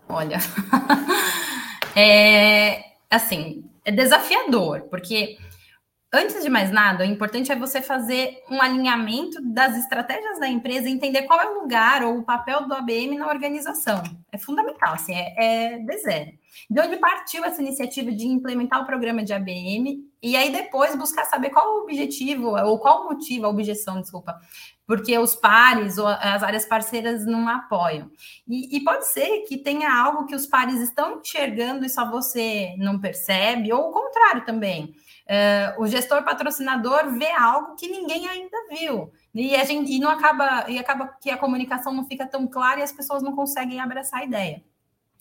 Olha, 0.10 0.38
é, 1.96 2.84
assim, 3.10 3.64
é 3.86 3.92
desafiador, 3.92 4.82
porque 4.90 5.38
Antes 6.16 6.44
de 6.44 6.50
mais 6.50 6.70
nada, 6.70 7.04
o 7.04 7.08
importante 7.08 7.52
é 7.52 7.56
você 7.56 7.82
fazer 7.82 8.44
um 8.48 8.62
alinhamento 8.62 9.42
das 9.42 9.76
estratégias 9.76 10.40
da 10.40 10.48
empresa, 10.48 10.88
entender 10.88 11.24
qual 11.24 11.42
é 11.42 11.50
o 11.50 11.62
lugar 11.62 12.04
ou 12.04 12.20
o 12.20 12.24
papel 12.24 12.68
do 12.68 12.74
ABM 12.76 13.18
na 13.18 13.28
organização. 13.28 14.04
É 14.32 14.38
fundamental, 14.38 14.94
assim, 14.94 15.16
é, 15.16 15.34
é 15.74 15.80
de 15.80 15.98
zero. 15.98 16.32
De 16.70 16.80
onde 16.80 16.98
partiu 16.98 17.44
essa 17.44 17.60
iniciativa 17.64 18.12
de 18.12 18.28
implementar 18.28 18.80
o 18.80 18.86
programa 18.86 19.24
de 19.24 19.34
ABM 19.34 20.08
e 20.22 20.36
aí 20.36 20.52
depois 20.52 20.96
buscar 20.96 21.26
saber 21.26 21.50
qual 21.50 21.68
o 21.68 21.82
objetivo 21.82 22.56
ou 22.64 22.78
qual 22.78 23.02
o 23.02 23.10
motivo, 23.10 23.48
a 23.48 23.50
objeção, 23.50 24.00
desculpa, 24.00 24.40
porque 24.86 25.18
os 25.18 25.34
pares 25.34 25.98
ou 25.98 26.06
as 26.06 26.44
áreas 26.44 26.66
parceiras 26.66 27.26
não 27.26 27.50
apoiam. 27.50 28.12
E, 28.48 28.78
e, 28.78 28.84
pode 28.84 29.08
ser 29.08 29.46
que 29.48 29.58
tenha 29.58 29.92
algo 29.92 30.28
que 30.28 30.36
os 30.36 30.46
pares 30.46 30.80
estão 30.80 31.20
enxergando 31.20 31.84
e 31.84 31.90
só 31.90 32.08
você 32.10 32.76
não 32.78 33.00
percebe, 33.00 33.74
ou 33.74 33.90
o 33.90 33.92
contrário 33.92 34.46
também. 34.46 34.94
Uh, 35.24 35.82
o 35.82 35.88
gestor 35.88 36.24
patrocinador 36.24 37.12
vê 37.18 37.32
algo 37.32 37.76
que 37.76 37.88
ninguém 37.88 38.28
ainda 38.28 38.58
viu. 38.70 39.12
E 39.34 39.56
a 39.56 39.64
gente 39.64 39.92
e 39.92 40.00
não 40.00 40.10
acaba, 40.10 40.70
e 40.70 40.78
acaba 40.78 41.08
que 41.22 41.30
a 41.30 41.38
comunicação 41.38 41.94
não 41.94 42.06
fica 42.06 42.28
tão 42.28 42.46
clara 42.48 42.80
e 42.80 42.84
as 42.84 42.92
pessoas 42.92 43.24
não 43.24 43.36
conseguem 43.36 43.80
abraçar 43.80 44.22
a 44.22 44.26
ideia. 44.26 44.64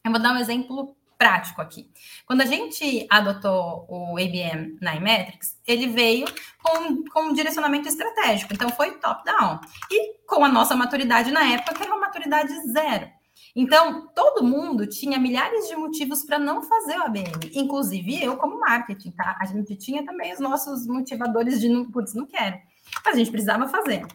Eu 0.04 0.10
vou 0.10 0.20
dar 0.20 0.32
um 0.32 0.38
exemplo 0.38 0.96
prático 1.16 1.62
aqui. 1.62 1.88
Quando 2.26 2.40
a 2.40 2.44
gente 2.44 3.06
adotou 3.08 3.86
o 3.88 4.18
ABM 4.18 4.76
na 4.80 4.96
Imetrics, 4.96 5.56
ele 5.64 5.86
veio 5.86 6.26
com, 6.60 7.04
com 7.04 7.28
um 7.28 7.32
direcionamento 7.32 7.86
estratégico, 7.86 8.52
então 8.52 8.68
foi 8.70 8.98
top-down. 8.98 9.60
E 9.88 10.18
com 10.26 10.44
a 10.44 10.48
nossa 10.48 10.74
maturidade 10.74 11.30
na 11.30 11.44
época, 11.44 11.74
que 11.74 11.82
era 11.84 11.92
uma 11.92 12.00
maturidade 12.00 12.52
zero. 12.72 13.08
Então, 13.54 14.08
todo 14.14 14.42
mundo 14.42 14.86
tinha 14.86 15.18
milhares 15.18 15.68
de 15.68 15.76
motivos 15.76 16.24
para 16.24 16.38
não 16.38 16.62
fazer 16.62 16.96
o 16.98 17.02
ABM, 17.02 17.50
inclusive 17.54 18.22
eu 18.22 18.36
como 18.36 18.58
marketing, 18.60 19.10
tá? 19.10 19.36
A 19.40 19.44
gente 19.44 19.76
tinha 19.76 20.04
também 20.04 20.32
os 20.32 20.40
nossos 20.40 20.86
motivadores 20.86 21.60
de 21.60 21.68
não, 21.68 21.84
putz, 21.90 22.14
não 22.14 22.26
quero. 22.26 22.58
Mas 23.04 23.14
a 23.14 23.18
gente 23.18 23.30
precisava 23.30 23.68
fazer, 23.68 24.06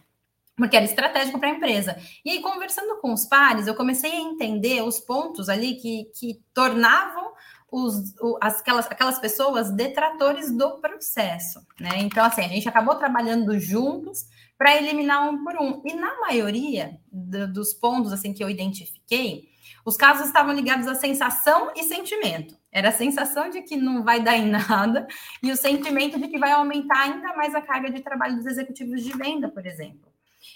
porque 0.56 0.76
era 0.76 0.84
estratégico 0.84 1.38
para 1.38 1.50
a 1.50 1.52
empresa. 1.52 1.96
E 2.24 2.30
aí, 2.30 2.40
conversando 2.40 3.00
com 3.00 3.12
os 3.12 3.26
pares, 3.26 3.68
eu 3.68 3.76
comecei 3.76 4.10
a 4.10 4.20
entender 4.20 4.82
os 4.82 4.98
pontos 4.98 5.48
ali 5.48 5.76
que, 5.76 6.10
que 6.18 6.42
tornavam 6.52 7.32
os, 7.70 8.14
as, 8.40 8.60
aquelas, 8.60 8.86
aquelas 8.86 9.18
pessoas 9.20 9.70
detratores 9.70 10.50
do 10.50 10.80
processo, 10.80 11.60
né? 11.78 11.98
Então, 11.98 12.24
assim, 12.24 12.42
a 12.42 12.48
gente 12.48 12.68
acabou 12.68 12.96
trabalhando 12.96 13.58
juntos 13.58 14.26
para 14.58 14.76
eliminar 14.76 15.26
um 15.30 15.44
por 15.44 15.54
um. 15.56 15.80
E 15.86 15.94
na 15.94 16.18
maioria 16.20 16.98
do, 17.10 17.50
dos 17.50 17.72
pontos 17.72 18.12
assim 18.12 18.34
que 18.34 18.42
eu 18.42 18.50
identifiquei, 18.50 19.48
os 19.84 19.96
casos 19.96 20.26
estavam 20.26 20.52
ligados 20.52 20.88
à 20.88 20.94
sensação 20.96 21.72
e 21.76 21.84
sentimento. 21.84 22.58
Era 22.70 22.88
a 22.88 22.92
sensação 22.92 23.48
de 23.48 23.62
que 23.62 23.76
não 23.76 24.02
vai 24.02 24.20
dar 24.20 24.36
em 24.36 24.48
nada 24.48 25.06
e 25.42 25.50
o 25.50 25.56
sentimento 25.56 26.18
de 26.18 26.28
que 26.28 26.38
vai 26.38 26.50
aumentar 26.50 27.04
ainda 27.04 27.34
mais 27.36 27.54
a 27.54 27.62
carga 27.62 27.90
de 27.90 28.02
trabalho 28.02 28.36
dos 28.36 28.46
executivos 28.46 29.02
de 29.02 29.16
venda, 29.16 29.48
por 29.48 29.64
exemplo. 29.64 30.08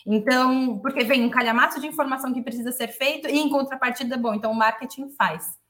Então, 0.07 0.79
porque 0.81 1.05
vem 1.05 1.25
um 1.25 1.31
calhamaço 1.31 1.81
de 1.81 1.87
informação 1.87 2.33
que 2.33 2.43
precisa 2.43 2.73
ser 2.73 2.89
feito 2.89 3.29
e 3.29 3.39
em 3.39 3.49
contrapartida, 3.49 4.17
bom, 4.17 4.35
então 4.35 4.51
o 4.51 4.55
marketing 4.55 5.09
faz. 5.11 5.62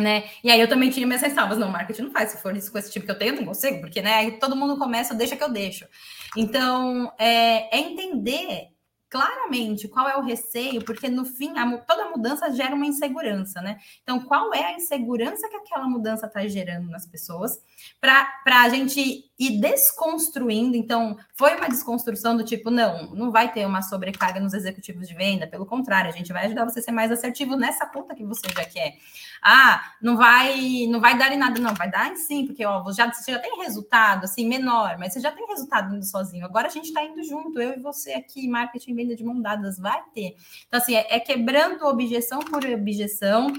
Né? 0.00 0.24
E 0.42 0.50
aí 0.50 0.58
eu 0.58 0.68
também 0.68 0.90
tinha 0.90 1.06
minhas 1.06 1.20
ressalvas, 1.20 1.58
não, 1.58 1.68
marketing 1.70 2.02
não 2.02 2.10
faz, 2.10 2.30
se 2.30 2.40
for 2.40 2.56
isso 2.56 2.72
com 2.72 2.78
esse 2.78 2.90
tipo 2.90 3.04
que 3.04 3.12
eu 3.12 3.18
tenho, 3.18 3.34
eu 3.34 3.36
não 3.36 3.44
consigo, 3.44 3.78
porque 3.80 4.00
né, 4.00 4.14
aí 4.14 4.32
todo 4.38 4.56
mundo 4.56 4.78
começa, 4.78 5.14
deixa 5.14 5.36
que 5.36 5.44
eu 5.44 5.52
deixo. 5.52 5.86
Então, 6.34 7.12
é, 7.18 7.76
é 7.76 7.78
entender 7.78 8.71
claramente 9.12 9.88
qual 9.88 10.08
é 10.08 10.16
o 10.16 10.22
receio, 10.22 10.82
porque 10.82 11.06
no 11.06 11.26
fim 11.26 11.58
a, 11.58 11.76
toda 11.80 12.08
mudança 12.08 12.50
gera 12.50 12.74
uma 12.74 12.86
insegurança, 12.86 13.60
né? 13.60 13.78
Então, 14.02 14.20
qual 14.20 14.54
é 14.54 14.64
a 14.64 14.72
insegurança 14.72 15.50
que 15.50 15.56
aquela 15.56 15.86
mudança 15.86 16.26
está 16.26 16.48
gerando 16.48 16.88
nas 16.88 17.06
pessoas, 17.06 17.62
para 18.00 18.62
a 18.62 18.70
gente 18.70 19.30
ir 19.38 19.60
desconstruindo. 19.60 20.76
Então, 20.76 21.16
foi 21.34 21.56
uma 21.56 21.68
desconstrução 21.68 22.36
do 22.36 22.44
tipo, 22.44 22.70
não, 22.70 23.12
não 23.14 23.30
vai 23.30 23.52
ter 23.52 23.66
uma 23.66 23.82
sobrecarga 23.82 24.40
nos 24.40 24.54
executivos 24.54 25.08
de 25.08 25.14
venda, 25.14 25.46
pelo 25.46 25.66
contrário, 25.66 26.08
a 26.08 26.12
gente 26.12 26.32
vai 26.32 26.46
ajudar 26.46 26.64
você 26.64 26.78
a 26.78 26.82
ser 26.82 26.92
mais 26.92 27.10
assertivo 27.10 27.56
nessa 27.56 27.84
ponta 27.86 28.14
que 28.14 28.24
você 28.24 28.48
já 28.54 28.64
quer. 28.64 28.96
Ah, 29.42 29.82
não 30.00 30.16
vai, 30.16 30.86
não 30.88 31.00
vai 31.00 31.18
dar 31.18 31.32
em 31.32 31.36
nada, 31.36 31.60
não, 31.60 31.74
vai 31.74 31.90
dar 31.90 32.12
em 32.12 32.16
sim, 32.16 32.46
porque 32.46 32.64
ó, 32.64 32.84
já, 32.92 33.12
você 33.12 33.32
já 33.32 33.40
tem 33.40 33.58
resultado 33.58 34.24
assim 34.24 34.46
menor, 34.46 34.96
mas 34.98 35.12
você 35.12 35.20
já 35.20 35.32
tem 35.32 35.44
resultado 35.48 35.94
indo 35.94 36.04
sozinho. 36.04 36.44
Agora 36.44 36.68
a 36.68 36.70
gente 36.70 36.86
está 36.86 37.02
indo 37.02 37.22
junto, 37.24 37.60
eu 37.60 37.72
e 37.72 37.80
você 37.80 38.12
aqui, 38.12 38.46
marketing 38.46 38.94
venda 39.02 39.16
de 39.16 39.24
mão 39.24 39.40
dadas, 39.40 39.78
vai 39.78 40.00
ter. 40.14 40.36
Então, 40.66 40.78
assim, 40.78 40.94
é, 40.94 41.16
é 41.16 41.20
quebrando 41.20 41.86
objeção 41.86 42.40
por 42.40 42.64
objeção, 42.64 43.52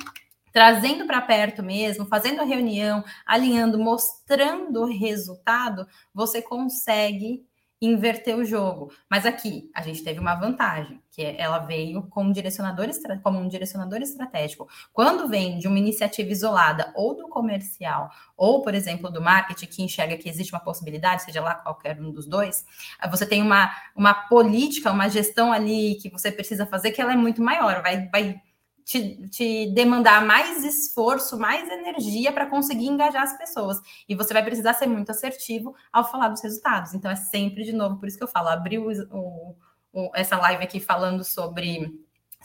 trazendo 0.51 1.05
para 1.05 1.21
perto 1.21 1.63
mesmo, 1.63 2.05
fazendo 2.05 2.41
a 2.41 2.45
reunião, 2.45 3.03
alinhando, 3.25 3.79
mostrando 3.79 4.81
o 4.81 4.85
resultado, 4.85 5.85
você 6.13 6.41
consegue 6.41 7.45
inverter 7.85 8.37
o 8.37 8.45
jogo. 8.45 8.91
Mas 9.09 9.25
aqui 9.25 9.69
a 9.73 9.81
gente 9.81 10.03
teve 10.03 10.19
uma 10.19 10.35
vantagem, 10.35 11.01
que 11.11 11.21
é, 11.21 11.39
ela 11.39 11.59
veio 11.59 12.03
como 12.03 12.29
um 12.29 12.31
direcionador, 12.31 12.87
como 13.21 13.39
um 13.39 13.47
direcionador 13.47 14.01
estratégico. 14.01 14.67
Quando 14.93 15.27
vem 15.27 15.59
de 15.59 15.67
uma 15.67 15.77
iniciativa 15.77 16.29
isolada, 16.29 16.93
ou 16.95 17.13
do 17.13 17.27
comercial, 17.27 18.09
ou, 18.37 18.61
por 18.61 18.73
exemplo, 18.73 19.11
do 19.11 19.21
marketing, 19.21 19.65
que 19.65 19.83
enxerga 19.83 20.17
que 20.17 20.29
existe 20.29 20.53
uma 20.53 20.61
possibilidade, 20.61 21.23
seja 21.23 21.41
lá 21.41 21.55
qualquer 21.55 21.99
um 21.99 22.11
dos 22.11 22.25
dois, 22.25 22.65
você 23.11 23.25
tem 23.25 23.41
uma, 23.41 23.69
uma 23.95 24.13
política, 24.13 24.91
uma 24.91 25.09
gestão 25.09 25.51
ali 25.51 25.95
que 25.95 26.09
você 26.09 26.31
precisa 26.31 26.65
fazer 26.65 26.91
que 26.91 27.01
ela 27.01 27.13
é 27.13 27.17
muito 27.17 27.41
maior, 27.41 27.81
vai, 27.81 28.07
vai 28.07 28.41
te, 28.83 29.27
te 29.29 29.71
demandar 29.73 30.25
mais 30.25 30.63
esforço, 30.63 31.37
mais 31.37 31.69
energia 31.69 32.31
para 32.31 32.45
conseguir 32.45 32.87
engajar 32.87 33.23
as 33.23 33.37
pessoas. 33.37 33.79
E 34.07 34.15
você 34.15 34.33
vai 34.33 34.43
precisar 34.43 34.73
ser 34.73 34.87
muito 34.87 35.09
assertivo 35.09 35.75
ao 35.91 36.09
falar 36.09 36.29
dos 36.29 36.41
resultados. 36.41 36.93
Então, 36.93 37.09
é 37.09 37.15
sempre 37.15 37.63
de 37.63 37.73
novo, 37.73 37.97
por 37.97 38.07
isso 38.07 38.17
que 38.17 38.23
eu 38.23 38.27
falo, 38.27 38.49
abrir 38.49 38.79
o, 38.79 38.89
o, 39.11 39.55
o, 39.93 40.11
essa 40.15 40.37
live 40.37 40.63
aqui 40.63 40.79
falando 40.79 41.23
sobre 41.23 41.91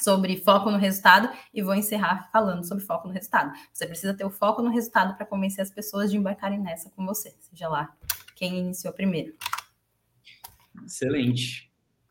sobre 0.01 0.37
foco 0.37 0.71
no 0.71 0.79
resultado 0.79 1.29
e 1.53 1.61
vou 1.61 1.75
encerrar 1.75 2.31
falando 2.33 2.65
sobre 2.65 2.85
foco 2.85 3.09
no 3.09 3.13
resultado. 3.13 3.53
Você 3.73 3.85
precisa 3.85 4.15
ter 4.15 4.25
o 4.25 4.31
foco 4.31 4.63
no 4.63 4.71
resultado 4.71 5.17
para 5.17 5.27
convencer 5.27 5.61
as 5.61 5.73
pessoas 5.73 6.09
de 6.09 6.17
embarcarem 6.17 6.61
nessa 6.61 6.89
com 6.91 7.05
você, 7.05 7.35
seja 7.41 7.69
lá 7.69 7.93
quem 8.37 8.59
iniciou 8.61 8.95
primeiro. 8.95 9.35
Excelente 10.87 11.68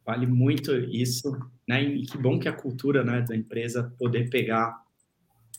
vale 0.08 0.26
muito 0.26 0.74
isso, 0.74 1.38
né? 1.68 1.84
E 1.84 2.06
que 2.06 2.18
bom 2.18 2.40
que 2.40 2.48
a 2.48 2.54
cultura, 2.54 3.04
né, 3.04 3.26
da 3.28 3.36
empresa 3.36 3.94
poder 4.00 4.30
pegar 4.30 4.82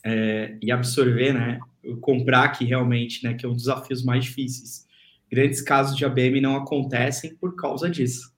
é, 0.03 0.57
e 0.59 0.71
absorver, 0.71 1.33
né, 1.33 1.59
comprar 2.01 2.49
que 2.49 2.65
realmente, 2.65 3.23
né, 3.23 3.35
que 3.35 3.45
é 3.45 3.49
um 3.49 3.53
dos 3.53 3.63
desafios 3.63 4.03
mais 4.03 4.25
difíceis. 4.25 4.87
Grandes 5.31 5.61
casos 5.61 5.95
de 5.95 6.03
ABM 6.03 6.41
não 6.41 6.55
acontecem 6.55 7.35
por 7.35 7.55
causa 7.55 7.87
disso. 7.87 8.33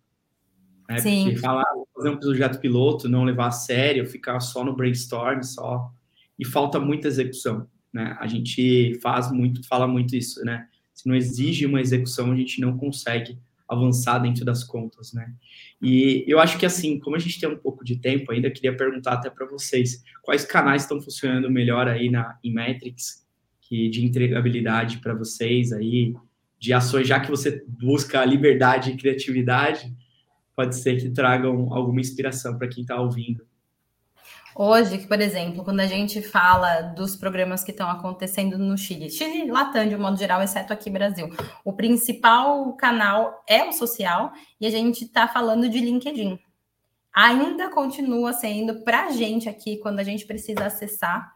Né? 0.89 0.97
Sim. 0.99 1.23
Porque 1.23 1.39
falar, 1.39 1.63
ah, 1.63 1.83
fazer 1.95 2.09
um 2.09 2.17
projeto 2.17 2.59
piloto, 2.59 3.07
não 3.07 3.23
levar 3.23 3.47
a 3.47 3.51
sério, 3.51 4.05
ficar 4.05 4.41
só 4.41 4.65
no 4.65 4.75
brainstorm, 4.75 5.41
só 5.41 5.93
e 6.37 6.43
falta 6.43 6.77
muita 6.77 7.07
execução, 7.07 7.67
né? 7.93 8.17
A 8.19 8.25
gente 8.25 8.99
faz 8.99 9.31
muito, 9.31 9.65
fala 9.67 9.87
muito 9.87 10.15
isso, 10.15 10.43
né? 10.43 10.67
Se 10.91 11.07
não 11.07 11.15
exige 11.15 11.67
uma 11.67 11.79
execução, 11.79 12.31
a 12.31 12.35
gente 12.35 12.59
não 12.59 12.75
consegue 12.75 13.37
avançar 13.71 14.19
dentro 14.19 14.43
das 14.43 14.65
contas, 14.65 15.13
né? 15.13 15.33
E 15.81 16.25
eu 16.27 16.39
acho 16.39 16.57
que 16.57 16.65
assim, 16.65 16.99
como 16.99 17.15
a 17.15 17.19
gente 17.19 17.39
tem 17.39 17.47
um 17.47 17.57
pouco 17.57 17.85
de 17.85 17.95
tempo 17.95 18.31
ainda, 18.31 18.51
queria 18.51 18.75
perguntar 18.75 19.13
até 19.13 19.29
para 19.29 19.45
vocês 19.45 20.03
quais 20.21 20.43
canais 20.43 20.81
estão 20.81 21.01
funcionando 21.01 21.49
melhor 21.49 21.87
aí 21.87 22.09
na 22.09 22.37
em 22.43 22.53
Metrics, 22.53 23.25
que 23.61 23.89
de 23.89 24.03
entregabilidade 24.03 24.97
para 24.97 25.13
vocês 25.13 25.71
aí, 25.71 26.13
de 26.59 26.73
ações, 26.73 27.07
já 27.07 27.19
que 27.21 27.29
você 27.29 27.63
busca 27.65 28.25
liberdade 28.25 28.91
e 28.91 28.97
criatividade, 28.97 29.95
pode 30.53 30.75
ser 30.75 30.99
que 30.99 31.09
tragam 31.09 31.73
alguma 31.73 32.01
inspiração 32.01 32.57
para 32.57 32.67
quem 32.67 32.81
está 32.81 32.99
ouvindo. 32.99 33.45
Hoje, 34.55 35.07
por 35.07 35.21
exemplo, 35.21 35.63
quando 35.63 35.79
a 35.79 35.87
gente 35.87 36.21
fala 36.21 36.81
dos 36.81 37.15
programas 37.15 37.63
que 37.63 37.71
estão 37.71 37.89
acontecendo 37.89 38.57
no 38.57 38.77
Chile, 38.77 39.09
Chile 39.09 39.49
Latam, 39.49 39.87
de 39.87 39.95
um 39.95 40.01
modo 40.01 40.17
geral, 40.17 40.41
exceto 40.41 40.73
aqui 40.73 40.89
Brasil, 40.89 41.29
o 41.63 41.71
principal 41.71 42.73
canal 42.73 43.43
é 43.47 43.63
o 43.63 43.71
social 43.71 44.33
e 44.59 44.65
a 44.65 44.69
gente 44.69 45.05
está 45.05 45.27
falando 45.27 45.69
de 45.69 45.79
LinkedIn. 45.79 46.37
Ainda 47.13 47.69
continua 47.69 48.33
sendo 48.33 48.81
para 48.83 49.05
a 49.05 49.11
gente 49.11 49.47
aqui, 49.47 49.77
quando 49.77 49.99
a 49.99 50.03
gente 50.03 50.25
precisa 50.25 50.65
acessar, 50.65 51.31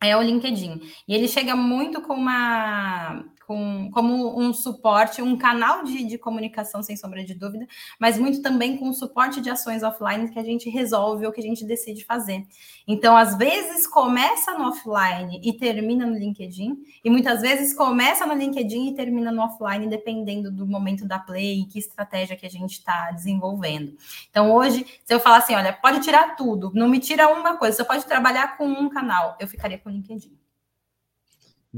é 0.00 0.16
o 0.16 0.22
LinkedIn. 0.22 0.80
E 1.06 1.14
ele 1.14 1.28
chega 1.28 1.54
muito 1.54 2.00
com 2.02 2.14
uma 2.14 3.24
com, 3.48 3.90
como 3.94 4.38
um 4.38 4.52
suporte, 4.52 5.22
um 5.22 5.34
canal 5.34 5.82
de, 5.82 6.04
de 6.04 6.18
comunicação, 6.18 6.82
sem 6.82 6.94
sombra 6.94 7.24
de 7.24 7.32
dúvida, 7.34 7.66
mas 7.98 8.18
muito 8.18 8.42
também 8.42 8.76
com 8.76 8.90
o 8.90 8.92
suporte 8.92 9.40
de 9.40 9.48
ações 9.48 9.82
offline 9.82 10.30
que 10.30 10.38
a 10.38 10.44
gente 10.44 10.68
resolve 10.68 11.24
ou 11.24 11.32
que 11.32 11.40
a 11.40 11.42
gente 11.42 11.64
decide 11.64 12.04
fazer. 12.04 12.46
Então, 12.86 13.16
às 13.16 13.38
vezes, 13.38 13.86
começa 13.86 14.52
no 14.52 14.68
offline 14.68 15.40
e 15.42 15.54
termina 15.54 16.04
no 16.04 16.18
LinkedIn, 16.18 16.76
e 17.02 17.08
muitas 17.08 17.40
vezes 17.40 17.74
começa 17.74 18.26
no 18.26 18.34
LinkedIn 18.34 18.90
e 18.90 18.94
termina 18.94 19.32
no 19.32 19.40
offline, 19.40 19.88
dependendo 19.88 20.50
do 20.52 20.66
momento 20.66 21.06
da 21.06 21.18
play 21.18 21.62
e 21.62 21.64
que 21.64 21.78
estratégia 21.78 22.36
que 22.36 22.44
a 22.44 22.50
gente 22.50 22.72
está 22.72 23.10
desenvolvendo. 23.12 23.96
Então, 24.28 24.52
hoje, 24.52 24.84
se 25.02 25.14
eu 25.14 25.18
falar 25.18 25.38
assim, 25.38 25.54
olha, 25.54 25.72
pode 25.72 26.00
tirar 26.00 26.36
tudo, 26.36 26.70
não 26.74 26.86
me 26.86 27.00
tira 27.00 27.28
uma 27.28 27.56
coisa, 27.56 27.78
você 27.78 27.84
pode 27.84 28.04
trabalhar 28.04 28.58
com 28.58 28.66
um 28.66 28.90
canal, 28.90 29.38
eu 29.40 29.48
ficaria 29.48 29.78
com 29.78 29.88
o 29.88 29.92
LinkedIn. 29.92 30.36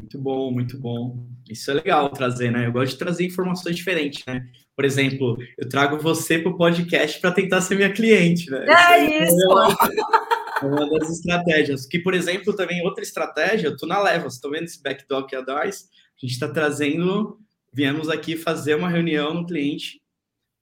Muito 0.00 0.18
bom, 0.18 0.50
muito 0.50 0.78
bom. 0.78 1.26
Isso 1.48 1.70
é 1.70 1.74
legal 1.74 2.08
trazer, 2.08 2.50
né? 2.50 2.66
Eu 2.66 2.72
gosto 2.72 2.92
de 2.92 2.98
trazer 2.98 3.26
informações 3.26 3.76
diferentes, 3.76 4.24
né? 4.26 4.48
Por 4.74 4.84
exemplo, 4.84 5.36
eu 5.58 5.68
trago 5.68 5.98
você 5.98 6.38
para 6.38 6.50
o 6.50 6.56
podcast 6.56 7.20
para 7.20 7.32
tentar 7.32 7.60
ser 7.60 7.76
minha 7.76 7.92
cliente, 7.92 8.50
né? 8.50 8.64
É 8.66 9.24
isso! 9.24 9.36
É 10.62 10.66
uma 10.66 10.88
das 10.90 11.10
estratégias. 11.10 11.86
Que, 11.86 11.98
por 11.98 12.14
exemplo, 12.14 12.54
também 12.54 12.84
outra 12.84 13.02
estratégia, 13.02 13.68
eu 13.68 13.76
tô 13.76 13.86
na 13.86 14.00
leva, 14.00 14.22
vocês 14.22 14.34
estão 14.34 14.50
vendo 14.50 14.64
esse 14.64 14.82
backdock 14.82 15.36
a 15.36 15.42
DARS? 15.42 15.88
A 16.16 16.26
gente 16.26 16.32
está 16.32 16.48
trazendo, 16.48 17.38
viemos 17.72 18.08
aqui 18.08 18.36
fazer 18.36 18.74
uma 18.74 18.88
reunião 18.88 19.34
no 19.34 19.46
cliente 19.46 20.00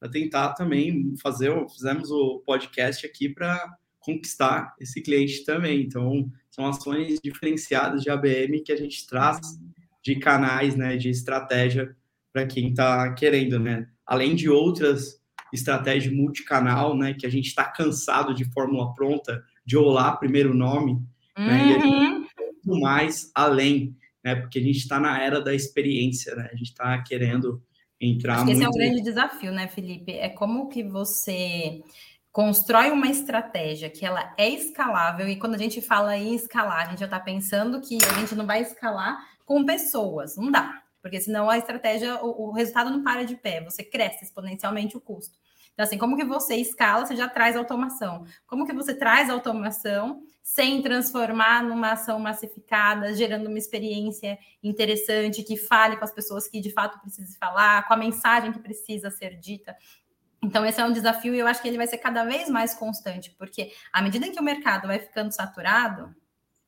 para 0.01 0.11
tentar 0.11 0.55
também 0.55 1.15
fazer, 1.23 1.53
fizemos 1.69 2.11
o 2.11 2.43
podcast 2.45 3.07
aqui 3.07 3.29
para 3.29 3.77
conquistar 4.09 4.75
esse 4.81 5.03
cliente 5.03 5.45
também. 5.45 5.83
Então, 5.83 6.31
são 6.51 6.67
ações 6.67 7.19
diferenciadas 7.23 8.03
de 8.03 8.09
ABM 8.09 8.63
que 8.65 8.73
a 8.73 8.77
gente 8.77 9.07
traz 9.07 9.39
de 10.03 10.17
canais, 10.17 10.75
né, 10.75 10.97
de 10.97 11.11
estratégia 11.11 11.95
para 12.33 12.47
quem 12.47 12.71
está 12.71 13.13
querendo, 13.13 13.59
né? 13.59 13.87
Além 14.07 14.35
de 14.35 14.49
outras 14.49 15.21
estratégias 15.53 16.15
multicanal, 16.15 16.97
né, 16.97 17.13
que 17.13 17.27
a 17.27 17.31
gente 17.31 17.49
está 17.49 17.65
cansado 17.65 18.35
de 18.35 18.45
fórmula 18.47 18.95
pronta, 18.95 19.43
de 19.65 19.77
olá 19.77 20.17
primeiro 20.17 20.55
nome, 20.55 20.93
uhum. 20.93 21.47
né, 21.47 21.69
e 21.69 21.75
a 21.75 21.79
gente 21.79 21.87
uhum. 21.87 22.27
muito 22.41 22.81
mais 22.81 23.31
além, 23.35 23.95
né, 24.25 24.35
porque 24.35 24.59
a 24.59 24.63
gente 24.63 24.79
está 24.79 24.99
na 24.99 25.23
era 25.23 25.41
da 25.41 25.55
experiência, 25.55 26.35
né, 26.35 26.49
a 26.51 26.57
gente 26.57 26.69
está 26.69 27.03
querendo 27.03 27.63
entrar 28.01 28.37
Acho 28.37 28.47
muito... 28.47 28.57
Esse 28.57 28.65
é 28.65 28.69
um 28.69 28.73
grande 28.73 29.03
desafio, 29.03 29.53
né, 29.53 29.69
Felipe? 29.69 30.13
É 30.13 30.29
como 30.29 30.69
que 30.69 30.83
você 30.83 31.83
constrói 32.33 32.91
uma 32.91 33.09
estratégia 33.09 33.91
que 33.91 34.05
ela 34.05 34.35
é 34.37 34.49
escalável, 34.49 35.29
e 35.29 35.37
quando 35.37 35.55
a 35.55 35.59
gente 35.59 35.81
fala 35.81 36.17
em 36.17 36.35
escalar, 36.35 36.87
a 36.87 36.91
gente 36.91 37.01
já 37.01 37.07
está 37.07 37.21
pensando 37.21 37.81
que 37.81 37.99
a 38.05 38.21
gente 38.21 38.35
não 38.35 38.47
vai 38.47 38.63
escalar 38.63 39.19
com 39.45 39.65
pessoas, 39.65 40.37
não 40.37 40.51
dá, 40.51 40.83
porque 41.01 41.21
senão 41.21 41.49
a 41.49 41.59
estratégia, 41.59 42.23
o, 42.23 42.49
o, 42.49 42.53
resultado 42.53 42.91
não 42.91 43.03
para 43.03 43.25
de 43.25 43.37
pé, 43.37 43.63
você 43.63 43.83
cresce 43.83 44.25
exponencialmente 44.25 44.97
o 44.97 45.01
custo. 45.01 45.39
Então, 45.73 45.85
assim, 45.87 45.97
como 45.97 46.17
que 46.17 46.25
você 46.25 46.57
escala, 46.57 47.07
você 47.07 47.15
já 47.15 47.29
traz 47.29 47.57
automação. 47.57 48.25
Como 48.49 48.67
que 48.67 48.73
você 48.73 48.93
traz 48.93 49.31
automação 49.31 50.21
sem 50.43 50.83
transformar 50.83 51.63
numa 51.63 51.93
ação 51.93 52.19
massificada, 52.19 53.15
gerando 53.15 53.47
uma 53.47 53.59
experiência 53.59 54.37
interessante, 54.61 55.45
que 55.45 55.57
fale 55.57 55.97
com 55.97 56.05
as 56.05 56.11
pessoas 56.11 56.49
que 56.49 56.61
de 56.61 56.73
fato 56.73 56.99
precisam 56.99 57.39
falar, 57.39 57.87
com 57.87 57.95
a 57.95 57.97
mensagem 57.97 58.51
que 58.51 58.59
precisa 58.59 59.09
ser 59.09 59.39
dita. 59.39 59.77
Então, 60.43 60.65
esse 60.65 60.81
é 60.81 60.85
um 60.85 60.93
desafio 60.93 61.35
e 61.35 61.39
eu 61.39 61.47
acho 61.47 61.61
que 61.61 61.69
ele 61.69 61.77
vai 61.77 61.87
ser 61.87 61.99
cada 61.99 62.25
vez 62.25 62.49
mais 62.49 62.75
constante, 62.75 63.35
porque 63.37 63.73
à 63.93 64.01
medida 64.01 64.31
que 64.31 64.41
o 64.41 64.43
mercado 64.43 64.87
vai 64.87 64.99
ficando 64.99 65.33
saturado, 65.33 66.15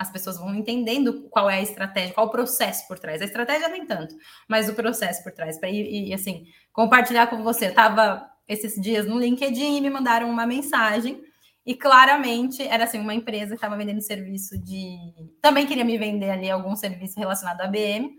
as 0.00 0.10
pessoas 0.10 0.38
vão 0.38 0.54
entendendo 0.54 1.28
qual 1.28 1.48
é 1.48 1.56
a 1.56 1.62
estratégia, 1.62 2.14
qual 2.14 2.26
o 2.26 2.30
processo 2.30 2.88
por 2.88 2.98
trás. 2.98 3.20
A 3.20 3.26
estratégia 3.26 3.68
nem 3.68 3.84
tanto, 3.84 4.16
mas 4.48 4.66
o 4.66 4.74
processo 4.74 5.22
por 5.22 5.30
trás. 5.30 5.58
Ir, 5.62 6.08
e, 6.08 6.14
assim, 6.14 6.46
compartilhar 6.72 7.26
com 7.26 7.42
você. 7.42 7.66
Eu 7.66 7.70
estava 7.70 8.26
esses 8.48 8.80
dias 8.80 9.06
no 9.06 9.18
LinkedIn 9.18 9.76
e 9.76 9.80
me 9.80 9.90
mandaram 9.90 10.30
uma 10.30 10.46
mensagem. 10.46 11.22
E 11.66 11.74
claramente 11.74 12.66
era 12.66 12.84
assim, 12.84 12.98
uma 12.98 13.14
empresa 13.14 13.50
que 13.50 13.56
estava 13.56 13.76
vendendo 13.76 14.00
serviço 14.00 14.58
de. 14.64 14.96
Também 15.42 15.66
queria 15.66 15.84
me 15.84 15.98
vender 15.98 16.30
ali 16.30 16.50
algum 16.50 16.74
serviço 16.74 17.20
relacionado 17.20 17.60
à 17.60 17.66
BM. 17.66 18.10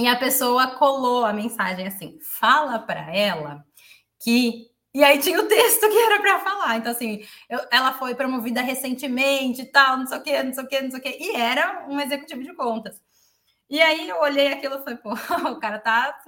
E 0.00 0.08
a 0.08 0.16
pessoa 0.16 0.66
colou 0.78 1.24
a 1.24 1.32
mensagem 1.32 1.86
assim: 1.86 2.18
fala 2.20 2.76
para 2.80 3.14
ela 3.14 3.64
que. 4.20 4.68
E 4.94 5.04
aí 5.04 5.18
tinha 5.18 5.40
o 5.40 5.46
texto 5.46 5.88
que 5.88 5.98
era 5.98 6.20
para 6.20 6.40
falar. 6.40 6.76
Então, 6.78 6.92
assim, 6.92 7.22
eu, 7.48 7.60
ela 7.70 7.92
foi 7.94 8.14
promovida 8.14 8.60
recentemente 8.62 9.62
e 9.62 9.66
tal, 9.66 9.98
não 9.98 10.06
sei 10.06 10.18
o 10.18 10.22
quê, 10.22 10.42
não 10.42 10.52
sei 10.52 10.64
o 10.64 10.68
quê, 10.68 10.80
não 10.80 10.90
sei 10.90 11.00
o 11.00 11.02
quê. 11.02 11.18
E 11.20 11.36
era 11.36 11.86
um 11.88 12.00
executivo 12.00 12.42
de 12.42 12.54
contas. 12.54 13.00
E 13.70 13.80
aí 13.80 14.08
eu 14.08 14.18
olhei 14.20 14.48
aquilo 14.52 14.76
e 14.76 14.78
falei, 14.78 14.96
pô, 14.96 15.12
o 15.50 15.60
cara 15.60 15.78
tá. 15.78 16.18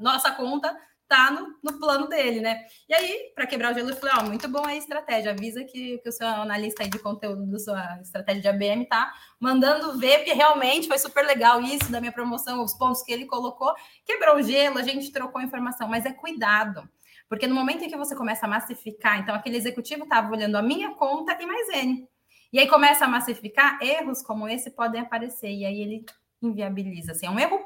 Nossa 0.00 0.30
conta 0.32 0.74
tá 1.08 1.30
no, 1.30 1.54
no 1.62 1.78
plano 1.78 2.08
dele, 2.08 2.40
né? 2.40 2.64
E 2.88 2.94
aí, 2.94 3.32
para 3.34 3.46
quebrar 3.46 3.72
o 3.72 3.74
gelo, 3.74 3.90
eu 3.90 3.96
falei, 3.96 4.14
ó, 4.16 4.20
oh, 4.20 4.26
muito 4.26 4.48
bom 4.48 4.64
a 4.64 4.74
estratégia. 4.74 5.32
Avisa 5.32 5.62
que, 5.64 5.98
que 5.98 6.08
o 6.08 6.12
seu 6.12 6.26
analista 6.26 6.82
aí 6.82 6.88
de 6.88 6.98
conteúdo 6.98 7.46
da 7.46 7.58
sua 7.58 8.00
estratégia 8.00 8.42
de 8.42 8.48
ABM 8.48 8.86
tá 8.86 9.12
mandando 9.38 9.98
ver, 9.98 10.18
porque 10.18 10.32
realmente 10.32 10.88
foi 10.88 10.98
super 10.98 11.24
legal 11.26 11.60
isso 11.60 11.90
da 11.90 12.00
minha 12.00 12.12
promoção, 12.12 12.62
os 12.62 12.74
pontos 12.74 13.02
que 13.02 13.12
ele 13.12 13.26
colocou. 13.26 13.74
Quebrou 14.04 14.36
o 14.36 14.42
gelo, 14.42 14.78
a 14.78 14.82
gente 14.82 15.12
trocou 15.12 15.42
informação, 15.42 15.88
mas 15.88 16.06
é 16.06 16.12
cuidado. 16.12 16.88
Porque 17.28 17.46
no 17.46 17.54
momento 17.54 17.84
em 17.84 17.88
que 17.88 17.96
você 17.96 18.14
começa 18.14 18.46
a 18.46 18.48
massificar, 18.48 19.20
então 19.20 19.34
aquele 19.34 19.56
executivo 19.56 20.04
estava 20.04 20.30
olhando 20.30 20.56
a 20.56 20.62
minha 20.62 20.90
conta 20.94 21.36
e 21.40 21.46
mais 21.46 21.68
N. 21.68 22.08
E 22.52 22.58
aí 22.58 22.68
começa 22.68 23.04
a 23.04 23.08
massificar, 23.08 23.78
erros 23.82 24.22
como 24.22 24.48
esse 24.48 24.70
podem 24.70 25.00
aparecer. 25.00 25.50
E 25.50 25.64
aí 25.64 25.80
ele 25.80 26.04
inviabiliza. 26.40 27.12
Assim, 27.12 27.26
é 27.26 27.30
um 27.30 27.38
erro 27.38 27.58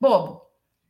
bobo, 0.00 0.42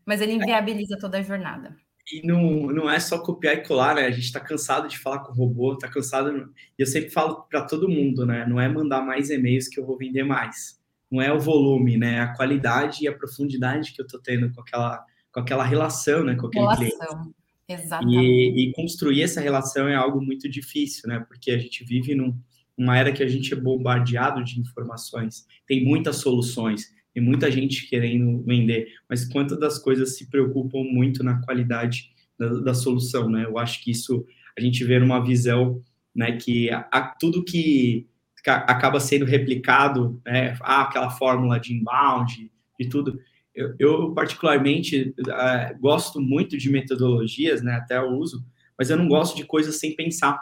mas 0.05 0.21
ele 0.21 0.33
inviabiliza 0.33 0.99
toda 0.99 1.19
a 1.19 1.23
jornada. 1.23 1.77
E 2.13 2.25
não, 2.25 2.41
não 2.69 2.89
é 2.89 3.01
só 3.01 3.19
copiar 3.19 3.55
e 3.55 3.65
colar, 3.65 3.97
né? 3.97 4.03
A 4.03 4.11
gente 4.11 4.25
está 4.25 4.41
cansado 4.41 4.89
de 4.89 4.99
falar 4.99 5.21
com 5.21 5.33
o 5.33 5.35
robô, 5.35 5.73
está 5.73 5.89
cansado. 5.89 6.53
E 6.79 6.83
eu 6.83 6.87
sempre 6.87 7.11
falo 7.11 7.43
para 7.43 7.63
todo 7.63 7.89
mundo, 7.89 8.25
né? 8.25 8.47
Não 8.47 8.61
é 8.61 8.69
mandar 8.69 9.03
mais 9.03 9.29
e-mails 9.29 9.67
que 9.69 9.79
eu 9.79 9.85
vou 9.85 9.99
vender 9.99 10.23
mais. 10.23 10.81
Não 11.11 11.21
é 11.21 11.33
o 11.33 11.41
volume, 11.41 11.97
né? 11.97 12.17
É 12.17 12.21
a 12.21 12.35
qualidade 12.35 13.05
e 13.05 13.09
a 13.09 13.17
profundidade 13.17 13.93
que 13.93 14.01
eu 14.01 14.07
estou 14.07 14.21
tendo 14.21 14.53
com 14.53 14.61
aquela, 14.61 15.05
com 15.33 15.41
aquela 15.41 15.65
relação, 15.65 16.23
né? 16.23 16.37
Com 16.37 16.47
aquele 16.47 16.65
relação. 16.65 16.87
cliente. 16.87 17.36
Exatamente. 17.69 18.25
E, 18.25 18.69
e, 18.69 18.73
construir 18.73 19.23
essa 19.23 19.41
relação 19.41 19.89
é 19.89 19.95
algo 19.95 20.23
muito 20.23 20.49
difícil, 20.49 21.09
né? 21.09 21.25
Porque 21.27 21.51
a 21.51 21.59
gente 21.59 21.85
vive 21.85 22.15
num, 22.15 22.39
numa 22.79 22.97
era 22.97 23.13
que 23.13 23.23
a 23.23 23.29
gente 23.29 23.53
é 23.53 23.57
bombardeado 23.57 24.45
de 24.45 24.61
informações, 24.61 25.47
tem 25.67 25.85
muitas 25.85 26.17
soluções, 26.17 26.95
tem 27.13 27.23
muita 27.23 27.51
gente 27.51 27.89
querendo 27.89 28.43
vender, 28.45 28.89
mas 29.09 29.25
quantas 29.25 29.59
das 29.59 29.79
coisas 29.79 30.17
se 30.17 30.29
preocupam 30.31 30.85
muito 30.85 31.25
na 31.25 31.41
qualidade 31.43 32.11
da, 32.39 32.49
da 32.61 32.75
solução, 32.75 33.29
né? 33.29 33.45
Eu 33.45 33.59
acho 33.59 33.83
que 33.83 33.91
isso 33.91 34.25
a 34.57 34.61
gente 34.61 34.85
vê 34.85 34.99
numa 34.99 35.25
visão, 35.25 35.83
né? 36.15 36.37
Que 36.37 36.71
a, 36.71 36.89
a, 36.93 37.01
tudo 37.03 37.45
que 37.45 38.07
acaba 38.47 39.01
sendo 39.01 39.25
replicado, 39.25 40.21
né? 40.25 40.57
Ah, 40.61 40.83
aquela 40.83 41.11
fórmula 41.11 41.59
de 41.59 41.75
inbound 41.75 42.51
e 42.79 42.89
tudo 42.89 43.19
eu, 43.57 43.75
eu 43.79 44.13
particularmente 44.13 45.15
uh, 45.19 45.81
gosto 45.81 46.21
muito 46.21 46.59
de 46.59 46.71
metodologias, 46.71 47.63
né? 47.63 47.73
Até 47.73 47.97
eu 47.97 48.11
uso, 48.11 48.45
mas 48.79 48.91
eu 48.91 48.99
não 48.99 49.09
gosto 49.09 49.35
de 49.35 49.45
coisas 49.45 49.77
sem 49.81 49.97
pensar. 49.97 50.39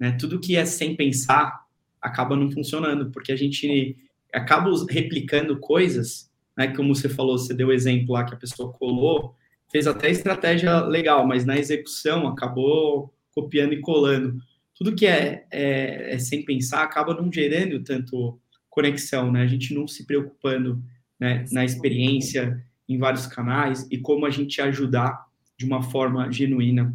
Né? 0.00 0.12
Tudo 0.18 0.40
que 0.40 0.56
é 0.56 0.64
sem 0.64 0.96
pensar 0.96 1.64
acaba 2.00 2.34
não 2.34 2.50
funcionando, 2.50 3.10
porque 3.10 3.30
a 3.30 3.36
gente 3.36 3.96
acaba 4.32 4.70
replicando 4.88 5.58
coisas, 5.58 6.30
né? 6.56 6.68
Como 6.68 6.94
você 6.94 7.08
falou, 7.08 7.38
você 7.38 7.52
deu 7.52 7.68
o 7.68 7.72
exemplo 7.72 8.14
lá 8.14 8.24
que 8.24 8.34
a 8.34 8.38
pessoa 8.38 8.72
colou, 8.72 9.36
fez 9.70 9.86
até 9.86 10.10
estratégia 10.10 10.80
legal, 10.80 11.26
mas 11.26 11.44
na 11.44 11.58
execução 11.58 12.26
acabou 12.26 13.12
copiando 13.34 13.74
e 13.74 13.80
colando. 13.80 14.38
Tudo 14.74 14.94
que 14.94 15.06
é, 15.06 15.46
é, 15.50 16.14
é 16.14 16.18
sem 16.18 16.42
pensar 16.44 16.82
acaba 16.82 17.14
não 17.14 17.30
gerando 17.30 17.84
tanto 17.84 18.40
conexão, 18.70 19.30
né? 19.30 19.42
A 19.42 19.46
gente 19.46 19.74
não 19.74 19.86
se 19.86 20.06
preocupando 20.06 20.82
né, 21.24 21.46
na 21.50 21.64
experiência 21.64 22.62
em 22.86 22.98
vários 22.98 23.26
canais 23.26 23.88
e 23.90 23.96
como 23.96 24.26
a 24.26 24.30
gente 24.30 24.60
ajudar 24.60 25.24
de 25.56 25.64
uma 25.64 25.82
forma 25.82 26.30
genuína 26.30 26.94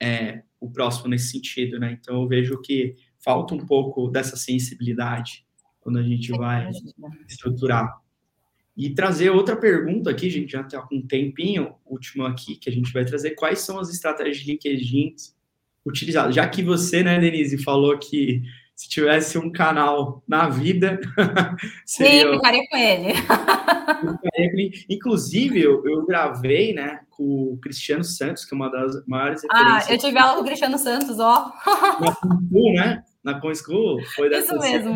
é, 0.00 0.42
o 0.58 0.70
próximo 0.70 1.08
nesse 1.08 1.32
sentido, 1.32 1.78
né? 1.78 1.98
Então 2.00 2.22
eu 2.22 2.26
vejo 2.26 2.58
que 2.62 2.96
falta 3.18 3.54
um 3.54 3.58
pouco 3.58 4.08
dessa 4.08 4.38
sensibilidade 4.38 5.44
quando 5.80 5.98
a 5.98 6.02
gente 6.02 6.32
vai 6.32 6.70
estruturar. 7.28 8.00
E 8.74 8.88
trazer 8.94 9.28
outra 9.28 9.54
pergunta 9.54 10.08
aqui, 10.08 10.30
gente 10.30 10.52
já 10.52 10.62
está 10.62 10.80
com 10.80 10.96
um 10.96 11.06
tempinho, 11.06 11.74
último 11.84 12.24
aqui, 12.24 12.56
que 12.56 12.70
a 12.70 12.72
gente 12.72 12.90
vai 12.90 13.04
trazer, 13.04 13.32
quais 13.32 13.58
são 13.58 13.78
as 13.78 13.90
estratégias 13.90 14.38
de 14.38 14.52
LinkedIn 14.52 15.14
utilizadas? 15.84 16.34
Já 16.34 16.48
que 16.48 16.62
você, 16.62 17.02
né, 17.02 17.20
Denise, 17.20 17.62
falou 17.62 17.98
que 17.98 18.42
se 18.78 18.88
tivesse 18.88 19.36
um 19.36 19.50
canal 19.50 20.22
na 20.26 20.48
vida. 20.48 21.00
Sim, 21.84 22.32
ficaria 22.32 22.62
com 22.70 22.76
ele. 22.76 23.12
Inclusive, 24.88 25.60
eu, 25.60 25.84
eu, 25.86 26.04
gravei 26.04 26.72
né, 26.72 27.00
com 27.10 27.52
o 27.52 27.58
Cristiano 27.58 28.04
Santos, 28.04 28.44
que 28.44 28.54
é 28.54 28.56
uma 28.56 28.70
das 28.70 29.04
maiores 29.06 29.42
Ah, 29.50 29.80
eu 29.88 29.98
tive 29.98 30.18
aula 30.18 30.36
com 30.36 30.42
o 30.42 30.44
Cristiano 30.46 30.78
Santos, 30.78 31.18
ó. 31.18 31.52
Na 32.00 32.12
School, 32.14 32.74
né? 32.74 33.04
Na 33.22 33.40
Com 33.40 33.54
School. 33.54 34.02
Foi 34.14 34.28
Isso 34.36 34.58
mesmo. 34.58 34.94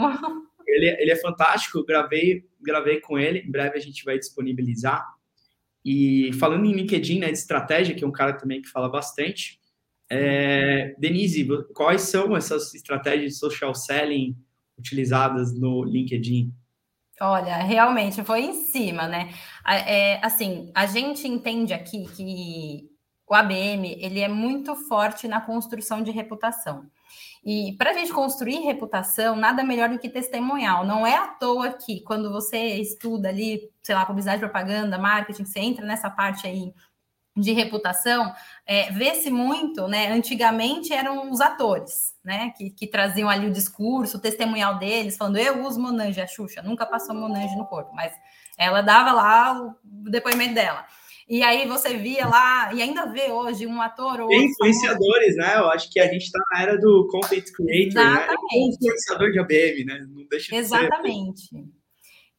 Ele, 0.66 0.88
ele 1.00 1.10
é 1.10 1.16
fantástico, 1.16 1.78
eu 1.78 1.84
gravei, 1.84 2.44
gravei 2.60 3.00
com 3.00 3.18
ele, 3.18 3.40
em 3.40 3.50
breve 3.50 3.76
a 3.76 3.80
gente 3.80 4.04
vai 4.04 4.18
disponibilizar. 4.18 5.06
E 5.84 6.30
falando 6.38 6.64
em 6.64 6.72
LinkedIn, 6.72 7.18
né, 7.18 7.26
de 7.26 7.38
estratégia, 7.38 7.94
que 7.94 8.04
é 8.04 8.06
um 8.06 8.12
cara 8.12 8.34
também 8.34 8.62
que 8.62 8.68
fala 8.68 8.88
bastante, 8.88 9.60
é, 10.14 10.94
Denise, 10.98 11.46
quais 11.74 12.02
são 12.02 12.36
essas 12.36 12.74
estratégias 12.74 13.32
de 13.32 13.38
social 13.38 13.74
selling 13.74 14.36
utilizadas 14.78 15.58
no 15.58 15.82
LinkedIn? 15.84 16.52
Olha, 17.24 17.56
realmente 17.58 18.24
foi 18.24 18.40
em 18.40 18.64
cima, 18.64 19.06
né? 19.06 19.32
É, 19.64 20.18
assim, 20.26 20.72
a 20.74 20.86
gente 20.86 21.28
entende 21.28 21.72
aqui 21.72 22.04
que 22.16 22.90
o 23.28 23.34
ABM 23.34 23.96
ele 24.00 24.18
é 24.18 24.26
muito 24.26 24.74
forte 24.74 25.28
na 25.28 25.40
construção 25.40 26.02
de 26.02 26.10
reputação. 26.10 26.84
E 27.44 27.76
para 27.78 27.90
a 27.90 27.92
gente 27.92 28.12
construir 28.12 28.58
reputação, 28.64 29.36
nada 29.36 29.62
melhor 29.62 29.88
do 29.88 30.00
que 30.00 30.08
testemunhal. 30.08 30.84
Não 30.84 31.06
é 31.06 31.14
à 31.16 31.28
toa 31.28 31.72
que 31.72 32.00
quando 32.02 32.28
você 32.32 32.58
estuda 32.80 33.28
ali, 33.28 33.70
sei 33.84 33.94
lá, 33.94 34.04
publicidade, 34.04 34.40
propaganda, 34.40 34.98
marketing, 34.98 35.44
você 35.44 35.60
entra 35.60 35.86
nessa 35.86 36.10
parte 36.10 36.44
aí 36.48 36.74
de 37.36 37.52
reputação, 37.52 38.32
é, 38.66 38.90
vê-se 38.92 39.30
muito, 39.30 39.88
né? 39.88 40.12
Antigamente 40.12 40.92
eram 40.92 41.30
os 41.30 41.40
atores, 41.40 42.14
né? 42.24 42.52
Que, 42.56 42.70
que, 42.70 42.86
traziam 42.86 43.28
ali 43.28 43.46
o 43.46 43.52
discurso, 43.52 44.18
o 44.18 44.20
testemunhal 44.20 44.78
deles, 44.78 45.16
falando: 45.16 45.38
eu 45.38 45.64
uso 45.66 45.80
Monange, 45.80 46.20
a 46.20 46.26
Xuxa 46.26 46.62
nunca 46.62 46.84
passou 46.84 47.14
Monange 47.14 47.56
no 47.56 47.66
corpo, 47.66 47.94
mas 47.94 48.12
ela 48.58 48.82
dava 48.82 49.12
lá 49.12 49.60
o 49.60 50.10
depoimento 50.10 50.54
dela. 50.54 50.84
E 51.28 51.42
aí 51.42 51.66
você 51.66 51.96
via 51.96 52.26
lá, 52.26 52.74
e 52.74 52.82
ainda 52.82 53.06
vê 53.06 53.30
hoje 53.30 53.66
um 53.66 53.80
ator 53.80 54.20
ou 54.20 54.30
influenciadores, 54.30 55.36
né? 55.36 55.56
Eu 55.56 55.70
acho 55.70 55.90
que 55.90 55.98
a 55.98 56.06
gente 56.06 56.24
está 56.24 56.38
na 56.52 56.62
era 56.62 56.78
do 56.78 57.08
content 57.10 57.44
creator, 57.52 57.94
né? 57.94 58.02
É 58.02 58.24
Exatamente. 58.24 58.50
né? 58.52 58.68
influenciador 58.74 59.30
de 59.30 59.38
ABM, 59.38 59.84
né? 59.86 60.06
Não 60.10 60.26
deixa 60.28 60.50
de 60.50 60.56
Exatamente. 60.56 61.48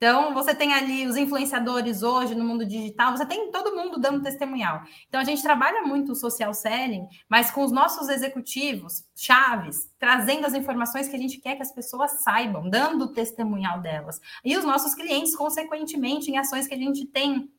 Então, 0.04 0.34
você 0.34 0.54
tem 0.54 0.74
ali 0.74 1.08
os 1.08 1.16
influenciadores 1.16 2.04
hoje 2.04 2.36
no 2.36 2.44
mundo 2.44 2.66
digital, 2.66 3.16
você 3.16 3.26
tem 3.26 3.50
todo 3.52 3.74
mundo 3.74 3.98
dando 3.98 4.22
testemunhal. 4.22 4.82
Então, 5.08 5.22
a 5.22 5.24
gente 5.24 5.42
trabalha 5.42 5.84
muito 5.84 6.12
o 6.12 6.16
social 6.16 6.54
selling, 6.54 7.08
mas 7.30 7.50
com 7.50 7.64
os 7.64 7.72
nossos 7.72 8.10
executivos, 8.10 9.06
chaves, 9.16 9.90
trazendo 9.98 10.46
as 10.46 10.54
informações 10.54 11.08
que 11.08 11.16
a 11.16 11.20
gente 11.20 11.40
quer 11.40 11.56
que 11.56 11.62
as 11.62 11.72
pessoas 11.72 12.22
saibam, 12.22 12.70
dando 12.70 13.06
o 13.06 13.14
testemunhal 13.14 13.80
delas. 13.80 14.20
E 14.44 14.58
os 14.58 14.66
nossos 14.66 14.94
clientes, 14.94 15.38
consequentemente, 15.38 16.30
em 16.30 16.38
ações 16.38 16.68
que 16.68 16.74
a 16.74 16.78
gente 16.78 17.06
tem 17.06 17.50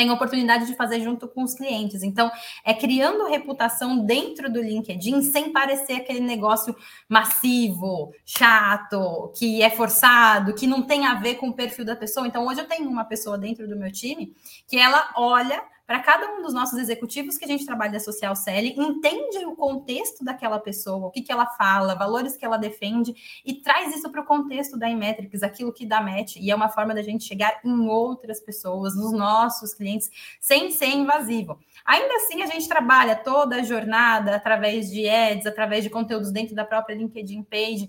tem 0.00 0.10
oportunidade 0.10 0.64
de 0.64 0.74
fazer 0.74 1.02
junto 1.02 1.28
com 1.28 1.42
os 1.42 1.52
clientes. 1.52 2.02
Então, 2.02 2.30
é 2.64 2.72
criando 2.72 3.28
reputação 3.28 4.02
dentro 4.02 4.50
do 4.50 4.58
LinkedIn 4.58 5.20
sem 5.20 5.52
parecer 5.52 5.92
aquele 5.92 6.20
negócio 6.20 6.74
massivo, 7.06 8.10
chato, 8.24 9.30
que 9.36 9.60
é 9.60 9.68
forçado, 9.68 10.54
que 10.54 10.66
não 10.66 10.80
tem 10.80 11.04
a 11.04 11.16
ver 11.16 11.34
com 11.34 11.50
o 11.50 11.52
perfil 11.52 11.84
da 11.84 11.94
pessoa. 11.94 12.26
Então, 12.26 12.46
hoje 12.46 12.62
eu 12.62 12.66
tenho 12.66 12.88
uma 12.88 13.04
pessoa 13.04 13.36
dentro 13.36 13.68
do 13.68 13.76
meu 13.76 13.92
time 13.92 14.34
que 14.66 14.78
ela 14.78 15.12
olha 15.14 15.62
para 15.90 15.98
cada 15.98 16.34
um 16.34 16.40
dos 16.40 16.54
nossos 16.54 16.78
executivos 16.78 17.36
que 17.36 17.44
a 17.44 17.48
gente 17.48 17.66
trabalha 17.66 17.98
social 17.98 18.36
selling, 18.36 18.80
entende 18.80 19.44
o 19.44 19.56
contexto 19.56 20.24
daquela 20.24 20.60
pessoa, 20.60 21.08
o 21.08 21.10
que, 21.10 21.20
que 21.20 21.32
ela 21.32 21.46
fala, 21.46 21.96
valores 21.96 22.36
que 22.36 22.44
ela 22.44 22.56
defende 22.56 23.12
e 23.44 23.54
traz 23.54 23.92
isso 23.96 24.08
para 24.08 24.20
o 24.20 24.24
contexto 24.24 24.78
da 24.78 24.88
Imetrics, 24.88 25.42
aquilo 25.42 25.72
que 25.72 25.84
dá 25.84 26.00
match, 26.00 26.36
e 26.36 26.48
é 26.48 26.54
uma 26.54 26.68
forma 26.68 26.94
da 26.94 27.02
gente 27.02 27.24
chegar 27.24 27.58
em 27.64 27.88
outras 27.88 28.38
pessoas, 28.38 28.94
nos 28.94 29.10
nossos 29.10 29.74
clientes, 29.74 30.08
sem 30.40 30.70
ser 30.70 30.90
invasivo. 30.90 31.58
Ainda 31.84 32.14
assim, 32.18 32.40
a 32.40 32.46
gente 32.46 32.68
trabalha 32.68 33.16
toda 33.16 33.56
a 33.56 33.62
jornada 33.64 34.36
através 34.36 34.92
de 34.92 35.08
ads, 35.08 35.44
através 35.44 35.82
de 35.82 35.90
conteúdos 35.90 36.30
dentro 36.30 36.54
da 36.54 36.64
própria 36.64 36.94
LinkedIn 36.94 37.42
page, 37.42 37.88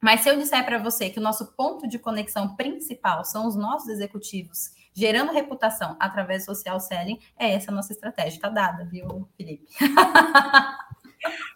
mas 0.00 0.22
se 0.22 0.28
eu 0.28 0.36
disser 0.36 0.64
para 0.64 0.78
você 0.78 1.08
que 1.08 1.20
o 1.20 1.22
nosso 1.22 1.54
ponto 1.54 1.86
de 1.86 2.00
conexão 2.00 2.56
principal 2.56 3.24
são 3.24 3.46
os 3.46 3.54
nossos 3.54 3.90
executivos 3.90 4.76
gerando 4.98 5.32
reputação 5.32 5.96
através 6.00 6.42
do 6.42 6.46
social 6.46 6.80
selling, 6.80 7.20
é 7.38 7.52
essa 7.52 7.70
a 7.70 7.74
nossa 7.74 7.92
estratégia. 7.92 8.36
Está 8.36 8.48
dada, 8.48 8.84
viu, 8.84 9.28
Felipe? 9.36 9.64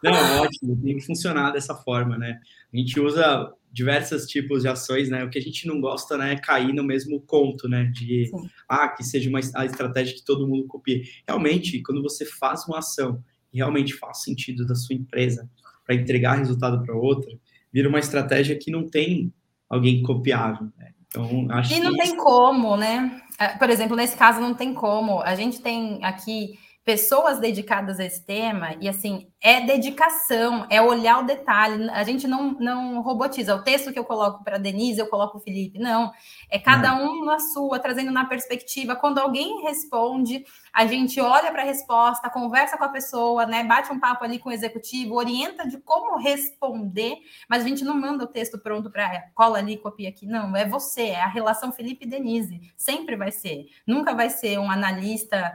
Não, 0.03 0.41
ótimo, 0.41 0.81
tem 0.81 0.97
que 0.97 1.05
funcionar 1.05 1.51
dessa 1.51 1.75
forma, 1.75 2.17
né? 2.17 2.39
A 2.73 2.77
gente 2.77 3.01
usa 3.01 3.53
diversos 3.73 4.27
tipos 4.27 4.63
de 4.63 4.69
ações, 4.69 5.09
né? 5.09 5.25
O 5.25 5.31
que 5.31 5.39
a 5.39 5.43
gente 5.43 5.67
não 5.67 5.81
gosta, 5.81 6.17
né, 6.17 6.35
é 6.35 6.39
cair 6.39 6.73
no 6.73 6.85
mesmo 6.85 7.21
conto, 7.21 7.69
né? 7.69 7.85
De 7.87 8.27
Sim. 8.27 8.49
ah, 8.69 8.89
que 8.89 9.03
seja 9.03 9.29
uma 9.29 9.41
a 9.57 9.65
estratégia 9.65 10.15
que 10.15 10.25
todo 10.25 10.47
mundo 10.47 10.69
copie. 10.69 11.03
Realmente, 11.27 11.83
quando 11.83 12.01
você 12.01 12.25
faz 12.25 12.65
uma 12.69 12.79
ação 12.79 13.25
e 13.53 13.57
realmente 13.57 13.95
faz 13.95 14.23
sentido 14.23 14.65
da 14.67 14.77
sua 14.77 14.95
empresa 14.95 15.51
para 15.85 15.97
entregar 15.97 16.35
resultado 16.35 16.85
para 16.85 16.95
outra, 16.95 17.33
vira 17.73 17.89
uma 17.89 17.99
estratégia 17.99 18.57
que 18.57 18.71
não 18.71 18.89
tem 18.89 19.33
alguém 19.69 20.03
copiável. 20.03 20.69
Né? 20.77 20.93
Então, 21.13 21.47
acho 21.51 21.75
e 21.75 21.81
não 21.81 21.95
tem 21.95 22.17
como, 22.17 22.77
né? 22.77 23.21
É, 23.39 23.49
por 23.49 23.69
exemplo, 23.69 23.95
nesse 23.95 24.17
caso 24.17 24.41
não 24.41 24.55
tem 24.55 24.73
como. 24.73 25.21
A 25.21 25.35
gente 25.35 25.61
tem 25.61 25.99
aqui 26.03 26.59
pessoas 26.85 27.39
dedicadas 27.39 28.01
a 28.01 28.05
esse 28.05 28.25
tema 28.25 28.75
e 28.81 28.89
assim 28.89 29.29
é 29.41 29.61
dedicação, 29.61 30.67
é 30.71 30.81
olhar 30.81 31.19
o 31.19 31.27
detalhe. 31.27 31.91
A 31.91 32.05
gente 32.05 32.29
não, 32.29 32.53
não 32.53 33.03
robotiza. 33.03 33.57
O 33.57 33.63
texto 33.63 33.93
que 33.93 33.99
eu 33.99 34.05
coloco 34.05 34.45
para 34.45 34.57
Denise, 34.57 35.01
eu 35.01 35.09
coloco 35.09 35.39
o 35.39 35.41
Felipe. 35.41 35.81
Não, 35.81 36.13
é 36.49 36.61
cada 36.61 36.95
um 36.95 37.25
na 37.25 37.41
sua, 37.41 37.81
trazendo 37.81 38.13
na 38.13 38.25
perspectiva. 38.25 38.95
Quando 38.95 39.19
alguém 39.19 39.63
responde, 39.63 40.45
a 40.73 40.87
gente 40.87 41.21
olha 41.21 41.51
para 41.51 41.63
a 41.63 41.65
resposta, 41.65 42.31
conversa 42.31 42.79
com 42.79 42.85
a 42.85 42.89
pessoa, 42.89 43.45
né? 43.45 43.65
Bate 43.65 43.93
um 43.93 43.99
papo 43.99 44.25
ali 44.25 44.39
com 44.39 44.49
o 44.49 44.53
executivo, 44.53 45.15
orienta 45.15 45.67
de 45.69 45.79
como 45.79 46.19
responder, 46.19 47.17
mas 47.49 47.65
a 47.65 47.69
gente 47.69 47.85
não 47.85 48.01
manda 48.01 48.25
o 48.25 48.29
texto 48.29 48.59
pronto 48.59 48.91
para 48.91 49.25
cola 49.35 49.59
ali, 49.59 49.77
copia 49.77 50.09
aqui. 50.09 50.25
Não, 50.25 50.57
é 50.57 50.69
você, 50.69 51.03
é 51.03 51.21
a 51.21 51.29
relação 51.29 51.73
Felipe 51.73 52.07
e 52.07 52.09
Denise. 52.09 52.61
Sempre 52.77 53.17
vai 53.17 53.33
ser. 53.33 53.67
Nunca 53.85 54.15
vai 54.15 54.31
ser 54.31 54.59
um 54.59 54.71
analista 54.71 55.53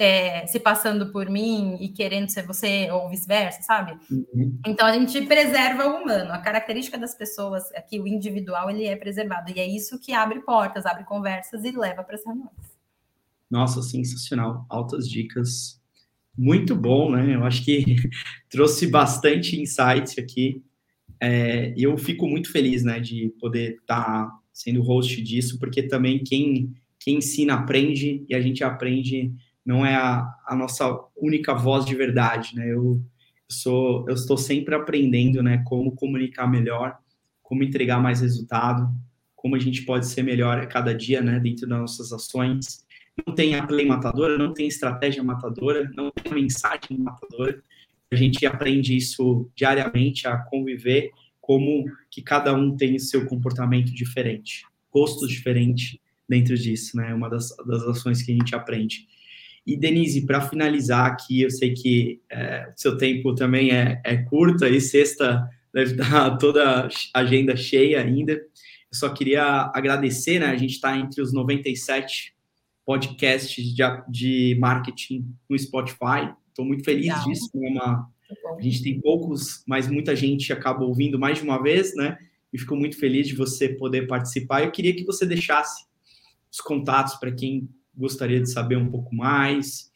é, 0.00 0.46
se 0.46 0.58
passando 0.58 1.12
por 1.12 1.28
mim 1.28 1.76
e 1.78 1.90
querendo 1.90 2.30
ser 2.30 2.46
você, 2.46 2.90
ou 2.90 3.10
vice-versa, 3.10 3.60
sabe? 3.60 3.92
Uhum. 4.10 4.58
Então 4.66 4.86
a 4.86 4.92
gente 4.94 5.20
preserva 5.26 5.86
o 5.86 6.02
humano, 6.02 6.32
a 6.32 6.38
característica 6.38 6.96
das 6.96 7.14
pessoas 7.14 7.70
aqui, 7.74 8.00
o 8.00 8.08
individual, 8.08 8.70
ele 8.70 8.86
é 8.86 8.96
preservado, 8.96 9.52
e 9.54 9.60
é 9.60 9.68
isso 9.68 10.00
que 10.00 10.14
abre 10.14 10.40
portas, 10.40 10.86
abre 10.86 11.04
conversas 11.04 11.64
e 11.64 11.70
leva 11.70 12.02
para 12.02 12.14
as 12.14 12.24
reuniões. 12.24 12.50
Nossa, 13.50 13.82
sensacional, 13.82 14.64
altas 14.70 15.06
dicas, 15.06 15.78
muito 16.34 16.74
bom, 16.74 17.10
né? 17.10 17.34
Eu 17.34 17.44
acho 17.44 17.62
que 17.62 17.84
trouxe 18.48 18.86
bastante 18.86 19.60
insights 19.60 20.16
aqui. 20.16 20.62
É, 21.20 21.74
eu 21.76 21.98
fico 21.98 22.26
muito 22.26 22.50
feliz, 22.50 22.82
né, 22.82 22.98
de 23.00 23.34
poder 23.38 23.72
estar 23.72 24.02
tá 24.02 24.38
sendo 24.50 24.80
host 24.80 25.20
disso, 25.20 25.58
porque 25.58 25.82
também 25.82 26.24
quem, 26.24 26.72
quem 26.98 27.18
ensina 27.18 27.52
aprende 27.52 28.24
e 28.26 28.34
a 28.34 28.40
gente 28.40 28.64
aprende 28.64 29.30
não 29.64 29.84
é 29.84 29.94
a, 29.94 30.26
a 30.46 30.56
nossa 30.56 30.98
única 31.16 31.54
voz 31.54 31.84
de 31.84 31.94
verdade, 31.94 32.54
né? 32.56 32.72
Eu, 32.72 33.02
sou, 33.48 34.06
eu 34.08 34.14
estou 34.14 34.36
sempre 34.36 34.74
aprendendo, 34.74 35.42
né? 35.42 35.62
Como 35.66 35.94
comunicar 35.94 36.46
melhor, 36.46 36.96
como 37.42 37.62
entregar 37.62 38.00
mais 38.00 38.20
resultado, 38.20 38.88
como 39.34 39.56
a 39.56 39.58
gente 39.58 39.82
pode 39.82 40.06
ser 40.06 40.22
melhor 40.22 40.58
a 40.58 40.66
cada 40.66 40.94
dia, 40.94 41.20
né? 41.20 41.38
Dentro 41.38 41.66
das 41.68 41.78
nossas 41.78 42.12
ações. 42.12 42.84
Não 43.26 43.34
tem 43.34 43.54
a 43.54 43.66
play 43.66 43.86
matadora, 43.86 44.38
não 44.38 44.54
tem 44.54 44.66
estratégia 44.66 45.22
matadora, 45.22 45.90
não 45.94 46.10
tem 46.10 46.32
mensagem 46.32 46.96
matadora. 46.98 47.62
A 48.10 48.16
gente 48.16 48.44
aprende 48.46 48.96
isso 48.96 49.50
diariamente 49.54 50.26
a 50.26 50.38
conviver 50.38 51.10
como 51.40 51.84
que 52.10 52.22
cada 52.22 52.54
um 52.54 52.76
tem 52.76 52.96
o 52.96 53.00
seu 53.00 53.26
comportamento 53.26 53.92
diferente, 53.92 54.64
gostos 54.90 55.28
diferentes 55.28 55.98
dentro 56.28 56.56
disso, 56.56 56.96
né? 56.96 57.12
Uma 57.12 57.28
das, 57.28 57.54
das 57.66 57.82
ações 57.82 58.22
que 58.22 58.32
a 58.32 58.34
gente 58.34 58.54
aprende. 58.54 59.08
E, 59.66 59.76
Denise, 59.76 60.26
para 60.26 60.40
finalizar 60.40 61.06
aqui, 61.06 61.42
eu 61.42 61.50
sei 61.50 61.72
que 61.74 62.20
é, 62.30 62.72
o 62.74 62.80
seu 62.80 62.96
tempo 62.96 63.34
também 63.34 63.70
é, 63.70 64.00
é 64.04 64.16
curto, 64.16 64.64
e 64.64 64.80
sexta 64.80 65.48
deve 65.72 65.92
estar 65.92 66.36
toda 66.38 66.88
a 67.14 67.20
agenda 67.20 67.56
cheia 67.56 68.00
ainda. 68.00 68.32
Eu 68.32 68.98
só 68.98 69.08
queria 69.10 69.70
agradecer, 69.74 70.40
né? 70.40 70.46
A 70.46 70.56
gente 70.56 70.72
está 70.72 70.96
entre 70.96 71.22
os 71.22 71.32
97 71.32 72.34
podcasts 72.84 73.64
de, 73.64 73.82
de 74.08 74.56
marketing 74.58 75.32
no 75.48 75.56
Spotify. 75.58 76.34
Estou 76.48 76.64
muito 76.64 76.84
feliz 76.84 77.06
Legal. 77.06 77.24
disso. 77.24 77.50
É 77.54 77.68
uma, 77.68 78.10
a 78.58 78.60
gente 78.60 78.82
tem 78.82 79.00
poucos, 79.00 79.62
mas 79.66 79.88
muita 79.88 80.16
gente 80.16 80.52
acaba 80.52 80.84
ouvindo 80.84 81.18
mais 81.18 81.38
de 81.38 81.44
uma 81.44 81.62
vez, 81.62 81.94
né? 81.94 82.18
E 82.52 82.58
fico 82.58 82.74
muito 82.74 82.98
feliz 82.98 83.28
de 83.28 83.36
você 83.36 83.68
poder 83.68 84.08
participar. 84.08 84.64
Eu 84.64 84.72
queria 84.72 84.94
que 84.94 85.04
você 85.04 85.24
deixasse 85.24 85.84
os 86.50 86.60
contatos 86.60 87.14
para 87.14 87.30
quem 87.30 87.68
gostaria 87.94 88.40
de 88.40 88.50
saber 88.50 88.76
um 88.76 88.90
pouco 88.90 89.14
mais. 89.14 89.90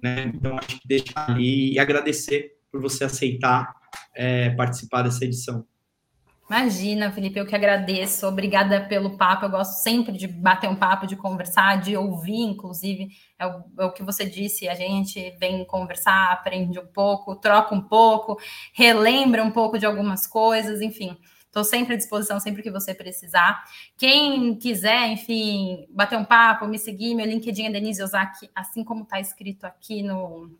Né? 0.00 0.32
Então, 0.34 0.56
acho 0.56 0.80
que 0.80 0.88
deixar 0.88 1.30
ali 1.30 1.72
e 1.72 1.78
agradecer 1.78 2.58
por 2.70 2.80
você 2.80 3.04
aceitar 3.04 3.74
é, 4.14 4.50
participar 4.50 5.02
dessa 5.02 5.24
edição. 5.24 5.66
Imagina, 6.50 7.12
Felipe, 7.12 7.38
eu 7.38 7.44
que 7.44 7.54
agradeço. 7.54 8.26
Obrigada 8.26 8.80
pelo 8.80 9.18
papo. 9.18 9.44
Eu 9.44 9.50
gosto 9.50 9.82
sempre 9.82 10.16
de 10.16 10.26
bater 10.26 10.68
um 10.68 10.74
papo, 10.74 11.06
de 11.06 11.14
conversar, 11.14 11.78
de 11.78 11.94
ouvir, 11.94 12.40
inclusive. 12.40 13.08
É 13.38 13.46
o, 13.46 13.64
é 13.80 13.84
o, 13.84 13.92
que 13.92 14.02
você 14.02 14.24
disse. 14.24 14.66
A 14.66 14.74
gente 14.74 15.36
vem 15.38 15.62
conversar, 15.66 16.32
aprende 16.32 16.78
um 16.78 16.86
pouco, 16.86 17.36
troca 17.36 17.74
um 17.74 17.82
pouco, 17.82 18.38
relembra 18.72 19.44
um 19.44 19.50
pouco 19.50 19.78
de 19.78 19.84
algumas 19.84 20.26
coisas, 20.26 20.80
enfim. 20.80 21.18
Estou 21.48 21.64
sempre 21.64 21.94
à 21.94 21.96
disposição, 21.96 22.38
sempre 22.38 22.62
que 22.62 22.70
você 22.70 22.94
precisar. 22.94 23.64
Quem 23.96 24.54
quiser, 24.54 25.08
enfim, 25.08 25.86
bater 25.90 26.18
um 26.18 26.24
papo, 26.24 26.66
me 26.66 26.78
seguir, 26.78 27.14
meu 27.14 27.26
LinkedIn 27.26 27.64
é 27.66 27.70
Denise 27.70 28.02
Ozaki, 28.02 28.48
assim 28.54 28.84
como 28.84 29.02
está 29.02 29.18
escrito 29.18 29.64
aqui 29.64 30.02
no, 30.02 30.54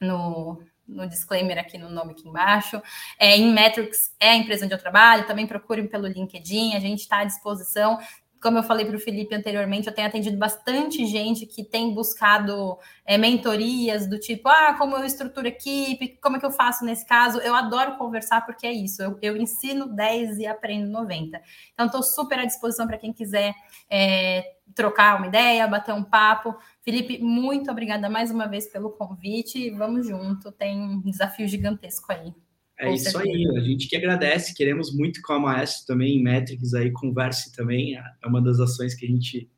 no, 0.00 0.62
no 0.86 1.08
disclaimer 1.08 1.58
aqui 1.58 1.76
no 1.76 1.90
nome 1.90 2.12
aqui 2.12 2.28
embaixo. 2.28 2.80
É, 3.18 3.36
em 3.36 3.52
Metrics 3.52 4.14
é 4.18 4.30
a 4.30 4.36
empresa 4.36 4.64
onde 4.64 4.74
eu 4.74 4.78
trabalho, 4.78 5.26
também 5.26 5.46
procurem 5.46 5.86
pelo 5.86 6.06
LinkedIn, 6.06 6.74
a 6.74 6.80
gente 6.80 7.00
está 7.00 7.18
à 7.18 7.24
disposição 7.24 7.98
como 8.40 8.58
eu 8.58 8.62
falei 8.62 8.86
para 8.86 8.96
o 8.96 9.00
Felipe 9.00 9.34
anteriormente, 9.34 9.88
eu 9.88 9.94
tenho 9.94 10.06
atendido 10.06 10.36
bastante 10.36 11.04
gente 11.06 11.46
que 11.46 11.64
tem 11.64 11.92
buscado 11.92 12.78
é, 13.04 13.18
mentorias 13.18 14.06
do 14.06 14.18
tipo, 14.18 14.48
ah, 14.48 14.74
como 14.78 14.96
eu 14.96 15.04
estruturo 15.04 15.46
equipe, 15.46 16.18
como 16.22 16.36
é 16.36 16.40
que 16.40 16.46
eu 16.46 16.50
faço 16.50 16.84
nesse 16.84 17.04
caso? 17.06 17.38
Eu 17.40 17.54
adoro 17.54 17.96
conversar 17.96 18.44
porque 18.46 18.66
é 18.66 18.72
isso, 18.72 19.02
eu, 19.02 19.18
eu 19.20 19.36
ensino 19.36 19.88
10 19.88 20.38
e 20.38 20.46
aprendo 20.46 20.90
90. 20.90 21.40
Então, 21.74 21.86
estou 21.86 22.02
super 22.02 22.38
à 22.38 22.44
disposição 22.44 22.86
para 22.86 22.98
quem 22.98 23.12
quiser 23.12 23.54
é, 23.90 24.54
trocar 24.74 25.16
uma 25.16 25.26
ideia, 25.26 25.66
bater 25.66 25.94
um 25.94 26.04
papo. 26.04 26.56
Felipe, 26.82 27.18
muito 27.18 27.70
obrigada 27.70 28.08
mais 28.08 28.30
uma 28.30 28.46
vez 28.46 28.66
pelo 28.66 28.90
convite. 28.90 29.70
Vamos 29.70 30.06
junto, 30.06 30.52
tem 30.52 30.80
um 30.80 31.00
desafio 31.00 31.48
gigantesco 31.48 32.12
aí. 32.12 32.32
É 32.78 32.94
isso 32.94 33.10
certeza. 33.10 33.34
aí, 33.34 33.56
a 33.56 33.60
gente 33.60 33.88
que 33.88 33.96
agradece, 33.96 34.54
queremos 34.54 34.94
muito 34.94 35.20
com 35.20 35.32
a 35.32 35.40
Maestro 35.40 35.86
também, 35.86 36.16
em 36.16 36.22
Metrics 36.22 36.74
aí, 36.74 36.92
converse 36.92 37.52
também, 37.52 37.96
é 37.96 38.26
uma 38.26 38.40
das 38.40 38.60
ações 38.60 38.94
que 38.94 39.04
a 39.04 39.08
gente 39.08 39.50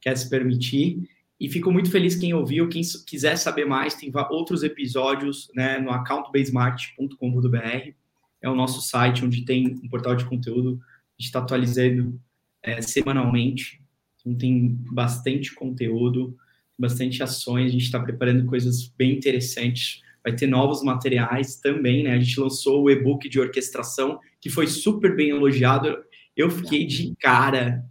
quer 0.00 0.16
se 0.16 0.30
permitir. 0.30 1.08
E 1.40 1.48
fico 1.48 1.72
muito 1.72 1.90
feliz 1.90 2.14
quem 2.14 2.34
ouviu, 2.34 2.68
quem 2.68 2.82
quiser 3.06 3.36
saber 3.36 3.64
mais, 3.64 3.94
tem 3.94 4.12
outros 4.30 4.62
episódios 4.62 5.50
né, 5.54 5.78
no 5.78 5.90
accountbasemart.com.br, 5.90 7.92
é 8.40 8.48
o 8.48 8.54
nosso 8.54 8.80
site 8.80 9.24
onde 9.24 9.44
tem 9.44 9.80
um 9.82 9.88
portal 9.88 10.14
de 10.14 10.24
conteúdo, 10.24 10.80
a 10.80 11.20
gente 11.20 11.26
está 11.26 11.40
atualizando 11.40 12.20
é, 12.62 12.80
semanalmente, 12.80 13.82
então 14.20 14.36
tem 14.36 14.68
bastante 14.92 15.52
conteúdo, 15.54 16.36
bastante 16.78 17.22
ações, 17.22 17.66
a 17.66 17.72
gente 17.72 17.84
está 17.84 18.00
preparando 18.00 18.46
coisas 18.46 18.86
bem 18.96 19.16
interessantes 19.16 20.00
vai 20.22 20.34
ter 20.34 20.46
novos 20.46 20.82
materiais 20.82 21.56
também, 21.56 22.04
né? 22.04 22.12
A 22.12 22.20
gente 22.20 22.38
lançou 22.40 22.82
o 22.82 22.90
e-book 22.90 23.28
de 23.28 23.40
orquestração, 23.40 24.18
que 24.40 24.50
foi 24.50 24.66
super 24.66 25.14
bem 25.14 25.30
elogiado. 25.30 25.96
Eu 26.36 26.50
fiquei 26.50 26.86
de 26.86 27.14
cara, 27.16 27.84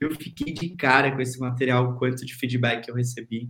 eu 0.00 0.14
fiquei 0.14 0.52
de 0.52 0.70
cara 0.70 1.12
com 1.12 1.20
esse 1.20 1.38
material, 1.38 1.90
o 1.90 1.98
quanto 1.98 2.24
de 2.24 2.34
feedback 2.34 2.88
eu 2.88 2.94
recebi. 2.94 3.48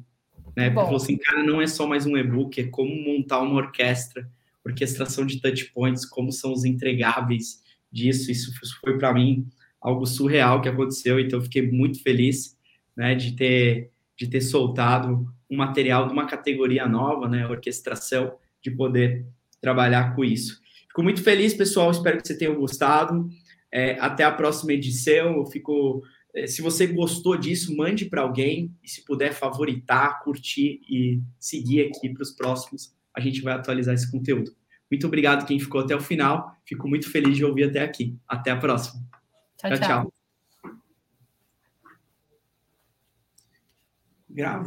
Né? 0.57 0.71
Porque 0.71 0.85
falou 0.85 0.97
assim, 0.97 1.17
cara, 1.19 1.43
não 1.43 1.61
é 1.61 1.67
só 1.67 1.87
mais 1.87 2.07
um 2.07 2.17
e-book, 2.17 2.61
é 2.61 2.67
como 2.69 2.95
montar 2.95 3.41
uma 3.41 3.57
orquestra, 3.57 4.29
orquestração 4.65 5.27
de 5.27 5.41
touch 5.41 5.73
points, 5.73 6.07
como 6.07 6.33
são 6.33 6.53
os 6.53 6.65
entregáveis 6.65 7.63
disso. 7.93 8.31
Isso 8.31 8.53
foi 8.81 8.99
para 8.99 9.13
mim 9.13 9.47
algo 9.81 10.07
surreal 10.07 10.61
que 10.61 10.69
aconteceu, 10.69 11.21
então 11.21 11.39
eu 11.39 11.43
fiquei 11.43 11.71
muito 11.71 12.03
feliz, 12.03 12.57
né, 12.97 13.15
de 13.15 13.37
ter 13.37 13.93
de 14.17 14.27
ter 14.27 14.41
soltado 14.41 15.27
um 15.51 15.57
material 15.57 16.07
de 16.07 16.13
uma 16.13 16.27
categoria 16.27 16.87
nova, 16.87 17.29
né, 17.29 17.47
orquestração, 17.47 18.37
de 18.61 18.71
poder 18.71 19.27
trabalhar 19.61 20.15
com 20.15 20.25
isso. 20.25 20.61
Fico 20.89 21.03
muito 21.03 21.23
feliz, 21.23 21.55
pessoal, 21.55 21.91
espero 21.91 22.21
que 22.21 22.27
você 22.27 22.37
tenha 22.37 22.55
gostado. 22.55 23.29
É, 23.71 23.99
até 24.01 24.25
a 24.25 24.33
próxima 24.33 24.73
edição. 24.73 25.37
Eu 25.37 25.47
fico. 25.47 26.03
É, 26.35 26.47
se 26.47 26.63
você 26.63 26.87
gostou 26.87 27.37
disso, 27.37 27.77
mande 27.77 28.07
para 28.07 28.23
alguém 28.23 28.75
e 28.83 28.89
se 28.89 29.05
puder 29.05 29.33
favoritar, 29.33 30.23
curtir 30.23 30.81
e 30.89 31.21
seguir 31.39 31.83
aqui 31.89 32.09
para 32.09 32.23
os 32.23 32.33
próximos, 32.33 32.95
a 33.15 33.21
gente 33.21 33.43
vai 33.43 33.55
atualizar 33.55 33.95
esse 33.95 34.11
conteúdo. 34.11 34.55
Muito 34.91 35.07
obrigado 35.07 35.47
quem 35.47 35.59
ficou 35.59 35.81
até 35.81 35.95
o 35.95 36.01
final. 36.01 36.57
Fico 36.65 36.89
muito 36.89 37.11
feliz 37.11 37.37
de 37.37 37.45
ouvir 37.45 37.65
até 37.65 37.83
aqui. 37.83 38.17
Até 38.27 38.51
a 38.51 38.57
próxima. 38.57 39.03
tchau. 39.59 39.71
tchau. 39.71 39.79
tchau. 39.79 40.13
Grava. 44.31 44.65